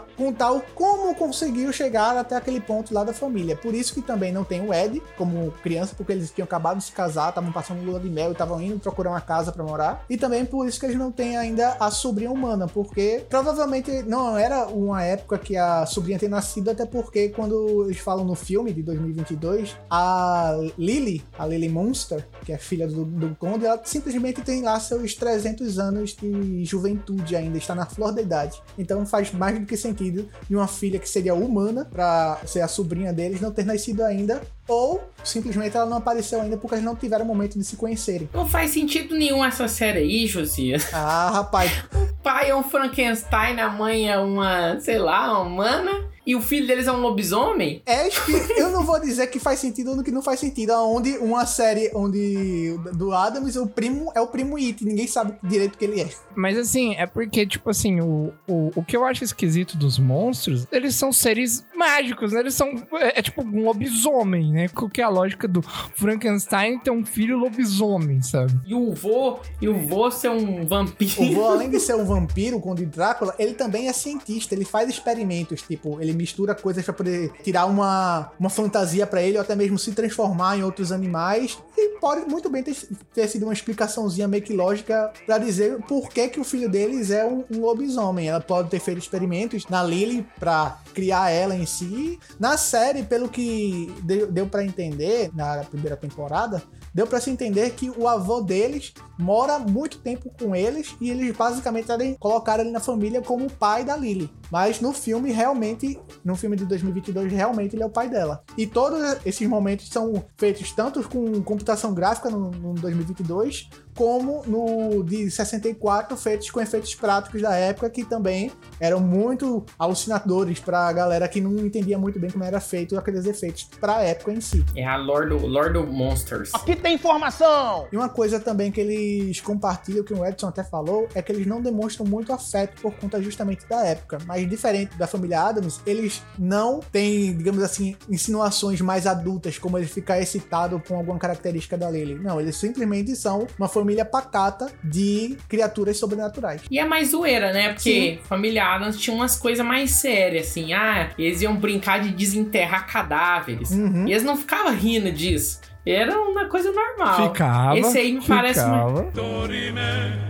contar 0.16 0.52
o 0.52 0.60
como 0.74 1.14
conseguiu 1.14 1.72
chegar 1.72 2.16
até 2.16 2.36
aquele 2.36 2.60
ponto 2.60 2.92
lá 2.92 3.04
da 3.04 3.12
família. 3.12 3.56
Por 3.56 3.74
isso 3.74 3.94
que 3.94 4.02
também 4.02 4.32
não 4.32 4.44
tem 4.44 4.60
o 4.60 4.72
Ed 4.72 5.02
como 5.16 5.52
criança, 5.62 5.94
porque 5.96 6.12
eles 6.12 6.30
tinham 6.30 6.44
acabado 6.44 6.78
de 6.78 6.84
se 6.84 6.92
casar, 6.92 7.28
estavam 7.28 7.52
passando 7.52 7.84
lua 7.84 8.00
de 8.00 8.08
mel 8.08 8.30
e 8.30 8.32
estavam 8.32 8.60
indo 8.60 8.78
procurar 8.78 9.10
uma 9.10 9.20
casa 9.20 9.52
para 9.52 9.62
morar. 9.62 10.04
E 10.08 10.16
também 10.16 10.44
por 10.44 10.66
isso 10.66 10.80
que 10.80 10.86
eles 10.86 10.96
não 10.96 11.12
têm 11.12 11.36
ainda 11.36 11.76
a 11.78 11.90
sobrinha 11.90 12.30
humana, 12.30 12.66
porque 12.66 13.24
provavelmente 13.28 14.02
não 14.02 14.36
era 14.36 14.66
uma 14.66 15.02
época 15.02 15.38
que 15.38 15.56
a 15.56 15.86
sobrinha 15.86 16.18
tenha 16.18 16.30
nascido, 16.30 16.70
até 16.70 16.86
porque 16.86 17.28
quando 17.30 17.84
eles 17.84 17.98
falam 17.98 18.24
no 18.24 18.34
filme 18.34 18.72
de 18.72 18.82
2022, 18.82 19.76
a 19.88 20.56
Lily, 20.78 21.24
a 21.38 21.46
Lily 21.46 21.68
Monster, 21.68 22.26
que 22.44 22.52
é 22.52 22.58
filha 22.58 22.86
do, 22.86 23.04
do 23.04 23.34
Conde, 23.36 23.66
ela 23.66 23.80
simplesmente 23.84 24.42
tem 24.42 24.62
lá 24.62 24.78
seus 24.80 25.14
300 25.14 25.78
anos 25.78 26.16
de 26.16 26.64
juventude 26.64 27.36
ainda, 27.36 27.58
está 27.58 27.74
na 27.74 27.86
flor 27.86 28.12
da 28.12 28.22
idade. 28.22 28.60
Então 28.78 29.04
faz 29.06 29.32
mais 29.32 29.58
do 29.58 29.66
que 29.66 29.76
sentido 29.76 30.28
de 30.48 30.56
uma 30.56 30.66
filha 30.66 30.98
que 30.98 31.08
seria 31.08 31.34
humana 31.34 31.84
para 31.84 32.38
ser 32.46 32.60
a 32.60 32.68
sobrinha 32.68 33.12
deles 33.12 33.40
não 33.40 33.50
ter 33.50 33.64
nascido 33.64 34.02
ainda 34.02 34.40
ou 34.68 35.02
simplesmente 35.24 35.76
ela 35.76 35.86
não 35.86 35.98
apareceu 35.98 36.40
ainda 36.40 36.56
porque 36.56 36.74
eles 36.76 36.84
não 36.84 36.96
tiveram 36.96 37.24
momento 37.24 37.58
de 37.58 37.64
se 37.64 37.76
conhecerem. 37.76 38.28
Não 38.32 38.46
faz 38.46 38.70
sentido 38.70 39.14
nenhum 39.14 39.44
essa 39.44 39.68
série 39.68 40.00
aí, 40.00 40.26
Josias. 40.26 40.88
Ah, 41.02 41.30
rapaz. 41.30 41.72
o 41.92 42.22
pai 42.22 42.50
é 42.50 42.54
um 42.54 42.62
Frankenstein, 42.62 43.58
a 43.58 43.70
mãe 43.70 44.10
é 44.10 44.18
uma, 44.18 44.78
sei 44.80 44.98
lá, 44.98 45.40
uma 45.40 45.48
humana 45.48 46.10
e 46.26 46.36
o 46.36 46.40
filho 46.40 46.66
deles 46.66 46.86
é 46.86 46.92
um 46.92 47.00
lobisomem? 47.00 47.82
É, 47.86 48.08
eu 48.56 48.70
não 48.70 48.84
vou 48.84 49.00
dizer 49.00 49.26
que 49.28 49.38
faz 49.38 49.58
sentido 49.58 49.90
ou 49.90 50.02
que 50.02 50.12
não 50.12 50.22
faz 50.22 50.38
sentido. 50.38 50.72
Onde 50.72 51.18
uma 51.18 51.46
série 51.46 51.90
onde 51.94 52.78
do 52.94 53.12
Adams, 53.12 53.56
o 53.56 53.66
primo 53.66 54.12
é 54.14 54.20
o 54.20 54.26
primo 54.26 54.56
It, 54.56 54.84
ninguém 54.84 55.06
sabe 55.06 55.34
direito 55.42 55.74
o 55.74 55.78
que 55.78 55.84
ele 55.84 56.00
é. 56.00 56.08
Mas 56.36 56.56
assim, 56.56 56.94
é 56.94 57.06
porque, 57.06 57.46
tipo 57.46 57.68
assim, 57.70 58.00
o, 58.00 58.32
o, 58.46 58.70
o 58.76 58.84
que 58.84 58.96
eu 58.96 59.04
acho 59.04 59.24
esquisito 59.24 59.76
dos 59.76 59.98
monstros, 59.98 60.66
eles 60.70 60.94
são 60.94 61.12
seres 61.12 61.64
mágicos, 61.80 62.32
né? 62.32 62.40
Eles 62.40 62.54
são. 62.54 62.68
É, 62.92 63.18
é 63.18 63.22
tipo 63.22 63.42
um 63.42 63.64
lobisomem, 63.64 64.52
né? 64.52 64.68
Qual 64.68 64.90
que 64.90 65.00
é 65.00 65.04
a 65.04 65.08
lógica 65.08 65.48
do 65.48 65.62
Frankenstein 65.62 66.78
ter 66.78 66.90
um 66.90 67.04
filho 67.04 67.38
lobisomem, 67.38 68.20
sabe? 68.20 68.52
E 68.66 68.74
o 68.74 68.92
vô, 68.92 69.38
e 69.60 69.68
o 69.68 69.74
vô 69.74 70.10
ser 70.10 70.28
um 70.28 70.66
vampiro. 70.66 71.22
O 71.22 71.34
vô, 71.34 71.44
além 71.46 71.70
de 71.70 71.80
ser 71.80 71.94
um 71.94 72.04
vampiro, 72.04 72.58
o 72.58 72.60
Conde 72.60 72.84
Drácula, 72.84 73.34
ele 73.38 73.54
também 73.54 73.88
é 73.88 73.92
cientista, 73.92 74.54
ele 74.54 74.64
faz 74.64 74.88
experimentos, 74.88 75.62
tipo, 75.62 76.00
ele 76.00 76.12
mistura 76.12 76.54
coisas 76.54 76.84
para 76.84 76.94
poder 76.94 77.32
tirar 77.42 77.64
uma, 77.66 78.30
uma 78.38 78.50
fantasia 78.50 79.06
para 79.06 79.22
ele, 79.22 79.36
ou 79.36 79.42
até 79.42 79.56
mesmo 79.56 79.78
se 79.78 79.92
transformar 79.92 80.58
em 80.58 80.62
outros 80.62 80.92
animais. 80.92 81.58
E 81.82 81.98
pode 81.98 82.28
muito 82.28 82.50
bem 82.50 82.62
ter, 82.62 82.76
ter 83.14 83.26
sido 83.26 83.44
uma 83.44 83.54
explicaçãozinha 83.54 84.28
meio 84.28 84.42
que 84.42 84.52
lógica 84.52 85.10
para 85.24 85.38
dizer 85.38 85.78
por 85.88 86.10
que, 86.10 86.28
que 86.28 86.38
o 86.38 86.44
filho 86.44 86.68
deles 86.68 87.10
é 87.10 87.24
um, 87.24 87.42
um 87.50 87.60
lobisomem. 87.60 88.28
Ela 88.28 88.40
pode 88.40 88.68
ter 88.68 88.80
feito 88.80 88.98
experimentos 88.98 89.66
na 89.66 89.82
Lily 89.82 90.26
para 90.38 90.78
criar 90.92 91.30
ela 91.30 91.56
em 91.56 91.64
si. 91.64 92.18
Na 92.38 92.58
série, 92.58 93.02
pelo 93.02 93.30
que 93.30 93.90
deu, 94.02 94.30
deu 94.30 94.46
para 94.46 94.62
entender 94.62 95.30
na 95.34 95.64
primeira 95.64 95.96
temporada, 95.96 96.62
deu 96.92 97.06
para 97.06 97.20
se 97.20 97.30
entender 97.30 97.70
que 97.70 97.90
o 97.90 98.08
avô 98.08 98.40
deles 98.40 98.92
mora 99.18 99.58
muito 99.58 99.98
tempo 99.98 100.30
com 100.38 100.54
eles 100.54 100.94
e 101.00 101.10
eles 101.10 101.36
basicamente 101.36 101.86
querem 101.86 102.14
colocar 102.14 102.58
ele 102.58 102.70
na 102.70 102.80
família 102.80 103.20
como 103.20 103.46
o 103.46 103.52
pai 103.52 103.84
da 103.84 103.96
Lily. 103.96 104.30
Mas 104.50 104.80
no 104.80 104.92
filme, 104.92 105.30
realmente, 105.30 105.98
no 106.24 106.34
filme 106.34 106.56
de 106.56 106.66
2022, 106.66 107.32
realmente 107.32 107.76
ele 107.76 107.82
é 107.82 107.86
o 107.86 107.90
pai 107.90 108.08
dela. 108.08 108.42
E 108.56 108.66
todos 108.66 109.00
esses 109.24 109.46
momentos 109.48 109.88
são 109.88 110.24
feitos 110.36 110.72
tanto 110.72 111.06
com 111.08 111.42
computação 111.42 111.94
gráfica 111.94 112.30
no, 112.30 112.50
no 112.50 112.74
2022, 112.74 113.68
como 113.94 114.42
no 114.46 115.02
de 115.02 115.30
64, 115.30 116.16
feitos 116.16 116.50
com 116.50 116.60
efeitos 116.60 116.94
práticos 116.94 117.42
da 117.42 117.54
época, 117.54 117.90
que 117.90 118.04
também 118.04 118.50
eram 118.78 119.00
muito 119.00 119.64
alucinadores 119.78 120.58
pra 120.60 120.92
galera 120.92 121.28
que 121.28 121.40
não 121.40 121.64
entendia 121.64 121.98
muito 121.98 122.18
bem 122.18 122.30
como 122.30 122.44
era 122.44 122.60
feito 122.60 122.96
aqueles 122.98 123.26
efeitos 123.26 123.68
pra 123.80 124.02
época 124.02 124.32
em 124.32 124.40
si. 124.40 124.64
É 124.74 124.84
a 124.86 124.96
Lord, 124.96 125.34
Lord 125.34 125.78
Monsters. 125.90 126.54
Aqui 126.54 126.76
tem 126.76 126.94
informação! 126.94 127.88
E 127.92 127.96
uma 127.96 128.08
coisa 128.08 128.40
também 128.40 128.70
que 128.70 128.80
eles 128.80 129.40
compartilham, 129.40 130.04
que 130.04 130.14
o 130.14 130.24
Edson 130.24 130.48
até 130.48 130.62
falou, 130.62 131.08
é 131.14 131.20
que 131.20 131.32
eles 131.32 131.46
não 131.46 131.60
demonstram 131.60 132.06
muito 132.06 132.32
afeto 132.32 132.80
por 132.80 132.94
conta 132.94 133.20
justamente 133.20 133.66
da 133.68 133.84
época. 133.84 134.18
Mas 134.26 134.48
diferente 134.48 134.96
da 134.96 135.06
família 135.06 135.42
Adams, 135.42 135.80
eles 135.86 136.22
não 136.38 136.80
têm, 136.80 137.36
digamos 137.36 137.62
assim, 137.62 137.96
insinuações 138.08 138.80
mais 138.80 139.06
adultas, 139.06 139.58
como 139.58 139.78
ele 139.78 139.86
ficar 139.86 140.20
excitado 140.20 140.80
com 140.86 140.96
alguma 140.96 141.18
característica 141.18 141.76
da 141.76 141.90
Lily. 141.90 142.14
Não, 142.14 142.40
eles 142.40 142.56
simplesmente 142.56 143.14
são 143.16 143.46
uma 143.58 143.68
família 143.68 143.79
pacata 144.04 144.70
de 144.82 145.36
criaturas 145.48 145.96
sobrenaturais. 145.98 146.62
E 146.70 146.78
é 146.78 146.84
mais 146.84 147.10
zoeira, 147.10 147.52
né? 147.52 147.72
Porque 147.72 148.18
Sim. 148.18 148.28
família 148.28 148.64
Adams 148.64 148.98
tinha 148.98 149.14
umas 149.14 149.36
coisas 149.36 149.64
mais 149.64 149.90
sérias, 149.92 150.48
assim. 150.48 150.72
Ah, 150.72 151.10
eles 151.18 151.42
iam 151.42 151.56
brincar 151.56 152.00
de 152.00 152.10
desenterrar 152.10 152.86
cadáveres. 152.86 153.70
Uhum. 153.70 154.06
E 154.06 154.12
eles 154.12 154.24
não 154.24 154.36
ficavam 154.36 154.74
rindo 154.74 155.10
disso. 155.10 155.60
Era 155.84 156.20
uma 156.20 156.44
coisa 156.44 156.70
normal. 156.70 157.28
Ficava. 157.28 157.78
Esse 157.78 157.98
aí 157.98 158.12
me 158.12 158.20
ficava. 158.20 158.42
parece. 158.42 158.60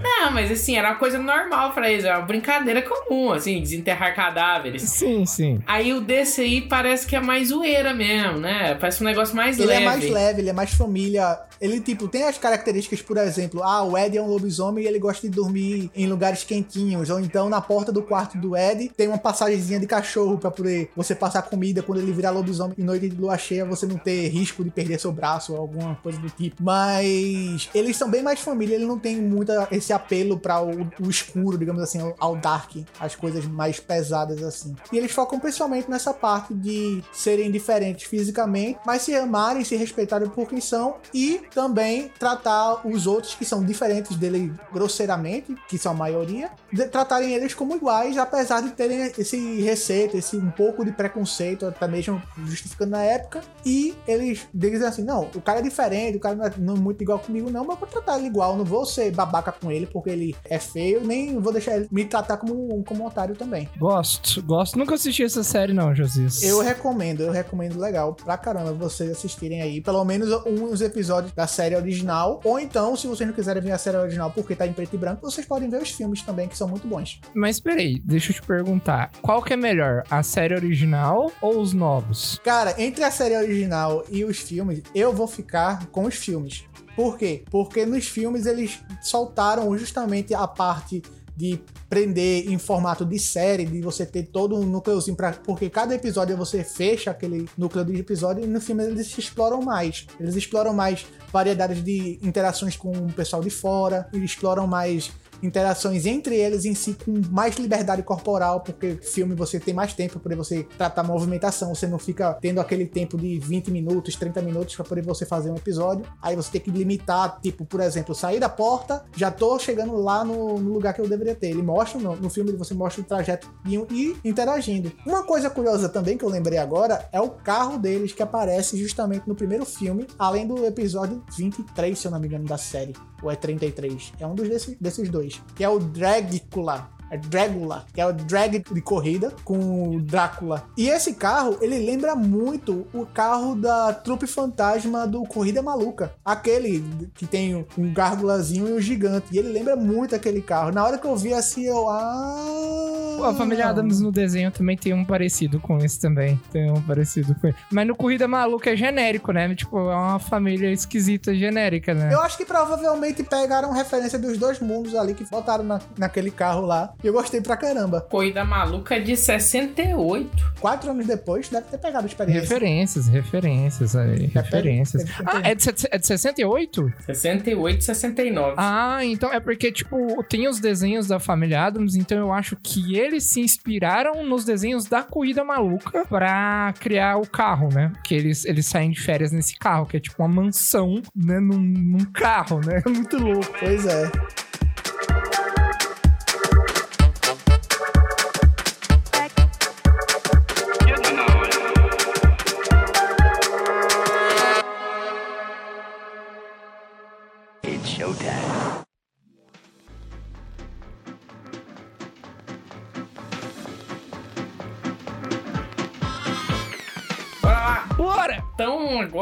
Não, 0.02 0.30
mas 0.32 0.50
assim, 0.50 0.76
era 0.76 0.90
uma 0.90 0.96
coisa 0.96 1.18
normal 1.18 1.72
pra 1.72 1.90
eles. 1.90 2.04
Era 2.04 2.18
uma 2.18 2.26
brincadeira 2.26 2.82
comum, 2.82 3.32
assim, 3.32 3.60
desenterrar 3.60 4.14
cadáveres. 4.14 4.82
Sim, 4.82 5.26
sim. 5.26 5.60
Aí 5.66 5.92
o 5.92 6.00
desse 6.00 6.40
aí 6.40 6.62
parece 6.62 7.06
que 7.06 7.16
é 7.16 7.20
mais 7.20 7.48
zoeira 7.48 7.92
mesmo, 7.92 8.38
né? 8.38 8.76
Parece 8.76 9.02
um 9.02 9.06
negócio 9.06 9.34
mais 9.34 9.58
ele 9.58 9.66
leve. 9.66 9.80
Ele 9.80 9.84
é 9.84 9.90
mais 9.90 10.10
leve, 10.10 10.40
ele 10.40 10.50
é 10.50 10.52
mais 10.52 10.74
família. 10.74 11.38
Ele, 11.60 11.80
tipo, 11.80 12.08
tem 12.08 12.24
as 12.24 12.38
características, 12.38 13.02
por 13.02 13.16
exemplo, 13.16 13.62
ah, 13.62 13.82
o 13.82 13.96
Ed 13.96 14.16
é 14.16 14.22
um 14.22 14.26
lobisomem 14.26 14.84
e 14.84 14.86
ele 14.86 14.98
gosta 14.98 15.28
de 15.28 15.34
dormir 15.34 15.90
em 15.94 16.06
lugares 16.06 16.42
quentinhos. 16.42 17.10
Ou 17.10 17.20
então, 17.20 17.48
na 17.48 17.60
porta 17.60 17.92
do 17.92 18.02
quarto 18.02 18.38
do 18.38 18.56
Ed, 18.56 18.90
tem 18.96 19.08
uma 19.08 19.18
passagemzinha 19.18 19.78
de 19.78 19.86
cachorro 19.86 20.38
pra 20.38 20.50
poder 20.50 20.90
você 20.96 21.14
passar 21.14 21.42
comida 21.42 21.82
quando 21.82 21.98
ele 21.98 22.12
virar 22.12 22.30
lobisomem 22.30 22.74
em 22.78 22.82
noite 22.82 23.08
de 23.08 23.16
lua 23.16 23.36
cheia, 23.36 23.64
você 23.64 23.86
não 23.86 23.98
ter 23.98 24.28
risco 24.28 24.64
de 24.64 24.70
perder 24.70 24.98
seu 24.98 25.12
braço 25.12 25.52
ou 25.52 25.58
alguma 25.58 25.94
coisa 25.96 26.18
do 26.18 26.30
tipo. 26.30 26.62
Mas 26.62 27.68
eles 27.74 27.96
são 27.96 28.10
bem 28.10 28.22
mais 28.22 28.40
família, 28.40 28.74
ele 28.74 28.86
não 28.86 28.98
tem 28.98 29.16
muito 29.20 29.52
esse 29.70 29.92
apelo 29.92 30.38
para 30.38 30.62
o, 30.62 30.88
o, 31.00 31.10
escuro, 31.10 31.58
digamos 31.58 31.82
assim, 31.82 31.98
ao 32.18 32.36
dark, 32.36 32.76
as 32.98 33.14
coisas 33.14 33.44
mais 33.44 33.78
pesadas 33.78 34.42
assim. 34.42 34.74
E 34.92 34.96
eles 34.96 35.12
focam 35.12 35.38
principalmente 35.38 35.90
nessa 35.90 36.14
parte 36.14 36.54
de 36.54 37.02
serem 37.12 37.50
diferentes 37.50 38.06
fisicamente, 38.06 38.78
mas 38.86 39.02
se 39.02 39.14
amarem, 39.14 39.64
se 39.64 39.76
respeitarem 39.76 40.28
por 40.28 40.48
quem 40.48 40.60
são 40.60 40.96
e 41.12 41.42
também 41.54 42.10
tratar 42.18 42.86
os 42.86 43.06
outros 43.06 43.34
que 43.34 43.44
são 43.44 43.64
diferentes 43.64 44.16
dele 44.16 44.52
grosseiramente, 44.72 45.54
que 45.68 45.78
são 45.78 45.92
a 45.92 45.94
maioria, 45.94 46.50
tratarem 46.90 47.34
eles 47.34 47.54
como 47.54 47.74
iguais, 47.74 48.16
apesar 48.16 48.60
de 48.62 48.70
terem 48.70 49.12
esse 49.18 49.60
receito, 49.60 50.16
esse 50.16 50.36
um 50.36 50.50
pouco 50.50 50.84
de 50.84 50.92
preconceito, 50.92 51.66
até 51.66 51.86
mesmo 51.86 52.22
justificando 52.44 52.92
na 52.92 53.02
época, 53.02 53.40
e 53.64 53.94
eles 54.06 54.46
dizem 54.52 54.86
assim, 54.86 55.02
não, 55.02 55.28
o 55.34 55.40
cara 55.40 55.60
é 55.60 55.62
diferente, 55.62 56.16
o 56.16 56.20
cara 56.20 56.34
não 56.34 56.44
é, 56.44 56.52
não 56.56 56.74
é 56.74 56.78
muito 56.78 57.02
igual 57.02 57.18
comigo 57.18 57.50
não, 57.50 57.64
mas 57.64 57.74
eu 57.74 57.80
vou 57.80 57.88
tratar 57.88 58.18
ele 58.18 58.26
igual, 58.26 58.56
não 58.56 58.64
vou 58.64 58.84
ser 58.84 59.10
babaca 59.10 59.52
com 59.52 59.70
ele 59.70 59.86
porque 59.86 60.10
ele 60.10 60.36
é 60.44 60.58
feio, 60.58 61.04
nem 61.04 61.38
vou 61.38 61.52
deixar 61.52 61.76
ele 61.76 61.88
me 61.90 62.04
tratar 62.04 62.36
como 62.36 62.74
um 62.74 62.82
como 62.82 63.04
um 63.04 63.06
otário 63.06 63.34
também. 63.34 63.68
Gosto, 63.78 64.42
gosto. 64.42 64.78
Nunca 64.78 64.94
assisti 64.94 65.22
essa 65.22 65.42
série, 65.42 65.72
não, 65.72 65.94
Josias. 65.94 66.42
Eu 66.42 66.60
recomendo, 66.60 67.22
eu 67.22 67.32
recomendo 67.32 67.78
legal 67.78 68.14
pra 68.14 68.36
caramba 68.36 68.72
vocês 68.72 69.10
assistirem 69.10 69.62
aí, 69.62 69.80
pelo 69.80 70.04
menos 70.04 70.30
uns 70.46 70.80
episódios 70.80 71.32
da 71.40 71.46
série 71.46 71.74
original, 71.74 72.38
ou 72.44 72.60
então, 72.60 72.94
se 72.94 73.06
vocês 73.06 73.26
não 73.26 73.34
quiserem 73.34 73.62
ver 73.62 73.72
a 73.72 73.78
série 73.78 73.96
original 73.96 74.30
porque 74.30 74.54
tá 74.54 74.66
em 74.66 74.74
preto 74.74 74.94
e 74.94 74.98
branco, 74.98 75.22
vocês 75.22 75.46
podem 75.46 75.70
ver 75.70 75.80
os 75.80 75.90
filmes 75.90 76.20
também, 76.20 76.46
que 76.46 76.56
são 76.56 76.68
muito 76.68 76.86
bons. 76.86 77.18
Mas 77.34 77.58
peraí, 77.58 77.98
deixa 78.04 78.30
eu 78.30 78.34
te 78.34 78.42
perguntar. 78.42 79.10
Qual 79.22 79.42
que 79.42 79.54
é 79.54 79.56
melhor, 79.56 80.02
a 80.10 80.22
série 80.22 80.54
original 80.54 81.32
ou 81.40 81.58
os 81.58 81.72
novos? 81.72 82.38
Cara, 82.44 82.74
entre 82.76 83.02
a 83.04 83.10
série 83.10 83.36
original 83.36 84.04
e 84.10 84.22
os 84.22 84.38
filmes, 84.38 84.82
eu 84.94 85.14
vou 85.14 85.26
ficar 85.26 85.86
com 85.86 86.04
os 86.04 86.14
filmes. 86.14 86.64
Por 86.94 87.16
quê? 87.16 87.42
Porque 87.50 87.86
nos 87.86 88.06
filmes 88.06 88.44
eles 88.44 88.80
soltaram 89.00 89.78
justamente 89.78 90.34
a 90.34 90.46
parte 90.46 91.00
de 91.40 91.58
prender 91.88 92.50
em 92.50 92.58
formato 92.58 93.04
de 93.04 93.18
série, 93.18 93.64
de 93.64 93.80
você 93.80 94.04
ter 94.04 94.24
todo 94.24 94.54
um 94.54 94.66
núcleozinho 94.66 95.16
para 95.16 95.32
porque 95.32 95.70
cada 95.70 95.94
episódio 95.94 96.36
você 96.36 96.62
fecha 96.62 97.10
aquele 97.10 97.48
núcleo 97.56 97.84
de 97.84 97.96
episódio 97.96 98.44
e 98.44 98.46
no 98.46 98.60
filme 98.60 98.84
eles 98.84 99.16
exploram 99.16 99.62
mais. 99.62 100.06
Eles 100.20 100.36
exploram 100.36 100.74
mais 100.74 101.06
variedades 101.32 101.82
de 101.82 102.18
interações 102.22 102.76
com 102.76 102.90
o 102.90 103.12
pessoal 103.12 103.42
de 103.42 103.50
fora, 103.50 104.06
eles 104.12 104.32
exploram 104.32 104.66
mais 104.66 105.10
interações 105.42 106.06
entre 106.06 106.36
eles 106.36 106.64
em 106.64 106.74
si 106.74 106.96
com 107.04 107.20
mais 107.30 107.56
liberdade 107.56 108.02
corporal, 108.02 108.60
porque 108.60 108.96
filme 109.02 109.34
você 109.34 109.58
tem 109.58 109.74
mais 109.74 109.94
tempo 109.94 110.18
para 110.18 110.34
você 110.36 110.66
tratar 110.76 111.02
movimentação, 111.02 111.74
você 111.74 111.86
não 111.86 111.98
fica 111.98 112.34
tendo 112.40 112.60
aquele 112.60 112.86
tempo 112.86 113.16
de 113.16 113.38
20 113.38 113.70
minutos, 113.70 114.16
30 114.16 114.42
minutos 114.42 114.76
para 114.76 114.84
poder 114.84 115.02
você 115.02 115.24
fazer 115.24 115.50
um 115.50 115.56
episódio. 115.56 116.04
Aí 116.20 116.36
você 116.36 116.50
tem 116.52 116.60
que 116.60 116.70
limitar, 116.70 117.40
tipo, 117.40 117.64
por 117.64 117.80
exemplo, 117.80 118.14
sair 118.14 118.40
da 118.40 118.48
porta, 118.48 119.04
já 119.16 119.30
tô 119.30 119.58
chegando 119.58 119.96
lá 119.96 120.24
no, 120.24 120.58
no 120.58 120.72
lugar 120.72 120.94
que 120.94 121.00
eu 121.00 121.08
deveria 121.08 121.34
ter. 121.34 121.48
Ele 121.48 121.62
mostra 121.62 122.00
no, 122.00 122.16
no 122.16 122.30
filme, 122.30 122.52
você 122.52 122.74
mostra 122.74 123.02
o 123.02 123.04
trajeto 123.04 123.50
e, 123.66 124.16
interagindo. 124.24 124.92
Uma 125.06 125.22
coisa 125.22 125.50
curiosa 125.50 125.88
também 125.88 126.16
que 126.16 126.24
eu 126.24 126.28
lembrei 126.28 126.58
agora 126.58 127.08
é 127.12 127.20
o 127.20 127.30
carro 127.30 127.78
deles 127.78 128.12
que 128.12 128.22
aparece 128.22 128.76
justamente 128.76 129.28
no 129.28 129.34
primeiro 129.34 129.64
filme, 129.64 130.06
além 130.18 130.46
do 130.46 130.64
episódio 130.64 131.22
23, 131.36 131.98
se 131.98 132.06
eu 132.06 132.10
não 132.10 132.20
me 132.20 132.26
engano, 132.26 132.44
da 132.44 132.58
série, 132.58 132.94
ou 133.22 133.30
é 133.30 133.36
33. 133.36 134.12
É 134.18 134.26
um 134.26 134.34
dos 134.34 134.48
desses, 134.48 134.76
desses 134.80 135.08
dois, 135.08 135.40
que 135.54 135.64
é 135.64 135.68
o 135.68 135.78
Dragula. 135.78 136.90
É 137.10 137.18
Dragula, 137.18 137.84
que 137.92 138.00
é 138.00 138.06
o 138.06 138.12
drag 138.12 138.62
de 138.72 138.80
corrida 138.80 139.34
com 139.44 139.96
o 139.96 140.00
Drácula. 140.00 140.68
E 140.76 140.88
esse 140.88 141.14
carro, 141.14 141.58
ele 141.60 141.76
lembra 141.80 142.14
muito 142.14 142.86
o 142.94 143.04
carro 143.04 143.56
da 143.56 143.92
trupe 143.92 144.28
fantasma 144.28 145.08
do 145.08 145.24
Corrida 145.24 145.60
Maluca. 145.60 146.14
Aquele 146.24 147.10
que 147.16 147.26
tem 147.26 147.66
um 147.76 147.92
gárgulazinho 147.92 148.68
e 148.68 148.72
um 148.74 148.80
gigante. 148.80 149.26
E 149.32 149.38
ele 149.38 149.48
lembra 149.48 149.74
muito 149.74 150.14
aquele 150.14 150.40
carro. 150.40 150.70
Na 150.70 150.84
hora 150.84 150.98
que 150.98 151.06
eu 151.06 151.16
vi 151.16 151.34
assim, 151.34 151.64
eu. 151.64 151.88
Ah. 151.88 152.99
A 153.24 153.34
família 153.34 153.68
Adams 153.68 154.00
no 154.00 154.10
desenho 154.10 154.50
também 154.50 154.76
tem 154.76 154.92
um 154.92 155.04
parecido 155.04 155.58
com 155.60 155.78
esse 155.78 156.00
também. 156.00 156.40
Tem 156.52 156.70
um 156.70 156.80
parecido 156.80 157.34
com 157.34 157.48
ele. 157.48 157.56
Mas 157.70 157.86
no 157.86 157.94
Corrida 157.94 158.26
Maluca 158.26 158.72
é 158.72 158.76
genérico, 158.76 159.32
né? 159.32 159.54
Tipo, 159.54 159.78
é 159.78 159.94
uma 159.94 160.18
família 160.18 160.70
esquisita 160.72 161.34
genérica, 161.34 161.94
né? 161.94 162.12
Eu 162.12 162.20
acho 162.20 162.36
que 162.36 162.44
provavelmente 162.44 163.22
pegaram 163.22 163.72
referência 163.72 164.18
dos 164.18 164.38
dois 164.38 164.60
mundos 164.60 164.94
ali 164.94 165.14
que 165.14 165.24
botaram 165.24 165.64
na, 165.64 165.80
naquele 165.96 166.30
carro 166.30 166.62
lá. 166.62 166.92
E 167.02 167.06
eu 167.06 167.12
gostei 167.12 167.40
pra 167.40 167.56
caramba. 167.56 168.00
Corrida 168.00 168.44
Maluca 168.44 168.96
é 168.96 169.00
de 169.00 169.16
68. 169.16 170.52
Quatro 170.60 170.90
anos 170.90 171.06
depois, 171.06 171.48
deve 171.48 171.66
ter 171.66 171.78
pegado 171.78 172.04
a 172.04 172.08
experiência. 172.08 172.42
Referências, 172.42 173.08
referências 173.08 173.96
aí. 173.96 174.26
Referências. 174.26 175.04
deve 175.04 175.16
ter 175.16 175.26
Ah, 175.26 175.40
é 175.44 175.54
de, 175.54 175.68
é 175.90 175.98
de 175.98 176.06
68? 176.06 176.92
68 177.06 177.84
69. 177.84 178.54
Ah, 178.56 179.04
então 179.04 179.32
é 179.32 179.40
porque, 179.40 179.72
tipo, 179.72 180.22
tem 180.24 180.48
os 180.48 180.60
desenhos 180.60 181.06
da 181.06 181.18
família 181.18 181.64
Adams, 181.64 181.94
então 181.96 182.18
eu 182.18 182.32
acho 182.32 182.56
que 182.56 182.98
eles 183.10 183.24
se 183.24 183.40
inspiraram 183.40 184.24
nos 184.24 184.44
desenhos 184.44 184.86
da 184.86 185.02
Corrida 185.02 185.44
Maluca 185.44 186.06
pra 186.06 186.72
criar 186.78 187.16
o 187.18 187.26
carro, 187.26 187.68
né? 187.72 187.90
Porque 187.94 188.14
eles, 188.14 188.44
eles 188.44 188.66
saem 188.66 188.90
de 188.90 189.00
férias 189.00 189.32
nesse 189.32 189.58
carro, 189.58 189.86
que 189.86 189.96
é 189.96 190.00
tipo 190.00 190.22
uma 190.22 190.28
mansão, 190.28 191.02
né? 191.14 191.40
Num, 191.40 191.58
num 191.58 192.04
carro, 192.12 192.60
né? 192.60 192.82
Muito 192.88 193.18
louco. 193.18 193.52
Pois 193.58 193.86
é. 193.86 194.10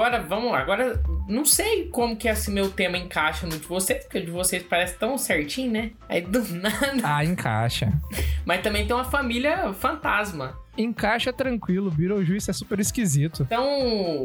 Agora 0.09 0.23
vamos 0.23 0.51
lá. 0.51 0.61
Agora 0.61 1.03
não 1.29 1.45
sei 1.45 1.89
como 1.89 2.17
que 2.17 2.29
esse 2.29 2.51
meu 2.51 2.71
tema 2.71 2.97
encaixa 2.97 3.47
no 3.47 3.59
de 3.59 3.67
vocês, 3.67 4.03
porque 4.05 4.19
o 4.19 4.25
de 4.25 4.31
vocês 4.31 4.63
parece 4.63 4.97
tão 4.99 5.19
certinho, 5.19 5.73
né? 5.73 5.91
Aí 6.09 6.23
do 6.23 6.43
nada. 6.55 7.03
Ah, 7.05 7.25
encaixa. 7.25 7.93
Mas 8.45 8.63
também 8.63 8.87
tem 8.87 8.97
uma 8.97 9.05
família 9.05 9.73
fantasma. 9.75 10.59
Encaixa 10.77 11.33
tranquilo, 11.33 11.91
Beetlejuice 11.91 12.51
é 12.51 12.53
super 12.53 12.79
esquisito. 12.79 13.43
Então, 13.43 13.67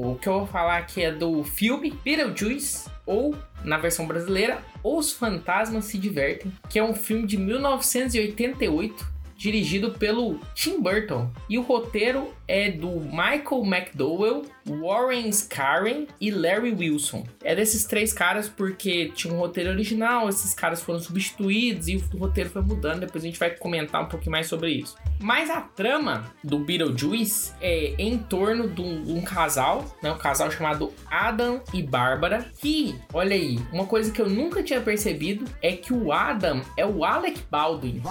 o 0.02 0.18
que 0.22 0.30
eu 0.30 0.40
vou 0.40 0.48
falar 0.48 0.78
aqui 0.78 1.04
é 1.04 1.12
do 1.12 1.44
filme 1.44 1.92
Beetlejuice, 2.04 2.88
ou, 3.06 3.36
na 3.64 3.78
versão 3.78 4.06
brasileira, 4.06 4.60
Os 4.84 5.12
Fantasmas 5.12 5.86
Se 5.86 5.98
Divertem, 5.98 6.54
que 6.70 6.78
é 6.78 6.84
um 6.84 6.94
filme 6.94 7.26
de 7.26 7.38
1988, 7.38 9.14
dirigido 9.36 9.92
pelo 9.92 10.40
Tim 10.54 10.80
Burton. 10.80 11.30
E 11.50 11.58
o 11.58 11.64
roteiro 11.64 12.32
é 12.48 12.72
do 12.72 13.00
Michael 13.00 13.64
McDowell, 13.64 14.44
Warren 14.66 15.32
Scarren 15.32 16.08
e 16.20 16.32
Larry 16.32 16.74
Wilson. 16.74 17.26
É 17.44 17.56
desses 17.56 17.86
três 17.86 18.14
caras 18.14 18.48
porque 18.48 19.12
tinha 19.16 19.34
um 19.34 19.38
roteiro 19.38 19.70
original, 19.70 20.30
esses 20.30 20.54
caras 20.54 20.82
foram 20.82 21.00
substituídos 21.00 21.88
e 21.88 21.96
o 21.96 22.18
roteiro 22.18 22.50
foi 22.50 22.62
mudando. 22.62 23.02
Depois 23.02 23.24
a 23.24 23.28
gente 23.28 23.40
vai 23.40 23.52
comentar 23.52 24.02
um 24.04 24.08
pouquinho 24.08 24.32
mais 24.32 24.48
sobre 24.48 24.72
isso. 24.72 24.96
Mas 25.20 25.50
a 25.50 25.62
trama 25.62 26.34
do 26.44 26.60
Beetlejuice 26.60 27.54
é 27.62 27.94
em 27.98 28.18
torno 28.18 28.68
de 28.68 28.82
um, 28.82 29.04
de 29.04 29.14
um 29.14 29.22
casal, 29.22 29.86
né? 30.02 30.12
Um 30.12 30.18
casal 30.18 30.52
chamado 30.52 30.94
Adam 31.10 31.62
e 31.74 31.82
Bárbara. 31.82 32.46
Que, 32.60 32.96
olha 33.14 33.36
aí, 33.36 33.60
uma 33.72 33.86
coisa 33.86 34.12
que 34.12 34.22
eu 34.22 34.30
nunca 34.30 34.62
tinha 34.64 34.82
percebido 34.82 35.46
é 35.62 35.74
que 35.74 35.94
o 35.94 36.12
Adam 36.12 36.62
é 36.78 36.86
o 36.86 37.04
Alec 37.04 37.42
Baldwin. 37.50 38.02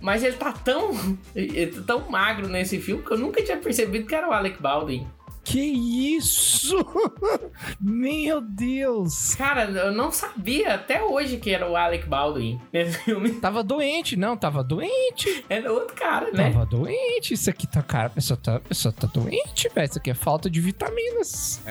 Mas 0.00 0.22
ele 0.22 0.36
tá 0.36 0.52
tão, 0.52 0.92
ele 1.34 1.66
tá 1.66 1.82
tão 1.82 2.10
magro 2.10 2.48
nesse 2.48 2.78
filme 2.80 3.02
que 3.02 3.12
eu 3.12 3.18
nunca 3.18 3.42
tinha 3.42 3.56
percebido 3.64 4.06
que 4.06 4.14
era 4.14 4.28
o 4.28 4.32
Alec 4.32 4.60
Baldwin. 4.60 5.08
Que 5.54 6.16
isso? 6.16 6.84
Meu 7.80 8.40
Deus! 8.40 9.36
Cara, 9.36 9.70
eu 9.70 9.92
não 9.92 10.10
sabia 10.10 10.74
até 10.74 11.00
hoje 11.00 11.36
que 11.36 11.50
era 11.50 11.70
o 11.70 11.76
Alec 11.76 12.08
Baldwin 12.08 12.60
nesse 12.72 12.98
filme. 12.98 13.30
Tava 13.34 13.62
doente, 13.62 14.16
não, 14.16 14.36
tava 14.36 14.64
doente. 14.64 15.44
Era 15.48 15.72
outro 15.72 15.94
cara, 15.94 16.32
né? 16.32 16.50
Tava 16.50 16.66
doente. 16.66 17.34
Isso 17.34 17.48
aqui 17.48 17.68
tá, 17.68 17.82
cara, 17.84 18.08
a 18.08 18.10
pessoa 18.10 18.36
tá, 18.36 18.56
a 18.56 18.60
pessoa 18.60 18.92
tá 18.92 19.06
doente, 19.06 19.68
velho. 19.72 19.88
Isso 19.88 19.98
aqui 19.98 20.10
é 20.10 20.14
falta 20.14 20.50
de 20.50 20.60
vitaminas. 20.60 21.62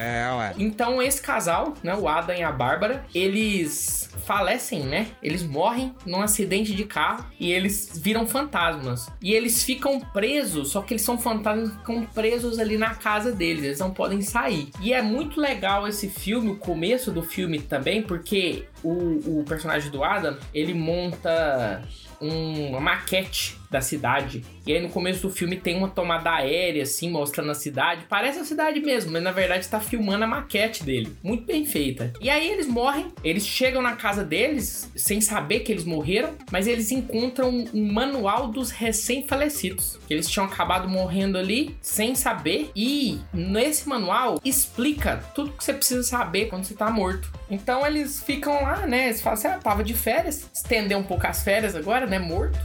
Então 0.58 1.02
esse 1.02 1.22
casal, 1.22 1.74
né, 1.84 1.94
o 1.94 2.08
Adam 2.08 2.38
e 2.38 2.42
a 2.42 2.54
Bárbara, 2.54 3.06
eles 3.14 4.10
falecem, 4.26 4.84
né? 4.84 5.08
Eles 5.22 5.44
morrem 5.44 5.94
num 6.06 6.22
acidente 6.22 6.74
de 6.74 6.86
carro 6.86 7.26
e 7.38 7.52
eles 7.52 8.00
viram 8.02 8.26
fantasmas. 8.26 9.10
E 9.22 9.34
eles 9.34 9.62
ficam 9.62 10.00
presos, 10.00 10.72
só 10.72 10.82
que 10.82 10.94
eles 10.94 11.04
são 11.04 11.18
fantasmas 11.18 11.72
que 11.72 11.78
ficam 11.80 12.06
presos 12.06 12.60
ali 12.60 12.78
na 12.78 12.96
casa 12.96 13.32
deles, 13.32 13.73
eles 13.74 13.80
não 13.80 13.92
podem 13.92 14.22
sair. 14.22 14.70
E 14.80 14.94
é 14.94 15.02
muito 15.02 15.40
legal 15.40 15.88
esse 15.88 16.08
filme, 16.08 16.52
o 16.52 16.58
começo 16.58 17.12
do 17.12 17.24
filme 17.24 17.60
também, 17.60 18.02
porque 18.02 18.66
o, 18.84 19.40
o 19.40 19.46
personagem 19.48 19.90
do 19.92 20.04
Adam, 20.04 20.38
ele 20.54 20.74
monta 20.74 21.82
um- 22.22 22.70
uma 22.70 22.80
maquete 22.80 23.58
da 23.70 23.82
cidade. 23.82 24.46
E 24.68 24.72
aí 24.72 24.80
no 24.80 24.88
começo 24.90 25.24
do 25.28 25.34
filme 25.34 25.58
tem 25.58 25.76
uma 25.76 25.90
tomada 25.90 26.32
aérea, 26.32 26.84
assim, 26.84 27.10
mostrando 27.10 27.52
a 27.52 27.56
cidade. 27.56 28.06
Parece 28.08 28.38
a 28.40 28.46
cidade 28.46 28.80
mesmo, 28.80 29.12
mas 29.12 29.24
na 29.24 29.32
verdade 29.32 29.68
tá 29.68 29.80
filmando 29.80 30.24
a 30.24 30.28
maquete 30.28 30.84
dele. 30.84 31.12
Muito 31.24 31.44
bem 31.46 31.66
feita. 31.66 32.14
E 32.22 32.30
aí 32.30 32.50
eles 32.50 32.68
morrem, 32.68 33.08
eles 33.24 33.46
chegam 33.46 33.82
na 33.82 33.96
casa 33.96 34.24
deles 34.24 34.90
sem 34.96 35.20
saber 35.22 35.62
que 35.62 35.72
eles 35.72 35.84
morreram, 35.84 36.34
mas 36.52 36.68
eles 36.68 36.92
encontram 36.92 37.50
um 37.74 37.92
manual 37.92 38.48
dos 38.48 38.70
recém-falecidos. 39.18 40.00
Que 40.08 40.14
eles 40.14 40.30
tinham 40.30 40.46
acabado 40.46 40.88
morrendo 40.88 41.38
ali 41.38 41.76
sem 41.82 42.16
saber. 42.16 42.72
E 42.76 43.20
nesse 43.34 43.90
manual 43.90 44.40
explica 44.46 45.18
tudo 45.36 45.52
que 45.52 45.64
você 45.64 45.74
precisa 45.74 46.04
saber 46.04 46.46
quando 46.46 46.64
você 46.64 46.74
tá 46.76 46.90
morto. 46.90 47.30
Então 47.50 47.86
eles 47.86 48.22
ficam 48.24 48.54
lá, 48.62 48.73
né? 48.86 49.06
Eles 49.06 49.22
falam 49.22 49.38
assim: 49.38 49.48
ah, 49.48 49.58
tava 49.58 49.84
de 49.84 49.94
férias, 49.94 50.50
estender 50.54 50.98
um 50.98 51.04
pouco 51.04 51.26
as 51.26 51.44
férias 51.44 51.76
agora, 51.76 52.06
né? 52.06 52.20
Morto. 52.20 52.58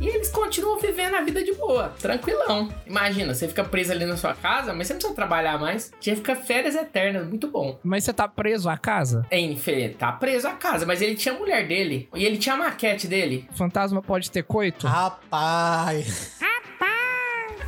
E 0.00 0.06
eles 0.06 0.30
continuam 0.30 0.78
vivendo 0.78 1.16
a 1.16 1.22
vida 1.22 1.42
de 1.42 1.52
boa, 1.54 1.88
tranquilão. 1.98 2.68
Imagina, 2.86 3.34
você 3.34 3.48
fica 3.48 3.64
preso 3.64 3.90
ali 3.90 4.04
na 4.06 4.16
sua 4.16 4.32
casa, 4.32 4.72
mas 4.72 4.86
você 4.86 4.92
não 4.92 4.98
precisa 4.98 5.14
trabalhar 5.14 5.58
mais. 5.58 5.90
Já 6.00 6.14
fica 6.14 6.36
férias 6.36 6.76
eternas, 6.76 7.26
muito 7.26 7.48
bom. 7.48 7.78
Mas 7.82 8.04
você 8.04 8.12
tá 8.12 8.28
preso 8.28 8.68
à 8.68 8.76
casa? 8.76 9.26
É, 9.28 9.40
ele 9.40 9.88
tá 9.98 10.12
preso 10.12 10.46
à 10.46 10.52
casa, 10.52 10.86
mas 10.86 11.02
ele 11.02 11.16
tinha 11.16 11.34
a 11.34 11.38
mulher 11.38 11.66
dele. 11.66 12.08
E 12.14 12.24
ele 12.24 12.38
tinha 12.38 12.54
a 12.54 12.58
maquete 12.58 13.08
dele. 13.08 13.48
O 13.52 13.56
fantasma 13.56 14.00
pode 14.00 14.30
ter 14.30 14.44
coito? 14.44 14.86
Rapaz. 14.86 16.38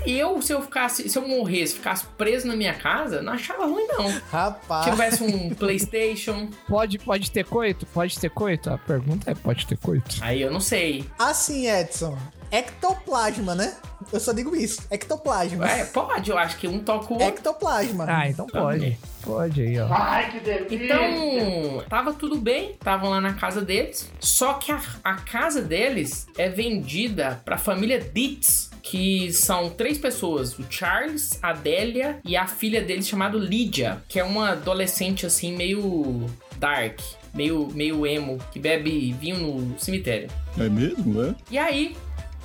E 0.06 0.18
eu, 0.18 0.40
se 0.40 0.52
eu 0.52 0.62
ficasse, 0.62 1.08
se 1.08 1.18
eu 1.18 1.26
morresse, 1.26 1.74
ficasse 1.74 2.04
preso 2.16 2.46
na 2.46 2.56
minha 2.56 2.74
casa, 2.74 3.20
não 3.22 3.32
achava 3.34 3.66
ruim, 3.66 3.86
não. 3.86 4.08
Se 4.10 4.22
Rapaz. 4.30 4.86
tivesse 4.86 5.22
um 5.22 5.50
Playstation, 5.54 6.48
Pode, 6.66 6.98
pode 6.98 7.30
ter 7.30 7.44
coito? 7.44 7.86
Pode 7.86 8.18
ter 8.18 8.30
coito? 8.30 8.70
A 8.70 8.78
pergunta 8.78 9.30
é: 9.30 9.34
pode 9.34 9.66
ter 9.66 9.76
coito? 9.76 10.16
aí 10.22 10.40
eu 10.40 10.50
não 10.50 10.60
sei. 10.60 11.04
Assim, 11.18 11.68
Edson. 11.68 12.16
Ectoplasma, 12.52 13.54
né? 13.54 13.76
Eu 14.12 14.18
só 14.18 14.32
digo 14.32 14.56
isso. 14.56 14.82
Ectoplasma. 14.90 15.70
É, 15.70 15.84
pode, 15.84 16.30
eu 16.30 16.38
acho 16.38 16.56
que 16.56 16.66
um 16.66 16.80
toca 16.80 17.06
o 17.10 17.12
outro. 17.12 17.28
Ectoplasma. 17.28 18.06
Ah, 18.08 18.28
então 18.28 18.46
pode. 18.46 18.98
Pode 19.22 19.60
aí, 19.60 19.78
ó. 19.78 19.86
Ai, 19.92 20.30
que 20.30 20.40
delícia. 20.40 20.84
Então, 20.84 21.84
tava 21.88 22.12
tudo 22.12 22.36
bem, 22.36 22.72
estavam 22.72 23.10
lá 23.10 23.20
na 23.20 23.34
casa 23.34 23.60
deles. 23.60 24.10
Só 24.18 24.54
que 24.54 24.72
a, 24.72 24.80
a 25.04 25.14
casa 25.14 25.62
deles 25.62 26.26
é 26.36 26.48
vendida 26.48 27.40
pra 27.44 27.56
família 27.58 28.00
Dietz, 28.00 28.69
que 28.82 29.32
são 29.32 29.70
três 29.70 29.98
pessoas: 29.98 30.58
o 30.58 30.64
Charles, 30.68 31.38
a 31.42 31.50
Adélia 31.50 32.18
e 32.24 32.36
a 32.36 32.46
filha 32.46 32.82
deles 32.82 33.08
chamada 33.08 33.36
Lydia, 33.36 34.02
que 34.08 34.18
é 34.18 34.24
uma 34.24 34.50
adolescente 34.50 35.26
assim 35.26 35.56
meio 35.56 36.26
dark. 36.58 37.00
Meio, 37.32 37.68
meio 37.72 38.04
emo, 38.04 38.38
que 38.50 38.58
bebe 38.58 39.12
vinho 39.12 39.38
no 39.38 39.78
cemitério. 39.78 40.28
É 40.58 40.68
mesmo, 40.68 41.22
é? 41.22 41.32
E 41.48 41.56
aí, 41.56 41.96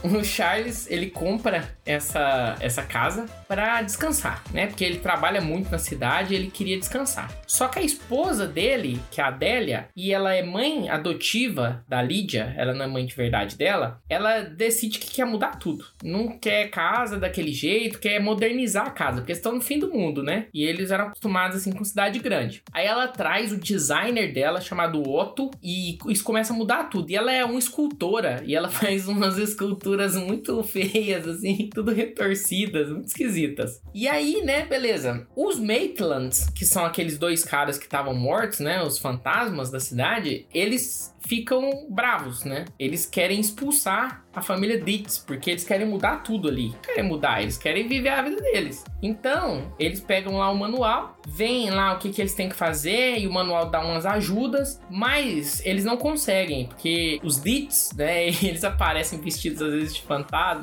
o 0.05 0.23
Charles, 0.23 0.89
ele 0.89 1.09
compra 1.09 1.75
essa, 1.85 2.55
essa 2.59 2.83
casa 2.83 3.25
pra 3.47 3.81
descansar, 3.81 4.43
né? 4.51 4.67
Porque 4.67 4.83
ele 4.83 4.97
trabalha 4.97 5.41
muito 5.41 5.71
na 5.71 5.77
cidade 5.77 6.33
e 6.33 6.37
ele 6.37 6.49
queria 6.49 6.77
descansar. 6.77 7.31
Só 7.45 7.67
que 7.67 7.79
a 7.79 7.83
esposa 7.83 8.47
dele, 8.47 8.99
que 9.11 9.21
é 9.21 9.23
a 9.23 9.27
Adélia, 9.27 9.89
e 9.95 10.13
ela 10.13 10.33
é 10.33 10.43
mãe 10.43 10.89
adotiva 10.89 11.83
da 11.87 12.01
Lídia, 12.01 12.53
ela 12.57 12.73
não 12.73 12.85
é 12.85 12.87
mãe 12.87 13.05
de 13.05 13.15
verdade 13.15 13.57
dela, 13.57 14.01
ela 14.09 14.41
decide 14.41 14.99
que 14.99 15.11
quer 15.11 15.25
mudar 15.25 15.57
tudo. 15.57 15.85
Não 16.03 16.37
quer 16.37 16.69
casa 16.69 17.17
daquele 17.17 17.51
jeito, 17.51 17.99
quer 17.99 18.19
modernizar 18.19 18.87
a 18.87 18.91
casa, 18.91 19.17
porque 19.17 19.31
estão 19.31 19.53
no 19.53 19.61
fim 19.61 19.79
do 19.79 19.91
mundo, 19.91 20.23
né? 20.23 20.47
E 20.53 20.63
eles 20.63 20.91
eram 20.91 21.07
acostumados 21.07 21.57
assim 21.57 21.71
com 21.71 21.83
cidade 21.83 22.19
grande. 22.19 22.63
Aí 22.71 22.85
ela 22.85 23.07
traz 23.07 23.51
o 23.51 23.57
designer 23.57 24.33
dela, 24.33 24.61
chamado 24.61 25.01
Otto, 25.07 25.51
e 25.61 25.97
isso 26.07 26.23
começa 26.23 26.53
a 26.53 26.55
mudar 26.55 26.85
tudo. 26.85 27.09
E 27.09 27.15
ela 27.15 27.31
é 27.31 27.43
uma 27.43 27.59
escultora, 27.59 28.41
e 28.45 28.55
ela 28.55 28.69
faz 28.69 29.07
umas 29.07 29.37
esculturas 29.37 29.94
muito 30.15 30.61
feias, 30.63 31.27
assim, 31.27 31.69
tudo 31.73 31.91
retorcidas, 31.91 32.89
muito 32.89 33.07
esquisitas. 33.07 33.81
E 33.93 34.07
aí, 34.07 34.41
né, 34.43 34.65
beleza. 34.65 35.27
Os 35.35 35.59
Maitlands, 35.59 36.49
que 36.49 36.65
são 36.65 36.85
aqueles 36.85 37.17
dois 37.17 37.43
caras 37.43 37.77
que 37.77 37.85
estavam 37.85 38.13
mortos, 38.13 38.59
né, 38.59 38.81
os 38.83 38.97
fantasmas 38.97 39.69
da 39.69 39.79
cidade, 39.79 40.45
eles 40.53 41.15
ficam 41.27 41.87
bravos, 41.89 42.43
né? 42.43 42.65
Eles 42.79 43.05
querem 43.05 43.39
expulsar 43.39 44.23
a 44.33 44.41
família 44.41 44.79
Dietz, 44.79 45.17
porque 45.17 45.51
eles 45.51 45.63
querem 45.63 45.87
mudar 45.87 46.17
tudo 46.17 46.47
ali. 46.47 46.73
Querem 46.83 47.03
mudar, 47.03 47.41
eles 47.41 47.57
querem 47.57 47.87
viver 47.87 48.09
a 48.09 48.21
vida 48.21 48.41
deles. 48.41 48.83
Então, 49.01 49.73
eles 49.79 49.99
pegam 49.99 50.37
lá 50.37 50.51
o 50.51 50.57
manual, 50.57 51.17
veem 51.27 51.69
lá 51.69 51.93
o 51.93 51.99
que, 51.99 52.09
que 52.09 52.21
eles 52.21 52.33
têm 52.33 52.49
que 52.49 52.55
fazer, 52.55 53.19
e 53.19 53.27
o 53.27 53.33
manual 53.33 53.69
dá 53.69 53.81
umas 53.81 54.05
ajudas, 54.05 54.79
mas 54.89 55.65
eles 55.65 55.83
não 55.83 55.97
conseguem, 55.97 56.67
porque 56.67 57.19
os 57.23 57.41
Dietz, 57.41 57.91
né, 57.95 58.27
eles 58.43 58.63
aparecem 58.63 59.19
vestidos 59.19 59.61
às 59.61 59.73
vezes 59.76 59.95
de 59.95 60.01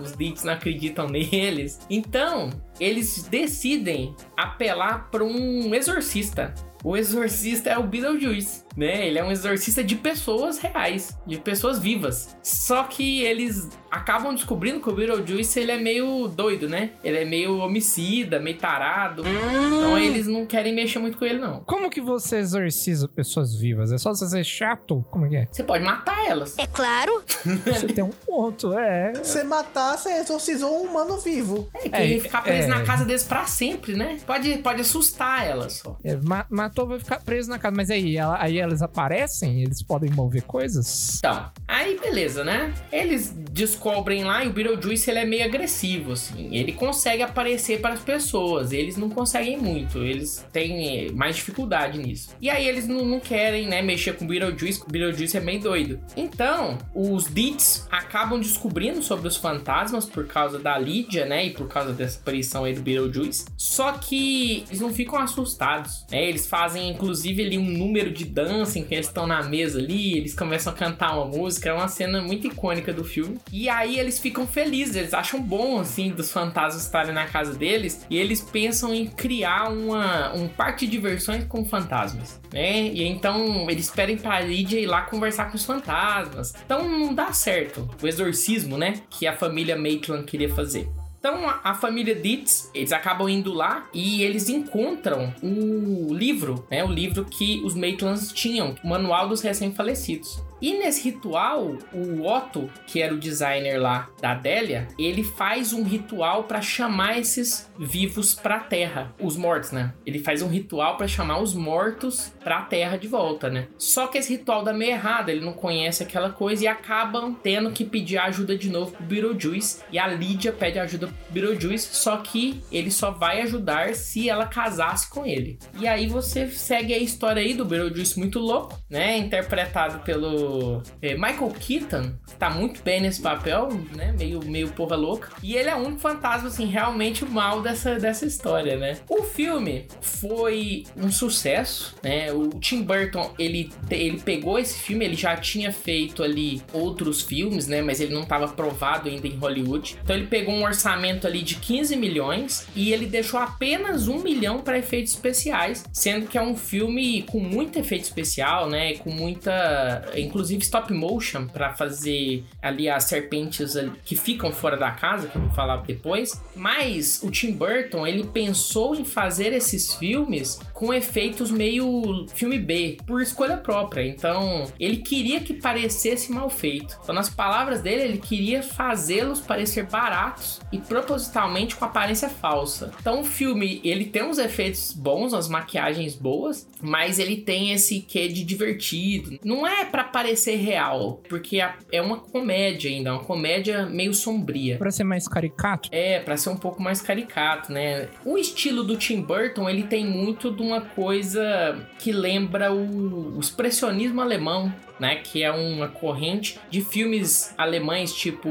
os 0.03 0.17
Dietz 0.17 0.45
não 0.45 0.53
acreditam 0.53 1.07
neles. 1.11 1.81
Então, 1.89 2.51
eles 2.81 3.29
decidem 3.31 4.15
apelar 4.37 5.11
para 5.11 5.25
um 5.25 5.75
exorcista. 5.75 6.55
O 6.85 6.97
exorcista 6.97 7.71
é 7.71 7.79
o 7.79 7.85
Beetlejuice, 7.85 8.65
né? 8.77 9.07
Ele 9.07 9.19
é 9.19 9.25
um 9.25 9.31
exorcista 9.31 9.83
de 9.83 9.97
pessoas 9.97 10.59
reais, 10.59 11.17
de 11.27 11.39
pessoas 11.39 11.79
vivas. 11.79 12.37
Só 12.43 12.85
que 12.85 13.23
eles 13.23 13.69
acabam 13.91 14.35
descobrindo 14.35 14.81
que 14.81 14.89
o 14.89 14.93
Beetlejuice 14.93 15.61
ele 15.61 15.73
é 15.73 15.79
meio 15.79 16.27
doido, 16.29 16.69
né? 16.69 16.91
Ele 17.05 17.19
é 17.19 17.25
meio 17.25 17.59
homicida, 17.59 18.39
meio 18.41 18.57
tarado. 18.57 19.23
Então 19.27 19.99
eles 19.99 20.27
não 20.27 20.47
querem 20.47 20.75
mexer 20.75 20.99
muito 20.99 21.19
com 21.19 21.25
ele, 21.25 21.39
não. 21.39 21.61
Como 21.65 21.91
que 21.91 22.01
você 22.01 22.39
exorciza 22.39 23.07
pessoas 23.09 23.55
vivas? 23.55 23.93
É 23.93 23.99
só 23.99 24.15
você 24.15 24.27
ser 24.29 24.45
chato? 24.45 25.05
Como 25.11 25.27
é 25.27 25.29
que 25.29 25.37
é? 25.37 25.49
Você 25.51 25.63
pode 25.63 25.85
matar 25.85 26.27
elas. 26.27 26.57
É 26.59 26.67
claro. 26.67 27.23
Você 27.67 27.87
tem 27.89 28.05
um 28.05 28.11
ponto, 28.11 28.73
é. 28.79 29.13
Você 29.15 29.43
matar, 29.43 29.97
você 29.99 30.11
exorcizou 30.11 30.83
um 30.83 30.89
humano 30.91 31.19
vivo. 31.19 31.69
É 31.75 31.89
que 31.89 31.95
É, 31.97 32.05
ele 32.07 32.21
ficar 32.21 32.43
preso 32.43 32.65
é. 32.67 32.71
na 32.71 32.83
casa 32.85 33.05
deles 33.05 33.25
pra 33.25 33.45
sempre, 33.47 33.95
né? 33.97 34.19
Pode, 34.27 34.59
pode 34.59 34.81
assustar 34.81 35.47
elas 35.47 35.75
só. 35.75 35.97
É, 36.05 36.17
ma- 36.17 36.47
matou, 36.49 36.87
vai 36.87 36.99
ficar 36.99 37.21
preso 37.21 37.51
na 37.51 37.59
casa. 37.59 37.75
Mas 37.77 37.91
aí, 37.91 38.17
ela- 38.17 38.39
aí 38.41 38.59
elas 38.63 38.83
aparecem? 38.83 39.63
Eles 39.63 39.83
podem 39.83 40.11
mover 40.11 40.43
coisas? 40.43 41.19
Então, 41.19 41.51
aí 41.67 41.99
beleza, 41.99 42.45
né? 42.45 42.73
Eles 42.91 43.35
descobrem 43.51 44.25
lá 44.25 44.45
e 44.45 44.49
o 44.49 44.53
Beetlejuice 44.53 45.11
ele 45.11 45.21
é 45.21 45.25
meio 45.25 45.45
agressivo, 45.45 46.13
assim. 46.13 46.55
Ele 46.55 46.73
consegue 46.73 47.23
aparecer 47.23 47.81
para 47.81 47.95
as 47.95 48.01
pessoas, 48.01 48.73
eles 48.73 48.97
não 48.97 49.09
conseguem 49.11 49.57
muito, 49.57 49.99
eles 49.99 50.47
têm 50.53 51.11
mais 51.13 51.37
dificuldade 51.37 51.99
nisso. 51.99 52.31
E 52.41 52.49
aí 52.49 52.67
eles 52.67 52.87
não, 52.87 53.05
não 53.05 53.21
querem, 53.21 53.69
né, 53.69 53.83
mexer 53.83 54.17
com 54.17 54.25
o 54.25 54.29
Beetlejuice, 54.29 54.83
o 54.83 54.91
Beetlejuice 54.91 55.37
é 55.37 55.41
meio 55.41 55.61
doido. 55.61 56.01
Então, 56.17 56.79
os 56.95 57.27
Deets 57.27 57.87
acabam 57.91 58.41
descobrindo 58.41 59.03
sobre 59.03 59.29
os 59.29 59.37
fantasmas 59.37 60.05
por 60.05 60.27
causa 60.27 60.59
da 60.59 60.79
Lídia, 60.79 61.27
né, 61.27 61.47
e 61.47 61.51
por 61.51 61.69
causa 61.69 61.93
dessa 61.93 62.19
aparição 62.19 62.65
aí 62.65 62.75
do 62.75 62.81
Beetlejuice. 62.81 63.47
Só 63.57 63.93
que 63.93 64.65
eles 64.69 64.81
não 64.81 64.93
ficam 64.93 65.19
assustados, 65.19 66.05
né? 66.11 66.29
Eles 66.29 66.47
fazem, 66.47 66.91
inclusive, 66.91 67.43
ali 67.43 67.59
um 67.59 67.71
número 67.71 68.11
de 68.13 68.25
dança 68.25 68.52
em 68.61 68.85
que 68.85 68.95
eles 68.95 69.07
estão 69.07 69.27
na 69.27 69.43
mesa 69.43 69.79
ali, 69.79 70.17
eles 70.17 70.35
começam 70.35 70.73
a 70.73 70.77
cantar 70.77 71.17
uma 71.17 71.27
música, 71.27 71.71
é 71.71 71.73
uma 71.73 71.89
cena 71.89 72.21
muito 72.21 72.47
icônica 72.47 72.93
do 72.93 73.05
filme. 73.05 73.39
E 73.53 73.69
aí 73.69 73.99
eles 73.99 74.19
ficam 74.19 74.47
felizes, 74.47 74.97
eles 74.97 75.15
acham 75.15 75.41
bom, 75.41 75.81
assim, 75.81 76.11
dos 76.11 76.31
fantasmas 76.31 76.85
estarem 76.85 77.13
na 77.13 77.27
casa 77.27 77.55
deles, 77.55 78.07
e 78.09 78.17
eles 78.17 78.41
pensam 78.41 78.95
em 78.95 79.07
criar 79.07 79.71
uma, 79.71 80.33
um 80.35 80.49
parque 80.49 80.87
de 80.87 80.93
diversões 80.93 81.45
com 81.45 81.65
fantasmas, 81.65 82.41
né? 82.53 82.85
E 82.85 83.03
então 83.03 83.69
eles 83.69 83.91
pedem 83.91 84.17
pra 84.17 84.41
Lydia 84.41 84.79
ir 84.79 84.87
lá 84.87 85.03
conversar 85.03 85.51
com 85.51 85.57
os 85.57 85.65
fantasmas. 85.65 86.55
Então 86.65 86.89
não 86.89 87.15
dá 87.15 87.33
certo 87.33 87.89
o 88.01 88.07
exorcismo, 88.07 88.79
né? 88.79 89.03
Que 89.11 89.27
a 89.27 89.37
família 89.37 89.77
Maitland 89.77 90.25
queria 90.25 90.53
fazer. 90.55 90.89
Então 91.23 91.49
a, 91.63 91.73
família 91.73 92.17
Dietz, 92.17 92.69
eles 92.75 92.91
acabam 92.91 93.29
indo 93.29 93.53
lá 93.53 93.87
e 93.95 94.25
eles 94.25 94.49
encontram 94.49 95.33
o 95.41 96.13
livro, 96.13 96.67
né? 96.69 96.83
O 96.83 96.89
livro 96.89 97.25
que 97.25 97.63
os 97.65 97.77
Maitlands 97.77 98.33
tinham, 98.33 98.75
o 98.83 98.89
Manual 98.89 99.29
dos 99.29 99.41
Recém-Falecidos. 99.41 100.43
E 100.63 100.79
nesse 100.79 101.03
ritual, 101.03 101.77
o 101.93 102.25
Otto, 102.25 102.71
que 102.87 103.03
era 103.03 103.13
o 103.13 103.19
designer 103.19 103.81
lá 103.81 104.09
da 104.21 104.31
Adélia, 104.31 104.87
ele 104.97 105.25
faz 105.25 105.73
um 105.73 105.83
ritual 105.83 106.45
para 106.45 106.63
chamar 106.63 107.19
esses 107.19 107.69
vivos 107.77 108.33
pra 108.33 108.61
terra, 108.61 109.13
os 109.21 109.37
mortos, 109.37 109.73
né? 109.73 109.93
Ele 110.07 110.21
faz 110.21 110.41
um 110.41 110.47
ritual 110.47 110.97
para 110.97 111.09
chamar 111.09 111.41
os 111.41 111.53
mortos 111.53 112.33
pra 112.45 112.63
terra 112.63 112.97
de 112.97 113.09
volta, 113.09 113.51
né? 113.51 113.67
Só 113.77 114.07
que 114.07 114.19
esse 114.19 114.35
ritual 114.35 114.63
dá 114.63 114.73
meio 114.73 114.93
errado, 114.93 115.31
ele 115.31 115.45
não 115.45 115.53
conhece 115.53 116.05
aquela 116.05 116.31
coisa 116.31 116.63
e 116.63 116.69
acabam 116.69 117.35
tendo 117.35 117.73
que 117.73 117.85
pedir 117.85 118.19
ajuda 118.19 118.57
de 118.57 118.71
novo 118.71 118.93
pro 118.93 119.05
Beetlejuice 119.05 119.83
e 119.91 119.99
a 119.99 120.07
Lídia 120.07 120.53
pede 120.53 120.79
ajuda 120.79 121.13
Beetlejuice, 121.31 121.89
só 121.93 122.19
que 122.19 122.63
ele 122.71 122.91
só 122.93 123.11
vai 123.11 123.41
ajudar 123.43 123.97
se 123.97 124.29
ela 124.29 124.47
casasse 124.47 125.11
com 125.11 125.27
ele. 125.27 125.59
E 125.81 125.89
aí 125.89 126.07
você 126.07 126.49
segue 126.49 126.95
a 126.95 126.99
história 126.99 127.43
aí 127.43 127.53
do 127.53 127.65
Beetlejuice 127.65 128.17
muito 128.17 128.39
louco, 128.39 128.79
né? 128.89 129.17
Interpretado 129.19 130.05
pelo 130.05 130.52
é, 131.01 131.15
Michael 131.15 131.53
Keaton, 131.59 132.13
tá 132.39 132.51
muito 132.51 132.83
bem 132.83 133.01
nesse 133.01 133.21
papel, 133.21 133.69
né? 133.95 134.15
Meio, 134.19 134.45
meio 134.45 134.69
porra 134.73 134.97
louca. 134.97 135.31
E 135.43 135.55
ele 135.55 135.69
é 135.69 135.75
o 135.75 135.79
único 135.79 136.01
fantasma, 136.01 136.49
assim, 136.49 136.67
realmente 136.67 137.25
mal 137.25 137.63
dessa, 137.63 137.99
dessa 137.99 138.27
história, 138.27 138.77
né? 138.77 138.99
O 139.09 139.23
filme 139.23 139.87
foi 140.01 140.85
um 140.97 141.11
sucesso, 141.11 141.97
né? 142.03 142.33
O 142.33 142.49
Tim 142.61 142.83
Burton, 142.83 143.33
ele, 143.39 143.71
ele 143.91 144.19
pegou 144.21 144.59
esse 144.59 144.79
filme, 144.79 145.05
ele 145.05 145.17
já 145.17 145.37
tinha 145.37 145.73
feito 145.73 146.23
ali 146.23 146.63
outros 146.73 147.23
filmes, 147.23 147.67
né? 147.67 147.83
Mas 147.83 148.01
ele 148.01 148.15
não 148.15 148.23
estava 148.23 148.45
aprovado 148.47 149.09
ainda 149.09 149.27
em 149.27 149.37
Hollywood. 149.37 149.97
Então 150.03 150.17
ele 150.17 150.27
pegou 150.27 150.55
um 150.55 150.65
orçamento 150.65 151.27
ali 151.27 151.43
de 151.43 151.57
15 151.57 151.97
milhões 151.97 152.67
e 152.75 152.93
ele 152.93 153.07
deixou 153.07 153.41
apenas 153.41 154.09
um 154.09 154.19
milhão 154.21 154.61
para 154.61 154.79
efeitos 154.79 155.13
especiais, 155.13 155.85
sendo 155.93 156.27
que 156.27 156.39
é 156.39 156.43
um 156.43 156.57
filme 156.57 157.23
com 157.23 157.41
muito 157.41 157.79
efeito 157.79 158.05
especial, 158.05 158.69
né? 158.69 158.95
Com 158.95 159.11
muita, 159.11 160.11
inclusive 160.17 160.42
stop 160.51 160.93
motion 160.93 161.47
para 161.47 161.73
fazer 161.73 162.45
ali 162.61 162.89
as 162.89 163.05
serpentes 163.05 163.77
ali, 163.77 163.93
que 164.05 164.17
ficam 164.17 164.53
fora 164.53 164.77
da 164.77 164.91
casa, 164.91 165.29
que 165.29 165.37
eu 165.37 165.43
vou 165.43 165.51
falar 165.51 165.79
depois. 165.79 166.41
Mas 166.55 167.23
o 167.23 167.31
Tim 167.31 167.53
Burton, 167.53 168.07
ele 168.07 168.25
pensou 168.25 168.95
em 168.95 169.05
fazer 169.05 169.53
esses 169.53 169.95
filmes 169.95 170.59
com 170.83 170.93
efeitos 170.93 171.49
meio 171.53 172.27
filme 172.35 172.59
B, 172.59 172.97
por 173.07 173.23
escolha 173.23 173.57
própria. 173.57 174.05
Então, 174.05 174.65
ele 174.81 174.97
queria 174.97 175.39
que 175.39 175.55
parecesse 175.55 176.33
mal 176.33 176.51
feito. 176.51 176.99
Então, 177.01 177.15
nas 177.15 177.31
palavras 177.31 177.81
dele, 177.81 178.03
ele 178.03 178.19
queria 178.19 178.65
fazê-los 178.65 179.39
parecer 179.39 179.87
baratos 179.87 180.61
e 180.73 180.79
propositalmente 180.79 181.77
com 181.77 181.85
aparência 181.85 182.29
falsa. 182.29 182.91
Então, 183.01 183.21
o 183.21 183.25
filme, 183.25 183.81
ele 183.85 184.07
tem 184.07 184.25
uns 184.25 184.39
efeitos 184.39 184.93
bons, 184.93 185.33
umas 185.33 185.49
maquiagens 185.49 186.17
boas, 186.17 186.69
mas 186.81 187.21
ele 187.21 187.37
tem 187.37 187.73
esse 187.73 188.01
quê 188.01 188.27
de 188.27 188.43
divertido. 188.43 189.39
Não 189.45 189.65
é 189.65 189.85
para 189.85 190.03
parecer 190.03 190.57
real, 190.57 191.23
porque 191.29 191.59
é 191.93 192.03
uma 192.03 192.17
comédia 192.17 192.91
ainda, 192.91 193.13
uma 193.13 193.23
comédia 193.23 193.87
meio 193.87 194.13
sombria. 194.13 194.79
Pra 194.79 194.91
ser 194.91 195.05
mais 195.05 195.29
caricato? 195.29 195.89
É, 195.93 196.19
para 196.19 196.37
ser 196.37 196.49
um 196.49 196.57
pouco 196.57 196.83
mais 196.83 197.01
caricato, 197.01 197.73
né? 197.73 198.09
O 198.25 198.37
estilo 198.37 198.83
do 198.83 198.97
Tim 198.97 199.21
Burton, 199.21 199.71
ele 199.71 199.85
tem 199.85 200.05
muito 200.05 200.51
de 200.51 200.72
uma 200.73 200.81
coisa 200.81 201.87
que 201.99 202.13
lembra 202.13 202.73
o, 202.73 203.37
o 203.37 203.41
expressionismo 203.41 204.21
alemão, 204.21 204.73
né? 204.99 205.17
Que 205.17 205.43
é 205.43 205.51
uma 205.53 205.89
corrente 205.89 206.59
de 206.71 206.81
filmes 206.81 207.55
alemães 207.59 208.15
tipo 208.15 208.49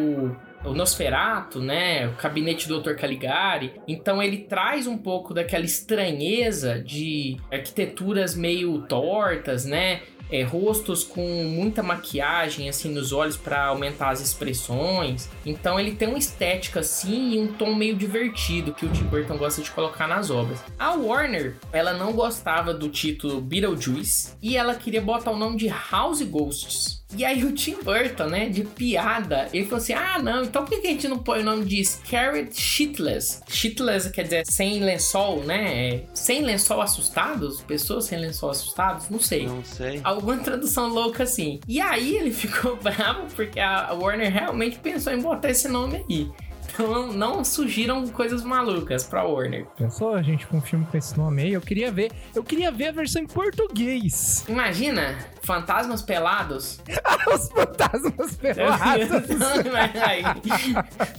o 0.64 0.74
Nosferato, 0.74 1.60
né? 1.60 2.08
O 2.08 2.22
Gabinete 2.22 2.68
do 2.68 2.80
Dr. 2.80 2.94
Caligari. 2.94 3.74
Então 3.88 4.22
ele 4.22 4.38
traz 4.38 4.86
um 4.88 4.98
pouco 4.98 5.34
daquela 5.34 5.66
estranheza 5.66 6.80
de 6.80 7.38
arquiteturas 7.52 8.36
meio 8.36 8.80
tortas, 8.84 9.66
né? 9.66 10.02
É, 10.32 10.44
rostos 10.44 11.04
com 11.04 11.44
muita 11.44 11.84
maquiagem 11.84 12.70
assim 12.70 12.90
nos 12.90 13.12
olhos 13.12 13.38
para 13.38 13.66
aumentar 13.66 14.10
as 14.10 14.22
expressões. 14.22 15.30
Então 15.46 15.80
ele 15.80 15.94
tem 15.94 16.08
uma 16.08 16.18
estética 16.18 16.80
assim 16.80 17.34
e 17.34 17.40
um 17.40 17.48
tom 17.48 17.76
meio 17.76 17.96
divertido 17.96 18.74
que 18.74 18.86
o 18.86 18.90
Tim 18.90 19.04
Burton 19.04 19.38
gosta 19.38 19.62
de 19.62 19.72
colocar 19.72 20.08
nas 20.08 20.30
obras. 20.30 20.60
A 20.80 20.94
Warner, 20.94 21.56
ela 21.72 21.94
não 21.94 22.14
gostava 22.14 22.74
do 22.74 22.90
título 22.90 23.42
Beetlejuice 23.42 24.34
e 24.42 24.58
ela 24.58 24.76
queria 24.76 25.02
botar 25.02 25.32
o 25.32 25.38
nome 25.38 25.58
de 25.58 25.68
House 25.68 26.22
Ghosts. 26.22 27.02
E 27.16 27.26
aí 27.26 27.44
o 27.44 27.52
Tim 27.52 27.76
Burton, 27.84 28.28
né, 28.28 28.48
de 28.48 28.64
piada, 28.64 29.50
ele 29.54 29.66
falou 29.66 29.80
assim: 29.80 29.94
ah, 29.94 30.18
não, 30.20 30.44
então 30.44 30.64
por 30.64 30.80
que 30.80 30.88
a 30.88 30.92
gente 30.92 31.08
não 31.08 31.20
põe 31.20 31.42
o 31.42 31.44
nome 31.44 31.66
de 31.66 31.84
Scared 31.84 32.56
Shitless? 32.56 33.42
Shitless 33.50 34.10
quer 34.12 34.24
dizer 34.24 34.46
sem 34.46 34.80
lençol, 34.80 35.44
né? 35.44 36.04
Sem 36.14 36.42
lençol 36.42 36.82
assustados? 36.82 37.62
Pessoas 37.62 38.06
sem 38.06 38.18
lençol 38.18 38.52
assustados? 38.52 39.10
Não 39.10 39.20
sei. 39.20 39.46
Não 39.46 39.64
sei. 39.64 40.00
Alguma 40.22 40.38
tradução 40.38 40.88
louca 40.88 41.24
assim. 41.24 41.60
E 41.68 41.82
aí 41.82 42.16
ele 42.16 42.30
ficou 42.32 42.76
bravo 42.76 43.26
porque 43.36 43.60
a 43.60 43.92
Warner 43.92 44.32
realmente 44.32 44.78
pensou 44.78 45.12
em 45.12 45.20
botar 45.20 45.50
esse 45.50 45.68
nome 45.68 46.06
aí. 46.08 46.32
Então 46.72 47.12
não 47.12 47.44
surgiram 47.44 48.08
coisas 48.08 48.44
malucas 48.44 49.04
pra 49.04 49.24
Warner. 49.24 49.66
Pensou 49.76 50.14
a 50.14 50.22
gente 50.22 50.46
com 50.46 50.58
um 50.58 50.62
filme 50.62 50.86
com 50.86 50.96
esse 50.96 51.18
nome 51.18 51.42
aí? 51.42 51.54
Eu 51.54 51.60
queria 51.60 51.92
ver. 51.92 52.12
Eu 52.36 52.44
queria 52.44 52.72
ver 52.72 52.90
a 52.90 52.92
versão 52.92 53.24
em 53.24 53.26
português. 53.26 54.46
Imagina, 54.48 55.18
fantasmas 55.44 56.02
pelados. 56.02 56.80
Os 57.34 57.50
fantasmas 57.50 58.36
pelados. 58.42 59.10
aí, 60.02 60.24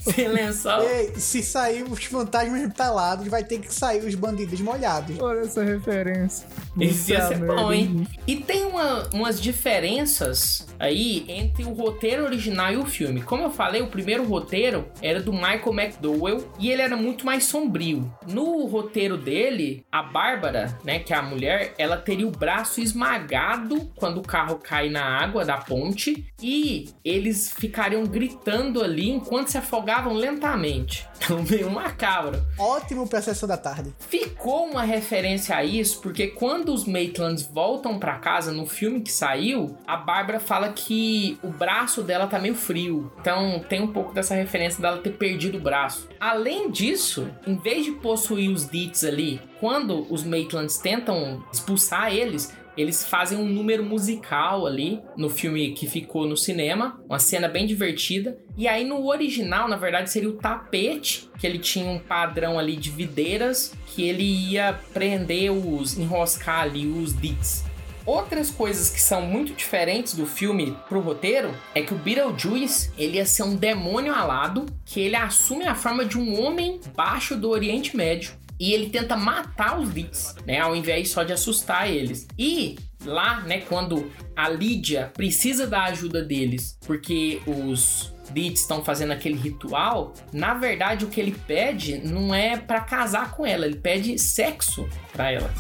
sem 0.15 0.29
lençol. 0.29 0.83
Ei, 0.83 1.13
se 1.17 1.43
sair 1.43 1.83
os 1.85 2.05
fantasmas 2.05 2.73
pelados, 2.75 3.29
vai 3.29 3.45
ter 3.45 3.59
que 3.61 3.73
sair 3.73 4.05
os 4.05 4.15
bandidos 4.15 4.61
molhados. 4.61 5.19
Olha 5.21 5.41
essa 5.41 5.63
referência. 5.63 6.47
Isso 6.79 7.13
ia 7.13 7.27
ser 7.29 7.39
bom, 7.39 7.73
hein? 7.73 8.07
E 8.27 8.37
tem 8.37 8.65
uma- 8.65 9.09
umas 9.13 9.41
diferenças 9.41 10.67
aí 10.79 11.25
entre 11.29 11.65
o 11.65 11.73
roteiro 11.73 12.25
original 12.25 12.73
e 12.73 12.77
o 12.77 12.87
filme. 12.87 13.23
Como 13.23 13.45
eu 13.45 13.51
falei, 13.51 13.83
o 13.83 13.87
primeiro 13.89 14.25
roteiro 14.25 14.87
era 15.01 15.21
do 15.21 15.33
Michael 15.33 15.73
McDowell 15.73 16.49
e 16.59 16.71
ele 16.71 16.83
era 16.83 16.97
muito 16.97 17.25
mais 17.25 17.45
sombrio. 17.45 18.13
No 18.27 18.65
roteiro 18.67 19.17
dele, 19.17 19.85
a 19.91 20.03
Bárbara, 20.03 20.77
né, 20.85 20.99
que 20.99 21.13
é 21.13 21.17
a 21.17 21.23
mulher, 21.23 21.75
ela 21.79 21.97
teria 21.97 22.27
o 22.27 22.31
braço 22.31 22.81
esmagado 22.81 23.91
quando 23.97 24.12
o 24.21 24.23
carro 24.23 24.57
cai 24.57 24.89
na 24.89 25.05
água 25.05 25.45
da 25.45 25.59
ponte 25.59 26.27
e 26.41 26.91
eles 27.05 27.53
ficariam 27.53 28.05
gritando 28.05 28.83
ali 28.83 29.11
enquanto 29.11 29.49
se 29.49 29.59
afogavam 29.59 30.15
lentamente. 30.15 31.07
Então, 31.23 31.41
meio 31.49 31.71
macabro. 31.71 32.45
Ótimo 32.59 33.09
pra 33.09 33.23
sessão 33.23 33.49
da 33.49 33.57
tarde. 33.57 33.95
Ficou 34.01 34.67
uma 34.67 34.83
referência 34.83 35.55
a 35.55 35.63
isso 35.63 36.01
porque 36.01 36.27
quando 36.27 36.75
os 36.75 36.85
Maitlands 36.85 37.47
voltam 37.47 37.97
pra 37.97 38.19
casa 38.19 38.51
no 38.51 38.67
filme 38.67 39.01
que 39.01 39.13
saiu, 39.13 39.79
a 39.87 39.97
Bárbara 39.97 40.41
fala 40.41 40.71
que 40.71 41.39
o 41.41 41.47
braço 41.47 42.03
dela 42.03 42.27
tá 42.27 42.41
meio 42.41 42.57
frio. 42.57 43.13
Então 43.21 43.65
tem 43.69 43.81
um 43.81 43.87
pouco 43.87 44.13
dessa 44.13 44.35
referência 44.35 44.83
dela 44.83 44.99
ter 44.99 45.11
perdido 45.11 45.59
o 45.59 45.61
braço. 45.61 46.09
Além 46.19 46.69
disso, 46.73 47.31
em 47.47 47.57
vez 47.57 47.85
de 47.85 47.93
possuir 47.93 48.51
os 48.51 48.65
Deets 48.65 49.05
ali, 49.05 49.41
quando 49.61 50.13
os 50.13 50.25
Maitlands 50.25 50.77
tentam 50.77 51.41
expulsar 51.53 52.13
eles, 52.13 52.53
eles 52.77 53.05
fazem 53.05 53.39
um 53.39 53.47
número 53.47 53.85
musical 53.85 54.67
ali 54.67 55.01
no 55.17 55.29
filme 55.29 55.73
que 55.73 55.87
ficou 55.87 56.27
no 56.27 56.37
cinema, 56.37 57.01
uma 57.09 57.19
cena 57.19 57.49
bem 57.49 57.67
divertida. 57.67 58.39
E 58.57 58.67
aí 58.67 58.85
no 58.85 59.07
original, 59.07 59.69
na 59.69 59.77
verdade, 59.77 60.11
seria 60.11 60.29
o 60.29 60.35
tapete, 60.35 61.29
que 61.39 61.47
ele 61.47 61.59
tinha 61.59 61.87
um 61.87 61.99
padrão 61.99 62.59
ali 62.59 62.77
de 62.77 62.91
videiras 62.91 63.75
que 63.87 64.03
ele 64.09 64.25
ia 64.25 64.79
prender 64.93 65.51
os, 65.51 65.99
enroscar 65.99 66.61
ali 66.61 66.87
os 66.87 67.15
dits. 67.15 67.65
Outras 68.05 68.51
coisas 68.51 68.91
que 68.91 69.01
são 69.01 69.23
muito 69.23 69.55
diferentes 69.55 70.15
do 70.15 70.27
filme 70.27 70.77
pro 70.89 71.01
roteiro 71.01 71.55
é 71.73 71.83
que 71.83 71.95
o 71.95 71.97
Beetlejuice, 71.97 72.91
ele 72.99 73.19
ia 73.19 73.27
ser 73.27 73.45
um 73.45 73.55
demônio 73.55 74.13
alado, 74.13 74.67
que 74.85 75.01
ele 75.01 75.15
assume 75.15 75.67
a 75.67 75.75
forma 75.75 76.05
de 76.05 76.19
um 76.19 76.41
homem 76.43 76.81
baixo 76.97 77.37
do 77.37 77.49
Oriente 77.49 77.97
Médio 77.97 78.42
e 78.59 78.73
ele 78.73 78.91
tenta 78.91 79.17
matar 79.17 79.79
os 79.79 79.93
Dits, 79.93 80.37
né, 80.47 80.61
ao 80.61 80.75
invés 80.75 81.11
só 81.11 81.23
de 81.23 81.33
assustar 81.33 81.91
eles. 81.91 82.27
E 82.39 82.77
lá, 83.05 83.41
né, 83.41 83.61
quando 83.63 84.11
a 84.37 84.49
Lídia 84.49 85.11
precisa 85.15 85.67
da 85.67 85.85
ajuda 85.85 86.23
deles, 86.23 86.79
porque 86.87 87.41
os 87.47 88.12
Dits 88.31 88.61
estão 88.61 88.85
fazendo 88.85 89.13
aquele 89.13 89.37
ritual, 89.37 90.13
na 90.33 90.55
verdade 90.55 91.05
o 91.05 91.09
que 91.09 91.21
ele 91.21 91.33
pede 91.47 91.99
não 91.99 92.35
é 92.35 92.57
pra 92.57 92.81
casar 92.81 93.33
com 93.33 93.45
ela, 93.45 93.67
ele 93.67 93.77
pede 93.77 94.19
sexo 94.19 94.89
pra 95.13 95.31
ela. 95.31 95.51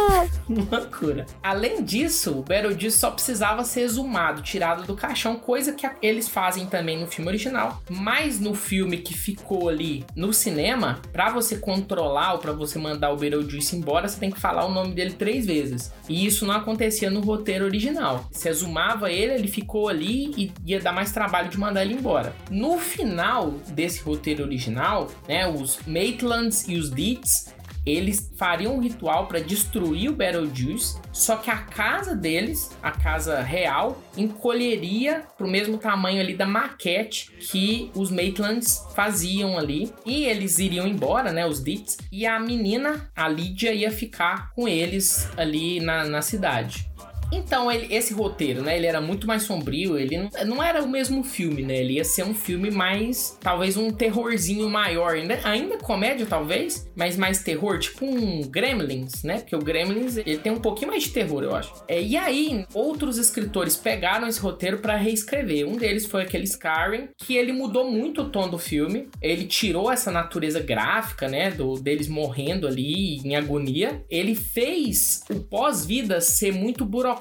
Loucura. 0.48 1.26
Além 1.42 1.82
disso, 1.82 2.38
o 2.38 2.42
Beetlejuice 2.42 2.98
só 2.98 3.10
precisava 3.10 3.64
ser 3.64 3.82
exumado, 3.82 4.42
tirado 4.42 4.84
do 4.84 4.94
caixão, 4.94 5.36
coisa 5.36 5.72
que 5.72 5.88
eles 6.00 6.28
fazem 6.28 6.66
também 6.66 6.98
no 6.98 7.06
filme 7.06 7.28
original. 7.28 7.82
Mas 7.88 8.40
no 8.40 8.54
filme 8.54 8.98
que 8.98 9.14
ficou 9.14 9.68
ali 9.68 10.04
no 10.14 10.32
cinema, 10.32 11.00
pra 11.12 11.30
você 11.30 11.56
controlar 11.56 12.34
ou 12.34 12.38
pra 12.38 12.52
você 12.52 12.78
mandar 12.78 13.12
o 13.12 13.16
Beetlejuice 13.16 13.76
embora, 13.76 14.08
você 14.08 14.18
tem 14.18 14.30
que 14.30 14.40
falar 14.40 14.64
o 14.64 14.72
nome 14.72 14.94
dele 14.94 15.12
três 15.12 15.46
vezes. 15.46 15.92
E 16.08 16.24
isso 16.24 16.46
não 16.46 16.54
acontecia 16.54 17.10
no 17.10 17.20
roteiro 17.20 17.64
original. 17.64 18.26
Você 18.30 18.48
exumava 18.48 19.10
ele, 19.10 19.34
ele 19.34 19.48
ficou 19.48 19.88
ali 19.88 20.32
e 20.36 20.52
ia 20.66 20.80
dar 20.80 20.92
mais 20.92 21.12
trabalho 21.12 21.48
de 21.48 21.58
mandar 21.58 21.84
ele 21.84 21.94
embora. 21.94 22.09
No 22.50 22.78
final 22.78 23.52
desse 23.68 24.02
roteiro 24.02 24.44
original, 24.44 25.08
né, 25.28 25.46
os 25.46 25.78
Maitlands 25.86 26.66
e 26.68 26.76
os 26.76 26.90
Deets 26.90 27.52
eles 27.84 28.30
fariam 28.36 28.76
um 28.76 28.80
ritual 28.80 29.26
para 29.26 29.40
destruir 29.40 30.10
o 30.10 30.14
Beetlejuice, 30.14 30.98
só 31.12 31.36
que 31.36 31.50
a 31.50 31.56
casa 31.56 32.14
deles, 32.14 32.70
a 32.82 32.90
casa 32.90 33.40
real, 33.40 34.00
encolheria 34.16 35.24
pro 35.36 35.48
mesmo 35.48 35.78
tamanho 35.78 36.20
ali 36.20 36.34
da 36.34 36.46
maquete 36.46 37.30
que 37.38 37.90
os 37.94 38.10
Maitlands 38.10 38.84
faziam 38.94 39.58
ali, 39.58 39.92
e 40.04 40.24
eles 40.24 40.58
iriam 40.58 40.86
embora, 40.86 41.32
né, 41.32 41.46
os 41.46 41.62
Dits, 41.62 41.98
e 42.12 42.26
a 42.26 42.38
menina, 42.38 43.10
a 43.16 43.28
Lídia, 43.28 43.72
ia 43.72 43.90
ficar 43.90 44.50
com 44.52 44.68
eles 44.68 45.28
ali 45.36 45.80
na, 45.80 46.04
na 46.04 46.22
cidade. 46.22 46.90
Então, 47.32 47.70
ele- 47.70 47.94
esse 47.94 48.12
roteiro, 48.12 48.62
né? 48.62 48.76
Ele 48.76 48.86
era 48.86 49.00
muito 49.00 49.26
mais 49.26 49.42
sombrio. 49.42 49.98
Ele 49.98 50.18
não, 50.18 50.30
não 50.46 50.62
era 50.62 50.82
o 50.82 50.88
mesmo 50.88 51.22
filme, 51.22 51.62
né? 51.62 51.76
Ele 51.78 51.94
ia 51.94 52.04
ser 52.04 52.24
um 52.24 52.34
filme 52.34 52.70
mais. 52.70 53.36
Talvez 53.40 53.76
um 53.76 53.90
terrorzinho 53.90 54.68
maior. 54.68 55.14
Ainda, 55.14 55.38
ainda 55.44 55.78
comédia, 55.78 56.26
talvez, 56.26 56.88
mas 56.96 57.16
mais 57.16 57.42
terror. 57.42 57.78
Tipo 57.78 58.04
um 58.04 58.42
Gremlins, 58.42 59.22
né? 59.22 59.38
Porque 59.38 59.54
o 59.56 59.60
Gremlins 59.60 60.16
ele 60.16 60.38
tem 60.38 60.52
um 60.52 60.60
pouquinho 60.60 60.90
mais 60.90 61.04
de 61.04 61.10
terror, 61.10 61.42
eu 61.42 61.54
acho. 61.54 61.72
É, 61.88 62.00
e 62.02 62.16
aí, 62.16 62.64
outros 62.74 63.16
escritores 63.18 63.76
pegaram 63.76 64.26
esse 64.26 64.40
roteiro 64.40 64.78
pra 64.78 64.96
reescrever. 64.96 65.66
Um 65.68 65.76
deles 65.76 66.06
foi 66.06 66.22
aquele 66.22 66.46
Scarring, 66.46 67.08
que 67.16 67.36
ele 67.36 67.52
mudou 67.52 67.90
muito 67.90 68.22
o 68.22 68.28
tom 68.30 68.48
do 68.48 68.58
filme. 68.58 69.08
Ele 69.22 69.44
tirou 69.46 69.90
essa 69.90 70.10
natureza 70.10 70.60
gráfica, 70.60 71.28
né? 71.28 71.50
Do, 71.50 71.74
deles 71.80 72.08
morrendo 72.08 72.66
ali 72.66 73.18
em 73.18 73.36
agonia. 73.36 74.04
Ele 74.10 74.34
fez 74.34 75.22
o 75.30 75.40
pós-vida 75.40 76.20
ser 76.20 76.52
muito 76.52 76.84
burocrático. 76.84 77.19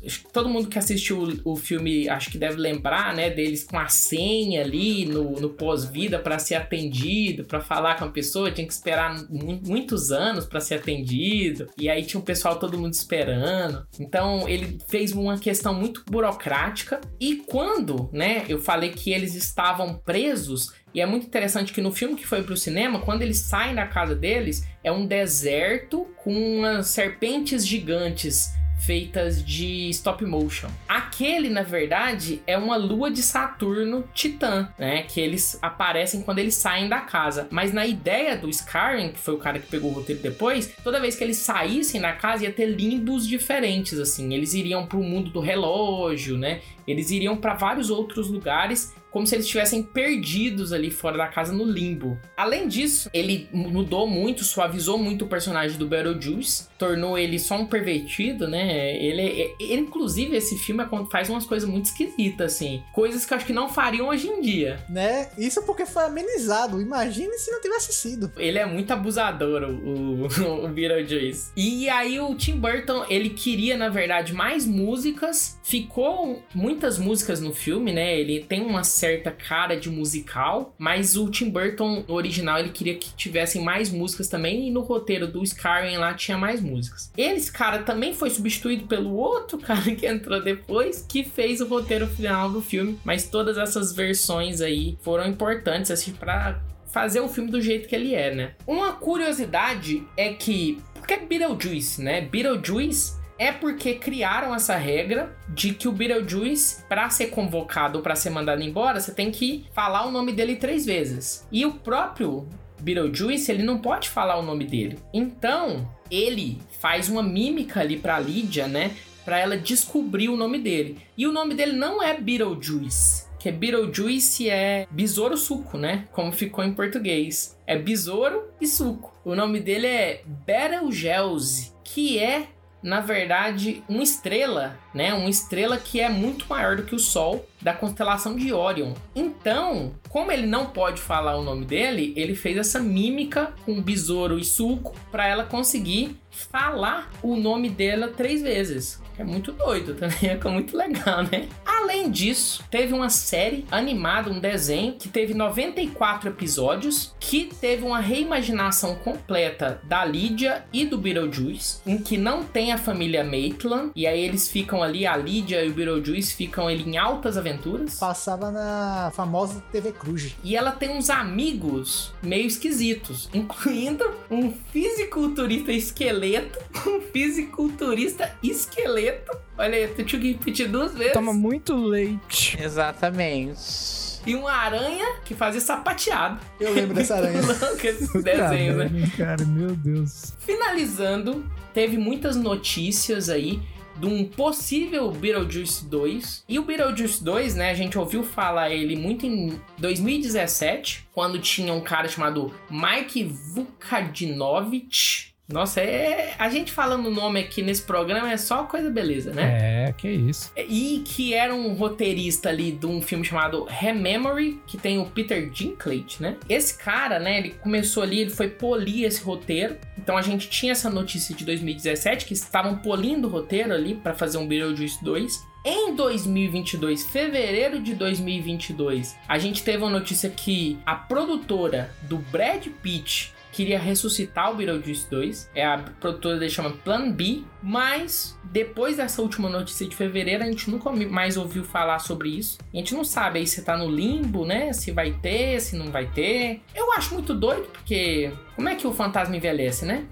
Que 0.00 0.32
todo 0.32 0.48
mundo 0.48 0.68
que 0.68 0.78
assistiu 0.78 1.22
o, 1.44 1.52
o 1.52 1.56
filme 1.56 2.08
acho 2.08 2.30
que 2.30 2.38
deve 2.38 2.56
lembrar, 2.56 3.14
né? 3.14 3.30
Deles 3.30 3.64
com 3.64 3.78
a 3.78 3.88
senha 3.88 4.62
ali 4.62 5.04
no, 5.06 5.32
no 5.40 5.50
pós-vida 5.50 6.18
para 6.18 6.38
ser 6.38 6.56
atendido, 6.56 7.44
para 7.44 7.60
falar 7.60 7.98
com 7.98 8.04
a 8.04 8.10
pessoa, 8.10 8.50
tinha 8.50 8.66
que 8.66 8.72
esperar 8.72 9.14
mu- 9.28 9.60
muitos 9.66 10.10
anos 10.10 10.46
para 10.46 10.60
ser 10.60 10.76
atendido. 10.76 11.68
E 11.78 11.88
aí 11.88 12.04
tinha 12.04 12.20
o 12.20 12.24
pessoal 12.24 12.58
todo 12.58 12.78
mundo 12.78 12.92
esperando. 12.92 13.86
Então 13.98 14.48
ele 14.48 14.78
fez 14.88 15.12
uma 15.12 15.38
questão 15.38 15.74
muito 15.74 16.02
burocrática. 16.08 17.00
E 17.20 17.36
quando, 17.36 18.08
né, 18.12 18.44
eu 18.48 18.58
falei 18.60 18.90
que 18.90 19.10
eles 19.12 19.34
estavam 19.34 19.94
presos, 19.94 20.72
e 20.94 21.00
é 21.00 21.06
muito 21.06 21.26
interessante 21.26 21.72
que 21.72 21.80
no 21.80 21.92
filme 21.92 22.16
que 22.16 22.26
foi 22.26 22.42
pro 22.42 22.56
cinema, 22.56 23.00
quando 23.00 23.22
eles 23.22 23.38
saem 23.38 23.74
da 23.74 23.86
casa 23.86 24.14
deles, 24.14 24.66
é 24.82 24.90
um 24.90 25.06
deserto 25.06 26.06
com 26.16 26.32
umas 26.32 26.88
serpentes 26.88 27.66
gigantes 27.66 28.54
feitas 28.78 29.44
de 29.44 29.90
stop 29.90 30.24
motion. 30.24 30.68
Aquele, 30.88 31.48
na 31.48 31.62
verdade, 31.62 32.40
é 32.46 32.56
uma 32.56 32.76
lua 32.76 33.10
de 33.10 33.22
Saturno 33.22 34.04
Titã, 34.14 34.68
né? 34.78 35.02
Que 35.02 35.20
eles 35.20 35.58
aparecem 35.60 36.22
quando 36.22 36.38
eles 36.38 36.54
saem 36.54 36.88
da 36.88 37.00
casa. 37.00 37.48
Mas 37.50 37.72
na 37.72 37.86
ideia 37.86 38.36
do 38.36 38.52
Scarring, 38.52 39.12
que 39.12 39.18
foi 39.18 39.34
o 39.34 39.38
cara 39.38 39.58
que 39.58 39.66
pegou 39.66 39.90
o 39.90 39.94
roteiro 39.94 40.22
depois, 40.22 40.72
toda 40.82 41.00
vez 41.00 41.16
que 41.16 41.24
eles 41.24 41.38
saíssem 41.38 42.00
da 42.00 42.12
casa 42.12 42.44
ia 42.44 42.52
ter 42.52 42.66
limbos 42.66 43.26
diferentes, 43.26 43.98
assim. 43.98 44.32
Eles 44.32 44.54
iriam 44.54 44.86
pro 44.86 45.02
mundo 45.02 45.30
do 45.30 45.40
relógio, 45.40 46.38
né? 46.38 46.60
Eles 46.86 47.10
iriam 47.10 47.36
para 47.36 47.54
vários 47.54 47.90
outros 47.90 48.30
lugares 48.30 48.94
como 49.10 49.26
se 49.26 49.34
eles 49.34 49.44
estivessem 49.46 49.82
perdidos 49.82 50.72
ali 50.72 50.90
fora 50.90 51.16
da 51.16 51.26
casa 51.28 51.52
no 51.52 51.64
limbo. 51.64 52.18
Além 52.36 52.68
disso, 52.68 53.08
ele 53.12 53.48
mudou 53.52 54.06
muito, 54.06 54.44
suavizou 54.44 54.98
muito 54.98 55.24
o 55.24 55.28
personagem 55.28 55.78
do 55.78 55.86
Beetlejuice, 55.86 56.68
tornou 56.78 57.18
ele 57.18 57.38
só 57.38 57.56
um 57.56 57.66
pervertido, 57.66 58.46
né? 58.48 58.96
Ele, 59.02 59.22
é- 59.22 59.54
ele 59.60 59.80
inclusive, 59.80 60.36
esse 60.36 60.56
filme 60.58 60.82
é- 60.84 60.88
faz 61.10 61.28
umas 61.28 61.44
coisas 61.46 61.68
muito 61.68 61.86
esquisitas, 61.86 62.54
assim. 62.54 62.82
Coisas 62.92 63.24
que 63.24 63.32
eu 63.32 63.36
acho 63.36 63.46
que 63.46 63.52
não 63.52 63.68
fariam 63.68 64.08
hoje 64.08 64.28
em 64.28 64.40
dia. 64.40 64.78
Né? 64.88 65.30
Isso 65.38 65.62
porque 65.64 65.86
foi 65.86 66.04
amenizado. 66.04 66.80
Imagine 66.80 67.32
se 67.38 67.50
não 67.50 67.60
tivesse 67.60 67.92
sido. 67.92 68.30
Ele 68.36 68.58
é 68.58 68.66
muito 68.66 68.90
abusador, 68.92 69.62
o, 69.64 70.24
o, 70.24 70.26
o 70.64 70.68
Beetlejuice. 70.68 71.50
E 71.56 71.88
aí 71.88 72.20
o 72.20 72.34
Tim 72.34 72.56
Burton, 72.58 73.04
ele 73.08 73.30
queria, 73.30 73.76
na 73.76 73.88
verdade, 73.88 74.32
mais 74.32 74.66
músicas. 74.66 75.58
Ficou 75.62 76.42
muitas 76.54 76.98
músicas 76.98 77.40
no 77.40 77.52
filme, 77.54 77.92
né? 77.92 78.18
Ele 78.18 78.40
tem 78.40 78.60
uma 78.62 78.84
certa 78.98 79.30
cara 79.30 79.76
de 79.76 79.88
musical, 79.88 80.74
mas 80.76 81.16
o 81.16 81.30
Tim 81.30 81.50
Burton, 81.50 82.04
no 82.06 82.14
original, 82.14 82.58
ele 82.58 82.70
queria 82.70 82.96
que 82.96 83.14
tivessem 83.14 83.62
mais 83.62 83.90
músicas 83.90 84.28
também. 84.28 84.68
E 84.68 84.70
no 84.70 84.80
roteiro 84.80 85.26
do 85.26 85.44
Scarring 85.44 85.96
lá 85.96 86.14
tinha 86.14 86.36
mais 86.36 86.60
músicas. 86.60 87.12
Esse 87.16 87.50
cara 87.52 87.78
também 87.80 88.12
foi 88.12 88.30
substituído 88.30 88.86
pelo 88.86 89.14
outro 89.14 89.58
cara 89.62 89.94
que 89.94 90.06
entrou 90.06 90.42
depois, 90.42 91.04
que 91.08 91.22
fez 91.22 91.60
o 91.60 91.66
roteiro 91.66 92.06
final 92.06 92.50
do 92.50 92.60
filme. 92.60 92.98
Mas 93.04 93.28
todas 93.28 93.56
essas 93.56 93.92
versões 93.92 94.60
aí 94.60 94.98
foram 95.02 95.26
importantes, 95.26 95.90
assim, 95.90 96.12
pra 96.12 96.60
fazer 96.86 97.20
o 97.20 97.28
filme 97.28 97.50
do 97.50 97.60
jeito 97.60 97.86
que 97.86 97.94
ele 97.94 98.14
é, 98.14 98.34
né? 98.34 98.54
Uma 98.66 98.92
curiosidade 98.92 100.02
é 100.16 100.32
que. 100.32 100.78
Porque 100.94 101.14
é 101.14 101.20
Beetlejuice, 101.20 102.02
né? 102.02 102.20
Beetlejuice 102.22 103.17
é 103.38 103.52
porque 103.52 103.94
criaram 103.94 104.54
essa 104.54 104.76
regra 104.76 105.36
de 105.48 105.72
que 105.72 105.86
o 105.86 105.92
Beetlejuice, 105.92 106.84
pra 106.88 107.08
ser 107.08 107.28
convocado 107.28 107.98
ou 107.98 108.02
pra 108.02 108.16
ser 108.16 108.30
mandado 108.30 108.62
embora, 108.62 109.00
você 109.00 109.14
tem 109.14 109.30
que 109.30 109.66
falar 109.72 110.06
o 110.06 110.10
nome 110.10 110.32
dele 110.32 110.56
três 110.56 110.84
vezes. 110.84 111.46
E 111.52 111.64
o 111.64 111.74
próprio 111.74 112.48
Beetlejuice, 112.80 113.50
ele 113.50 113.62
não 113.62 113.78
pode 113.78 114.08
falar 114.08 114.38
o 114.38 114.42
nome 114.42 114.64
dele. 114.64 114.98
Então, 115.12 115.88
ele 116.10 116.58
faz 116.80 117.08
uma 117.08 117.22
mímica 117.22 117.80
ali 117.80 117.96
pra 117.96 118.18
Lídia, 118.18 118.66
né? 118.66 118.90
Pra 119.24 119.38
ela 119.38 119.56
descobrir 119.56 120.28
o 120.28 120.36
nome 120.36 120.58
dele. 120.58 120.98
E 121.16 121.26
o 121.26 121.32
nome 121.32 121.54
dele 121.54 121.72
não 121.72 122.02
é 122.02 122.18
Beetlejuice. 122.18 123.28
Que 123.38 123.52
Beetlejuice 123.52 124.50
é 124.50 124.86
besouro 124.90 125.36
suco, 125.36 125.78
né? 125.78 126.08
Como 126.10 126.32
ficou 126.32 126.64
em 126.64 126.72
português. 126.72 127.56
É 127.66 127.78
besouro 127.78 128.48
e 128.60 128.66
suco. 128.66 129.14
O 129.24 129.34
nome 129.34 129.60
dele 129.60 129.86
é 129.86 130.22
Betelgeuse, 130.26 131.72
que 131.84 132.18
é 132.18 132.48
na 132.82 133.00
verdade, 133.00 133.82
uma 133.88 134.02
estrela, 134.02 134.78
né? 134.94 135.12
Uma 135.12 135.28
estrela 135.28 135.76
que 135.76 136.00
é 136.00 136.08
muito 136.08 136.46
maior 136.48 136.76
do 136.76 136.84
que 136.84 136.94
o 136.94 136.98
Sol 136.98 137.46
da 137.60 137.72
constelação 137.72 138.36
de 138.36 138.52
Orion. 138.52 138.94
Então, 139.14 139.92
como 140.08 140.30
ele 140.30 140.46
não 140.46 140.66
pode 140.66 141.00
falar 141.00 141.36
o 141.36 141.42
nome 141.42 141.64
dele, 141.64 142.12
ele 142.16 142.34
fez 142.34 142.56
essa 142.56 142.78
mímica 142.78 143.52
com 143.64 143.82
besouro 143.82 144.38
e 144.38 144.44
suco 144.44 144.94
para 145.10 145.26
ela 145.26 145.44
conseguir 145.44 146.16
falar 146.30 147.10
o 147.22 147.36
nome 147.36 147.68
dela 147.68 148.08
três 148.08 148.42
vezes. 148.42 149.02
É 149.18 149.24
muito 149.24 149.52
doido 149.52 149.94
também, 149.94 150.30
é 150.30 150.48
muito 150.48 150.76
legal, 150.76 151.24
né? 151.24 151.48
Além 151.66 152.10
disso, 152.10 152.62
teve 152.70 152.94
uma 152.94 153.10
série 153.10 153.66
animada, 153.70 154.30
um 154.30 154.38
desenho, 154.38 154.94
que 154.94 155.08
teve 155.08 155.34
94 155.34 156.28
episódios, 156.28 157.14
que 157.18 157.46
teve 157.60 157.84
uma 157.84 157.98
reimaginação 157.98 158.94
completa 158.96 159.80
da 159.84 160.04
Lídia 160.04 160.64
e 160.72 160.84
do 160.84 160.96
Beetlejuice, 160.96 161.80
em 161.86 161.98
que 161.98 162.16
não 162.16 162.44
tem 162.44 162.72
a 162.72 162.78
família 162.78 163.24
Maitland, 163.24 163.90
e 163.96 164.06
aí 164.06 164.20
eles 164.20 164.48
ficam 164.48 164.82
ali, 164.82 165.06
a 165.06 165.16
Lídia 165.16 165.64
e 165.64 165.70
o 165.70 165.74
Beetlejuice 165.74 166.34
ficam 166.34 166.68
ali 166.68 166.82
em 166.82 166.96
altas 166.96 167.36
aventuras. 167.36 167.98
Passava 167.98 168.50
na 168.50 169.10
famosa 169.14 169.60
TV 169.72 169.92
Cruz. 169.92 170.36
E 170.44 170.56
ela 170.56 170.70
tem 170.70 170.90
uns 170.90 171.10
amigos 171.10 172.12
meio 172.22 172.46
esquisitos, 172.46 173.28
incluindo 173.34 174.04
um 174.30 174.52
fisiculturista 174.72 175.72
esqueleto, 175.72 176.58
um 176.86 177.00
fisiculturista 177.00 178.32
esqueleto. 178.42 179.07
Olha 179.56 179.74
aí, 179.74 179.82
eu 179.82 180.04
tinha 180.04 180.20
que 180.20 180.32
repetir 180.32 180.68
duas 180.68 180.94
vezes. 180.94 181.12
Toma 181.12 181.32
muito 181.32 181.74
leite. 181.74 182.58
Exatamente. 182.62 184.18
E 184.26 184.34
uma 184.34 184.52
aranha 184.52 185.16
que 185.24 185.34
fazia 185.34 185.60
sapateado. 185.60 186.40
Eu 186.60 186.72
lembro 186.72 186.94
dessa 186.94 187.16
aranha. 187.16 187.40
Esses 187.82 188.12
desenhos, 188.22 188.76
né? 188.76 188.90
Cara, 189.16 189.44
meu 189.44 189.74
Deus. 189.74 190.34
Finalizando, 190.38 191.44
teve 191.72 191.96
muitas 191.96 192.36
notícias 192.36 193.28
aí 193.28 193.60
de 193.98 194.06
um 194.06 194.24
possível 194.24 195.10
Beetlejuice 195.10 195.84
2. 195.86 196.44
E 196.48 196.58
o 196.58 196.62
Beetlejuice 196.62 197.22
2, 197.22 197.54
né, 197.56 197.70
a 197.70 197.74
gente 197.74 197.98
ouviu 197.98 198.22
falar 198.22 198.70
ele 198.70 198.96
muito 198.96 199.26
em 199.26 199.60
2017, 199.78 201.08
quando 201.12 201.38
tinha 201.38 201.72
um 201.72 201.80
cara 201.80 202.08
chamado 202.08 202.52
Mike 202.70 203.24
Vukadinovich. 203.24 205.34
Nossa, 205.48 205.80
é. 205.80 206.34
A 206.38 206.50
gente 206.50 206.70
falando 206.70 207.06
o 207.06 207.10
nome 207.10 207.40
aqui 207.40 207.62
nesse 207.62 207.82
programa 207.82 208.30
é 208.30 208.36
só 208.36 208.64
coisa 208.64 208.90
beleza, 208.90 209.32
né? 209.32 209.86
É, 209.88 209.92
que 209.92 210.08
isso. 210.08 210.52
E 210.56 211.02
que 211.06 211.32
era 211.32 211.54
um 211.54 211.72
roteirista 211.72 212.50
ali 212.50 212.70
de 212.70 212.84
um 212.84 213.00
filme 213.00 213.24
chamado 213.24 213.64
Rememory, 213.64 214.60
que 214.66 214.76
tem 214.76 214.98
o 214.98 215.06
Peter 215.06 215.48
Dinklage, 215.48 216.18
né? 216.20 216.36
Esse 216.48 216.76
cara, 216.76 217.18
né, 217.18 217.38
ele 217.38 217.50
começou 217.50 218.02
ali, 218.02 218.20
ele 218.20 218.30
foi 218.30 218.48
polir 218.48 219.04
esse 219.04 219.22
roteiro. 219.22 219.78
Então 219.96 220.18
a 220.18 220.22
gente 220.22 220.50
tinha 220.50 220.72
essa 220.72 220.90
notícia 220.90 221.34
de 221.34 221.44
2017 221.46 222.26
que 222.26 222.34
estavam 222.34 222.76
polindo 222.76 223.26
o 223.26 223.30
roteiro 223.30 223.72
ali 223.72 223.94
para 223.94 224.14
fazer 224.14 224.36
um 224.36 224.46
Beetlejuice 224.46 225.02
2. 225.02 225.48
Em 225.64 225.94
2022, 225.94 227.04
fevereiro 227.06 227.80
de 227.80 227.94
2022, 227.94 229.16
a 229.26 229.38
gente 229.38 229.62
teve 229.62 229.78
uma 229.78 229.90
notícia 229.90 230.30
que 230.30 230.78
a 230.86 230.94
produtora 230.94 231.90
do 232.02 232.18
Brad 232.18 232.66
Pitt 232.82 233.34
queria 233.52 233.78
ressuscitar 233.78 234.50
o 234.52 234.56
Beetlejuice 234.56 235.08
2. 235.10 235.50
É 235.54 235.64
a 235.64 235.78
produtora 235.78 236.38
dele 236.38 236.50
chama 236.50 236.70
Plan 236.70 237.10
B, 237.10 237.42
mas 237.62 238.38
depois 238.44 238.96
dessa 238.96 239.20
última 239.20 239.48
notícia 239.48 239.86
de 239.86 239.94
fevereiro, 239.94 240.42
a 240.42 240.46
gente 240.46 240.70
nunca 240.70 240.90
mais 240.90 241.36
ouviu 241.36 241.64
falar 241.64 241.98
sobre 241.98 242.30
isso. 242.30 242.58
A 242.72 242.76
gente 242.76 242.94
não 242.94 243.04
sabe 243.04 243.40
aí 243.40 243.46
se 243.46 243.62
tá 243.62 243.76
no 243.76 243.88
limbo, 243.90 244.44
né? 244.44 244.72
Se 244.72 244.90
vai 244.90 245.12
ter, 245.12 245.60
se 245.60 245.76
não 245.76 245.90
vai 245.90 246.06
ter. 246.06 246.60
Eu 246.74 246.92
acho 246.92 247.14
muito 247.14 247.34
doido, 247.34 247.68
porque 247.72 248.32
como 248.56 248.68
é 248.68 248.74
que 248.74 248.86
o 248.86 248.92
fantasma 248.92 249.36
envelhece, 249.36 249.84
né? 249.84 250.06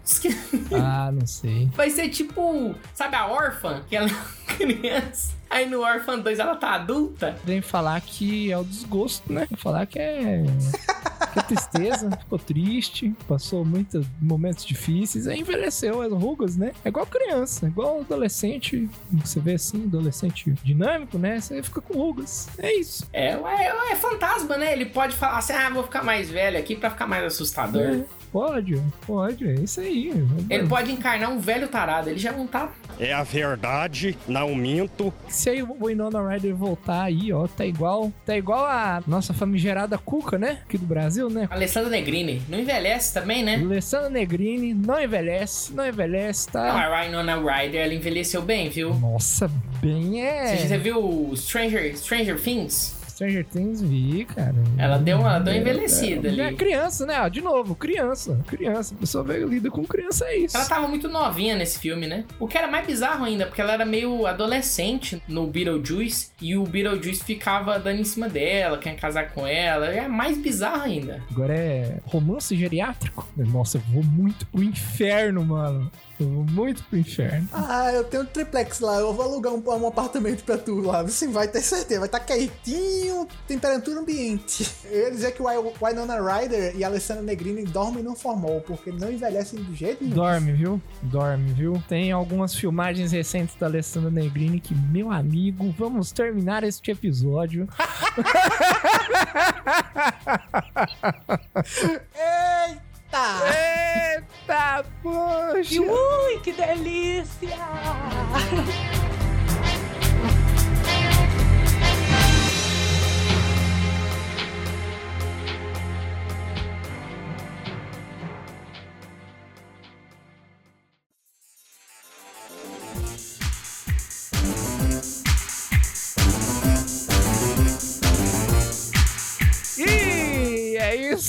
Ah, 0.73 1.11
não 1.13 1.27
sei. 1.27 1.69
Vai 1.75 1.91
ser 1.91 2.09
tipo, 2.09 2.75
sabe 2.95 3.17
a 3.17 3.27
órfã? 3.27 3.83
Que 3.89 3.97
ela 3.97 4.09
é 4.09 4.53
criança. 4.57 5.35
Aí 5.57 5.65
no 5.65 5.81
Orphan 5.81 6.19
2 6.19 6.39
ela 6.39 6.55
tá 6.55 6.75
adulta. 6.75 7.35
Vem 7.43 7.63
falar 7.63 7.99
que 8.03 8.53
é 8.53 8.59
o 8.59 8.63
desgosto, 8.63 9.33
né? 9.33 9.47
Vem 9.49 9.57
falar 9.57 9.87
que 9.87 9.99
é. 9.99 10.45
que 11.33 11.39
é 11.39 11.43
tristeza, 11.43 12.11
ficou 12.11 12.39
triste, 12.39 13.15
passou 13.27 13.65
muitos 13.65 14.07
momentos 14.21 14.67
difíceis, 14.67 15.27
aí 15.27 15.41
envelheceu 15.41 16.03
as 16.03 16.13
rugas, 16.13 16.59
né? 16.59 16.73
É 16.85 16.89
igual 16.91 17.07
criança, 17.07 17.67
igual 17.67 18.01
adolescente. 18.01 18.87
Você 19.13 19.41
vê 19.41 19.55
assim, 19.55 19.85
adolescente 19.85 20.51
dinâmico, 20.63 21.17
né? 21.17 21.41
Você 21.41 21.63
fica 21.63 21.81
com 21.81 21.95
rugas. 21.95 22.51
É 22.59 22.75
isso. 22.75 23.09
É, 23.11 23.35
ué, 23.39 23.73
é 23.93 23.97
fantasma, 23.97 24.59
né? 24.59 24.75
Ele 24.75 24.85
pode 24.85 25.17
falar 25.17 25.39
assim: 25.39 25.55
ah, 25.55 25.71
vou 25.71 25.85
ficar 25.85 26.05
mais 26.05 26.29
velho 26.29 26.59
aqui 26.59 26.77
pra 26.77 26.91
ficar 26.91 27.07
mais 27.07 27.25
assustador. 27.25 27.83
É, 27.83 28.05
pode, 28.33 28.81
pode, 29.07 29.49
é 29.49 29.55
isso 29.55 29.81
aí. 29.81 30.13
Ele 30.51 30.67
pode 30.67 30.93
encarnar 30.93 31.31
um 31.31 31.39
velho 31.39 31.69
tarado, 31.69 32.11
ele 32.11 32.19
já 32.19 32.33
não 32.33 32.47
tá. 32.47 32.71
É 32.99 33.13
a 33.13 33.23
verdade, 33.23 34.17
não 34.27 34.55
minto. 34.55 35.13
Se 35.29 35.51
aí 35.51 35.63
o 35.63 35.77
Winona 35.87 36.27
Ryder 36.29 36.55
voltar 36.55 37.03
aí, 37.05 37.33
ó, 37.33 37.47
tá 37.47 37.65
igual, 37.65 38.13
tá 38.25 38.37
igual 38.37 38.65
a 38.65 39.03
nossa 39.07 39.35
famigerada 39.35 39.99
Cuca, 39.99 40.39
né? 40.39 40.61
Aqui 40.63 40.79
do 40.79 40.87
Brasil, 40.87 41.29
né? 41.29 41.47
Alessandra 41.51 41.91
Negrini. 41.91 42.43
Não 42.49 42.59
envelhece 42.59 43.13
também, 43.13 43.43
né? 43.43 43.57
Alessandra 43.57 44.09
Negrini 44.09 44.73
não 44.73 45.01
envelhece, 45.01 45.73
não 45.75 45.87
envelhece, 45.87 46.47
Não, 46.55 46.63
tá? 46.63 46.87
a 46.87 47.03
Winona 47.03 47.37
Ryder, 47.37 47.85
ela 47.85 47.95
envelheceu 47.95 48.43
bem, 48.43 48.69
viu? 48.71 48.95
Nossa, 48.95 49.51
bem 49.81 50.25
é. 50.25 50.57
Você, 50.57 50.69
você 50.69 50.79
viu 50.79 51.33
Stranger, 51.37 51.97
Stranger 51.97 52.41
Things? 52.41 52.96
Stranger 53.17 53.47
Things 53.47 53.81
vi, 53.81 54.27
cara. 54.27 54.55
Ela 54.77 54.99
deu 54.99 55.19
uma, 55.19 55.39
deu 55.39 55.55
uma 55.55 55.59
envelhecida 55.59 56.29
É, 56.29 56.49
ali. 56.49 56.57
criança, 56.57 57.07
né? 57.07 57.19
Ó, 57.23 57.29
de 57.29 57.41
novo, 57.41 57.75
criança. 57.75 58.39
Criança. 58.47 58.95
A 58.95 58.99
pessoa 58.99 59.25
veio 59.25 59.49
lida 59.49 59.71
com 59.71 59.87
criança, 59.87 60.27
é 60.27 60.37
isso. 60.37 60.55
Ela 60.55 60.67
tava 60.67 60.87
muito 60.87 61.09
novinha 61.09 61.57
nesse 61.57 61.79
filme, 61.79 62.07
né? 62.07 62.27
O 62.39 62.47
que 62.47 62.59
era 62.59 62.69
mais 62.71 62.87
bizarro 62.87 63.25
ainda, 63.25 63.47
porque 63.47 63.63
ela 63.63 63.73
era 63.73 63.87
meio 63.87 64.27
adolescente 64.27 65.23
no 65.27 65.47
Beetlejuice 65.47 66.29
e 66.43 66.57
o 66.59 66.65
Beetlejuice 66.65 67.25
ficava 67.25 67.79
dando 67.79 68.01
em 68.01 68.05
cima 68.05 68.29
dela, 68.29 68.77
quer 68.77 68.95
casar 68.97 69.31
com 69.33 69.47
ela. 69.47 69.87
É 69.87 70.07
mais 70.07 70.37
bizarro 70.37 70.83
ainda. 70.83 71.23
Agora 71.31 71.55
é 71.55 71.99
romance 72.05 72.55
geriátrico. 72.55 73.27
Nossa, 73.35 73.79
eu 73.79 73.83
vou 73.95 74.03
muito 74.05 74.47
pro 74.49 74.63
inferno, 74.63 75.43
mano. 75.43 75.91
Muito 76.19 76.83
pro 76.85 76.99
inferno. 76.99 77.47
Ah, 77.53 77.93
eu 77.93 78.03
tenho 78.05 78.23
um 78.23 78.27
triplex 78.27 78.81
lá, 78.81 78.97
eu 79.01 79.13
vou 79.13 79.25
alugar 79.27 79.53
um, 79.53 79.63
um 79.63 79.87
apartamento 79.87 80.43
pra 80.45 80.57
tu 80.57 80.81
lá. 80.81 81.03
Você 81.03 81.29
vai 81.29 81.47
ter 81.47 81.61
certeza, 81.61 82.01
vai 82.01 82.09
estar 82.09 82.21
quietinho, 82.21 83.29
temperatura 83.47 84.01
ambiente. 84.01 84.67
Eu 84.91 85.03
ia 85.05 85.11
dizer 85.11 85.33
que 85.33 85.43
o 85.43 85.47
Wy- 85.47 85.73
Winona 85.83 86.19
Ryder 86.21 86.75
e 86.77 86.83
a 86.85 86.87
Alessandra 86.87 87.23
Negrini 87.23 87.65
dormem 87.65 88.03
no 88.03 88.15
formol, 88.17 88.61
porque 88.63 88.91
não 88.93 89.11
envelhecem 89.13 89.61
do 89.63 89.75
jeito 89.75 90.03
nenhum. 90.03 90.15
Dorme, 90.17 90.53
viu? 90.53 90.81
Dorme, 91.03 91.53
viu? 91.53 91.83
Tem 91.89 92.13
algumas 92.13 92.55
filmagens 92.55 93.13
recentes 93.13 93.55
da 93.57 93.67
Alessandra 93.67 94.11
Negrini 94.11 94.59
que, 94.61 94.75
meu 94.75 95.11
amigo, 95.11 95.75
vamos 95.79 96.13
terminar 96.13 96.65
este 96.65 96.91
episódio. 96.93 97.69
Eita! 102.15 102.77
Eita, 103.13 103.63
poxa! 105.67 105.81
Ui, 105.83 106.41
que 106.41 106.53
delícia! 106.53 107.57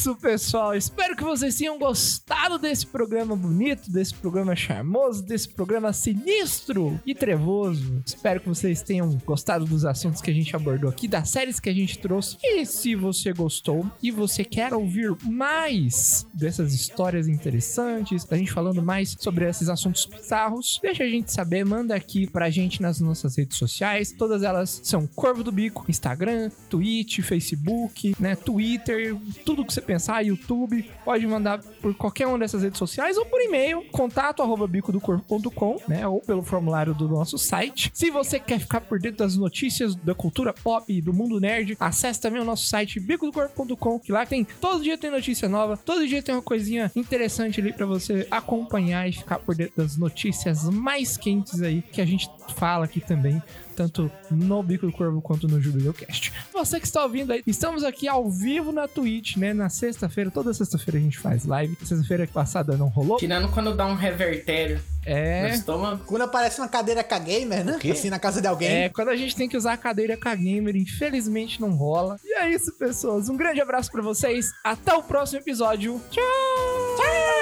Isso, 0.07 0.15
pessoal. 0.15 0.73
Espero 0.73 1.17
que 1.17 1.23
vocês 1.23 1.57
tenham 1.57 1.77
gostado 1.77 2.57
desse 2.57 2.85
programa 2.87 3.35
bonito, 3.35 3.91
desse 3.91 4.13
programa 4.13 4.55
charmoso, 4.55 5.21
desse 5.21 5.49
programa 5.49 5.91
sinistro 5.91 6.97
e 7.05 7.13
trevoso. 7.13 8.01
Espero 8.05 8.39
que 8.39 8.47
vocês 8.47 8.81
tenham 8.81 9.09
gostado 9.25 9.65
dos 9.65 9.83
assuntos 9.83 10.21
que 10.21 10.31
a 10.31 10.33
gente 10.33 10.55
abordou 10.55 10.89
aqui, 10.89 11.07
das 11.09 11.29
séries 11.29 11.59
que 11.59 11.69
a 11.69 11.73
gente 11.73 11.99
trouxe. 11.99 12.37
E 12.41 12.65
se 12.65 12.95
você 12.95 13.33
gostou 13.33 13.85
e 14.01 14.09
você 14.09 14.45
quer 14.45 14.73
ouvir 14.73 15.13
mais 15.25 16.25
dessas 16.33 16.73
histórias 16.73 17.27
interessantes, 17.27 18.23
da 18.23 18.37
gente 18.37 18.51
falando 18.51 18.81
mais 18.81 19.15
sobre 19.19 19.45
esses 19.49 19.67
assuntos 19.67 20.05
bizarros, 20.05 20.79
deixa 20.81 21.03
a 21.03 21.09
gente 21.09 21.33
saber, 21.33 21.65
manda 21.65 21.93
aqui 21.93 22.27
pra 22.27 22.49
gente 22.49 22.81
nas 22.81 23.01
nossas 23.01 23.35
redes 23.35 23.57
sociais. 23.57 24.13
Todas 24.17 24.43
elas 24.43 24.79
são 24.83 25.05
Corvo 25.05 25.43
do 25.43 25.51
Bico, 25.51 25.85
Instagram, 25.89 26.49
Twitch, 26.69 27.19
Facebook, 27.21 28.15
né, 28.19 28.35
Twitter, 28.37 29.17
tudo 29.43 29.65
que 29.65 29.73
você 29.73 29.81
pensar, 29.97 30.21
YouTube, 30.21 30.89
pode 31.03 31.25
mandar 31.25 31.59
por 31.81 31.93
qualquer 31.95 32.27
uma 32.27 32.37
dessas 32.37 32.61
redes 32.61 32.77
sociais 32.77 33.17
ou 33.17 33.25
por 33.25 33.41
e-mail, 33.41 33.83
contato 33.91 34.43
arroba 34.43 34.67
bicodocorvo.com, 34.67 35.81
né, 35.87 36.07
ou 36.07 36.21
pelo 36.21 36.43
formulário 36.43 36.93
do 36.93 37.07
nosso 37.07 37.37
site. 37.37 37.89
Se 37.93 38.11
você 38.11 38.39
quer 38.39 38.59
ficar 38.59 38.81
por 38.81 38.99
dentro 38.99 39.17
das 39.17 39.35
notícias 39.35 39.95
da 39.95 40.13
cultura 40.13 40.53
pop 40.53 40.85
e 40.91 41.01
do 41.01 41.11
mundo 41.11 41.39
nerd, 41.39 41.75
acesse 41.79 42.21
também 42.21 42.41
o 42.41 42.45
nosso 42.45 42.67
site 42.67 42.99
bicodocorvo.com, 42.99 43.99
que 43.99 44.11
lá 44.11 44.25
tem, 44.25 44.45
todo 44.61 44.83
dia 44.83 44.97
tem 44.97 45.09
notícia 45.09 45.49
nova, 45.49 45.75
todo 45.75 46.07
dia 46.07 46.21
tem 46.21 46.35
uma 46.35 46.41
coisinha 46.41 46.91
interessante 46.95 47.59
ali 47.59 47.73
pra 47.73 47.85
você 47.85 48.27
acompanhar 48.29 49.09
e 49.09 49.13
ficar 49.13 49.39
por 49.39 49.55
dentro 49.55 49.77
das 49.77 49.97
notícias 49.97 50.69
mais 50.69 51.17
quentes 51.17 51.61
aí 51.61 51.81
que 51.81 52.01
a 52.01 52.05
gente 52.05 52.29
fala 52.55 52.85
aqui 52.85 53.01
também 53.01 53.41
tanto 53.77 54.11
no 54.31 54.63
Bico 54.63 54.87
do 54.87 54.91
Corvo 54.91 55.21
quanto 55.21 55.47
no 55.47 55.61
JubileoCast. 55.61 56.33
Você 56.51 56.79
que 56.79 56.87
está 56.87 57.03
ouvindo 57.03 57.31
aí, 57.31 57.43
estamos 57.45 57.83
aqui 57.83 58.07
ao 58.07 58.27
vivo 58.27 58.71
na 58.71 58.87
Twitch, 58.87 59.37
né? 59.37 59.53
Na 59.53 59.69
sexta-feira, 59.69 60.31
toda 60.31 60.51
sexta-feira 60.51 60.97
a 60.97 61.01
gente 61.01 61.19
faz 61.19 61.45
live. 61.45 61.77
Sexta-feira 61.83 62.27
passada 62.27 62.75
não 62.75 62.87
rolou. 62.87 63.17
Tirando 63.17 63.47
quando 63.49 63.75
dá 63.75 63.85
um 63.85 63.93
revertério 63.93 64.77
no 65.05 65.11
É. 65.13 65.51
estômago. 65.53 66.03
Quando 66.05 66.23
aparece 66.23 66.59
uma 66.59 66.67
cadeira 66.67 67.03
com 67.03 67.13
a 67.13 67.19
gamer, 67.19 67.63
né? 67.63 67.79
Assim 67.91 68.09
na 68.09 68.17
casa 68.17 68.41
de 68.41 68.47
alguém. 68.47 68.67
É, 68.85 68.89
quando 68.89 69.09
a 69.09 69.15
gente 69.15 69.35
tem 69.35 69.47
que 69.47 69.55
usar 69.55 69.73
a 69.73 69.77
cadeira 69.77 70.17
com 70.17 70.27
a 70.27 70.33
gamer, 70.35 70.75
infelizmente 70.75 71.61
não 71.61 71.69
rola. 71.75 72.17
E 72.25 72.33
é 72.39 72.49
isso, 72.51 72.73
pessoas. 72.79 73.29
Um 73.29 73.37
grande 73.37 73.61
abraço 73.61 73.91
pra 73.91 74.01
vocês. 74.01 74.51
Até 74.63 74.93
o 74.95 75.03
próximo 75.03 75.39
episódio. 75.39 76.01
Tchau! 76.09 77.36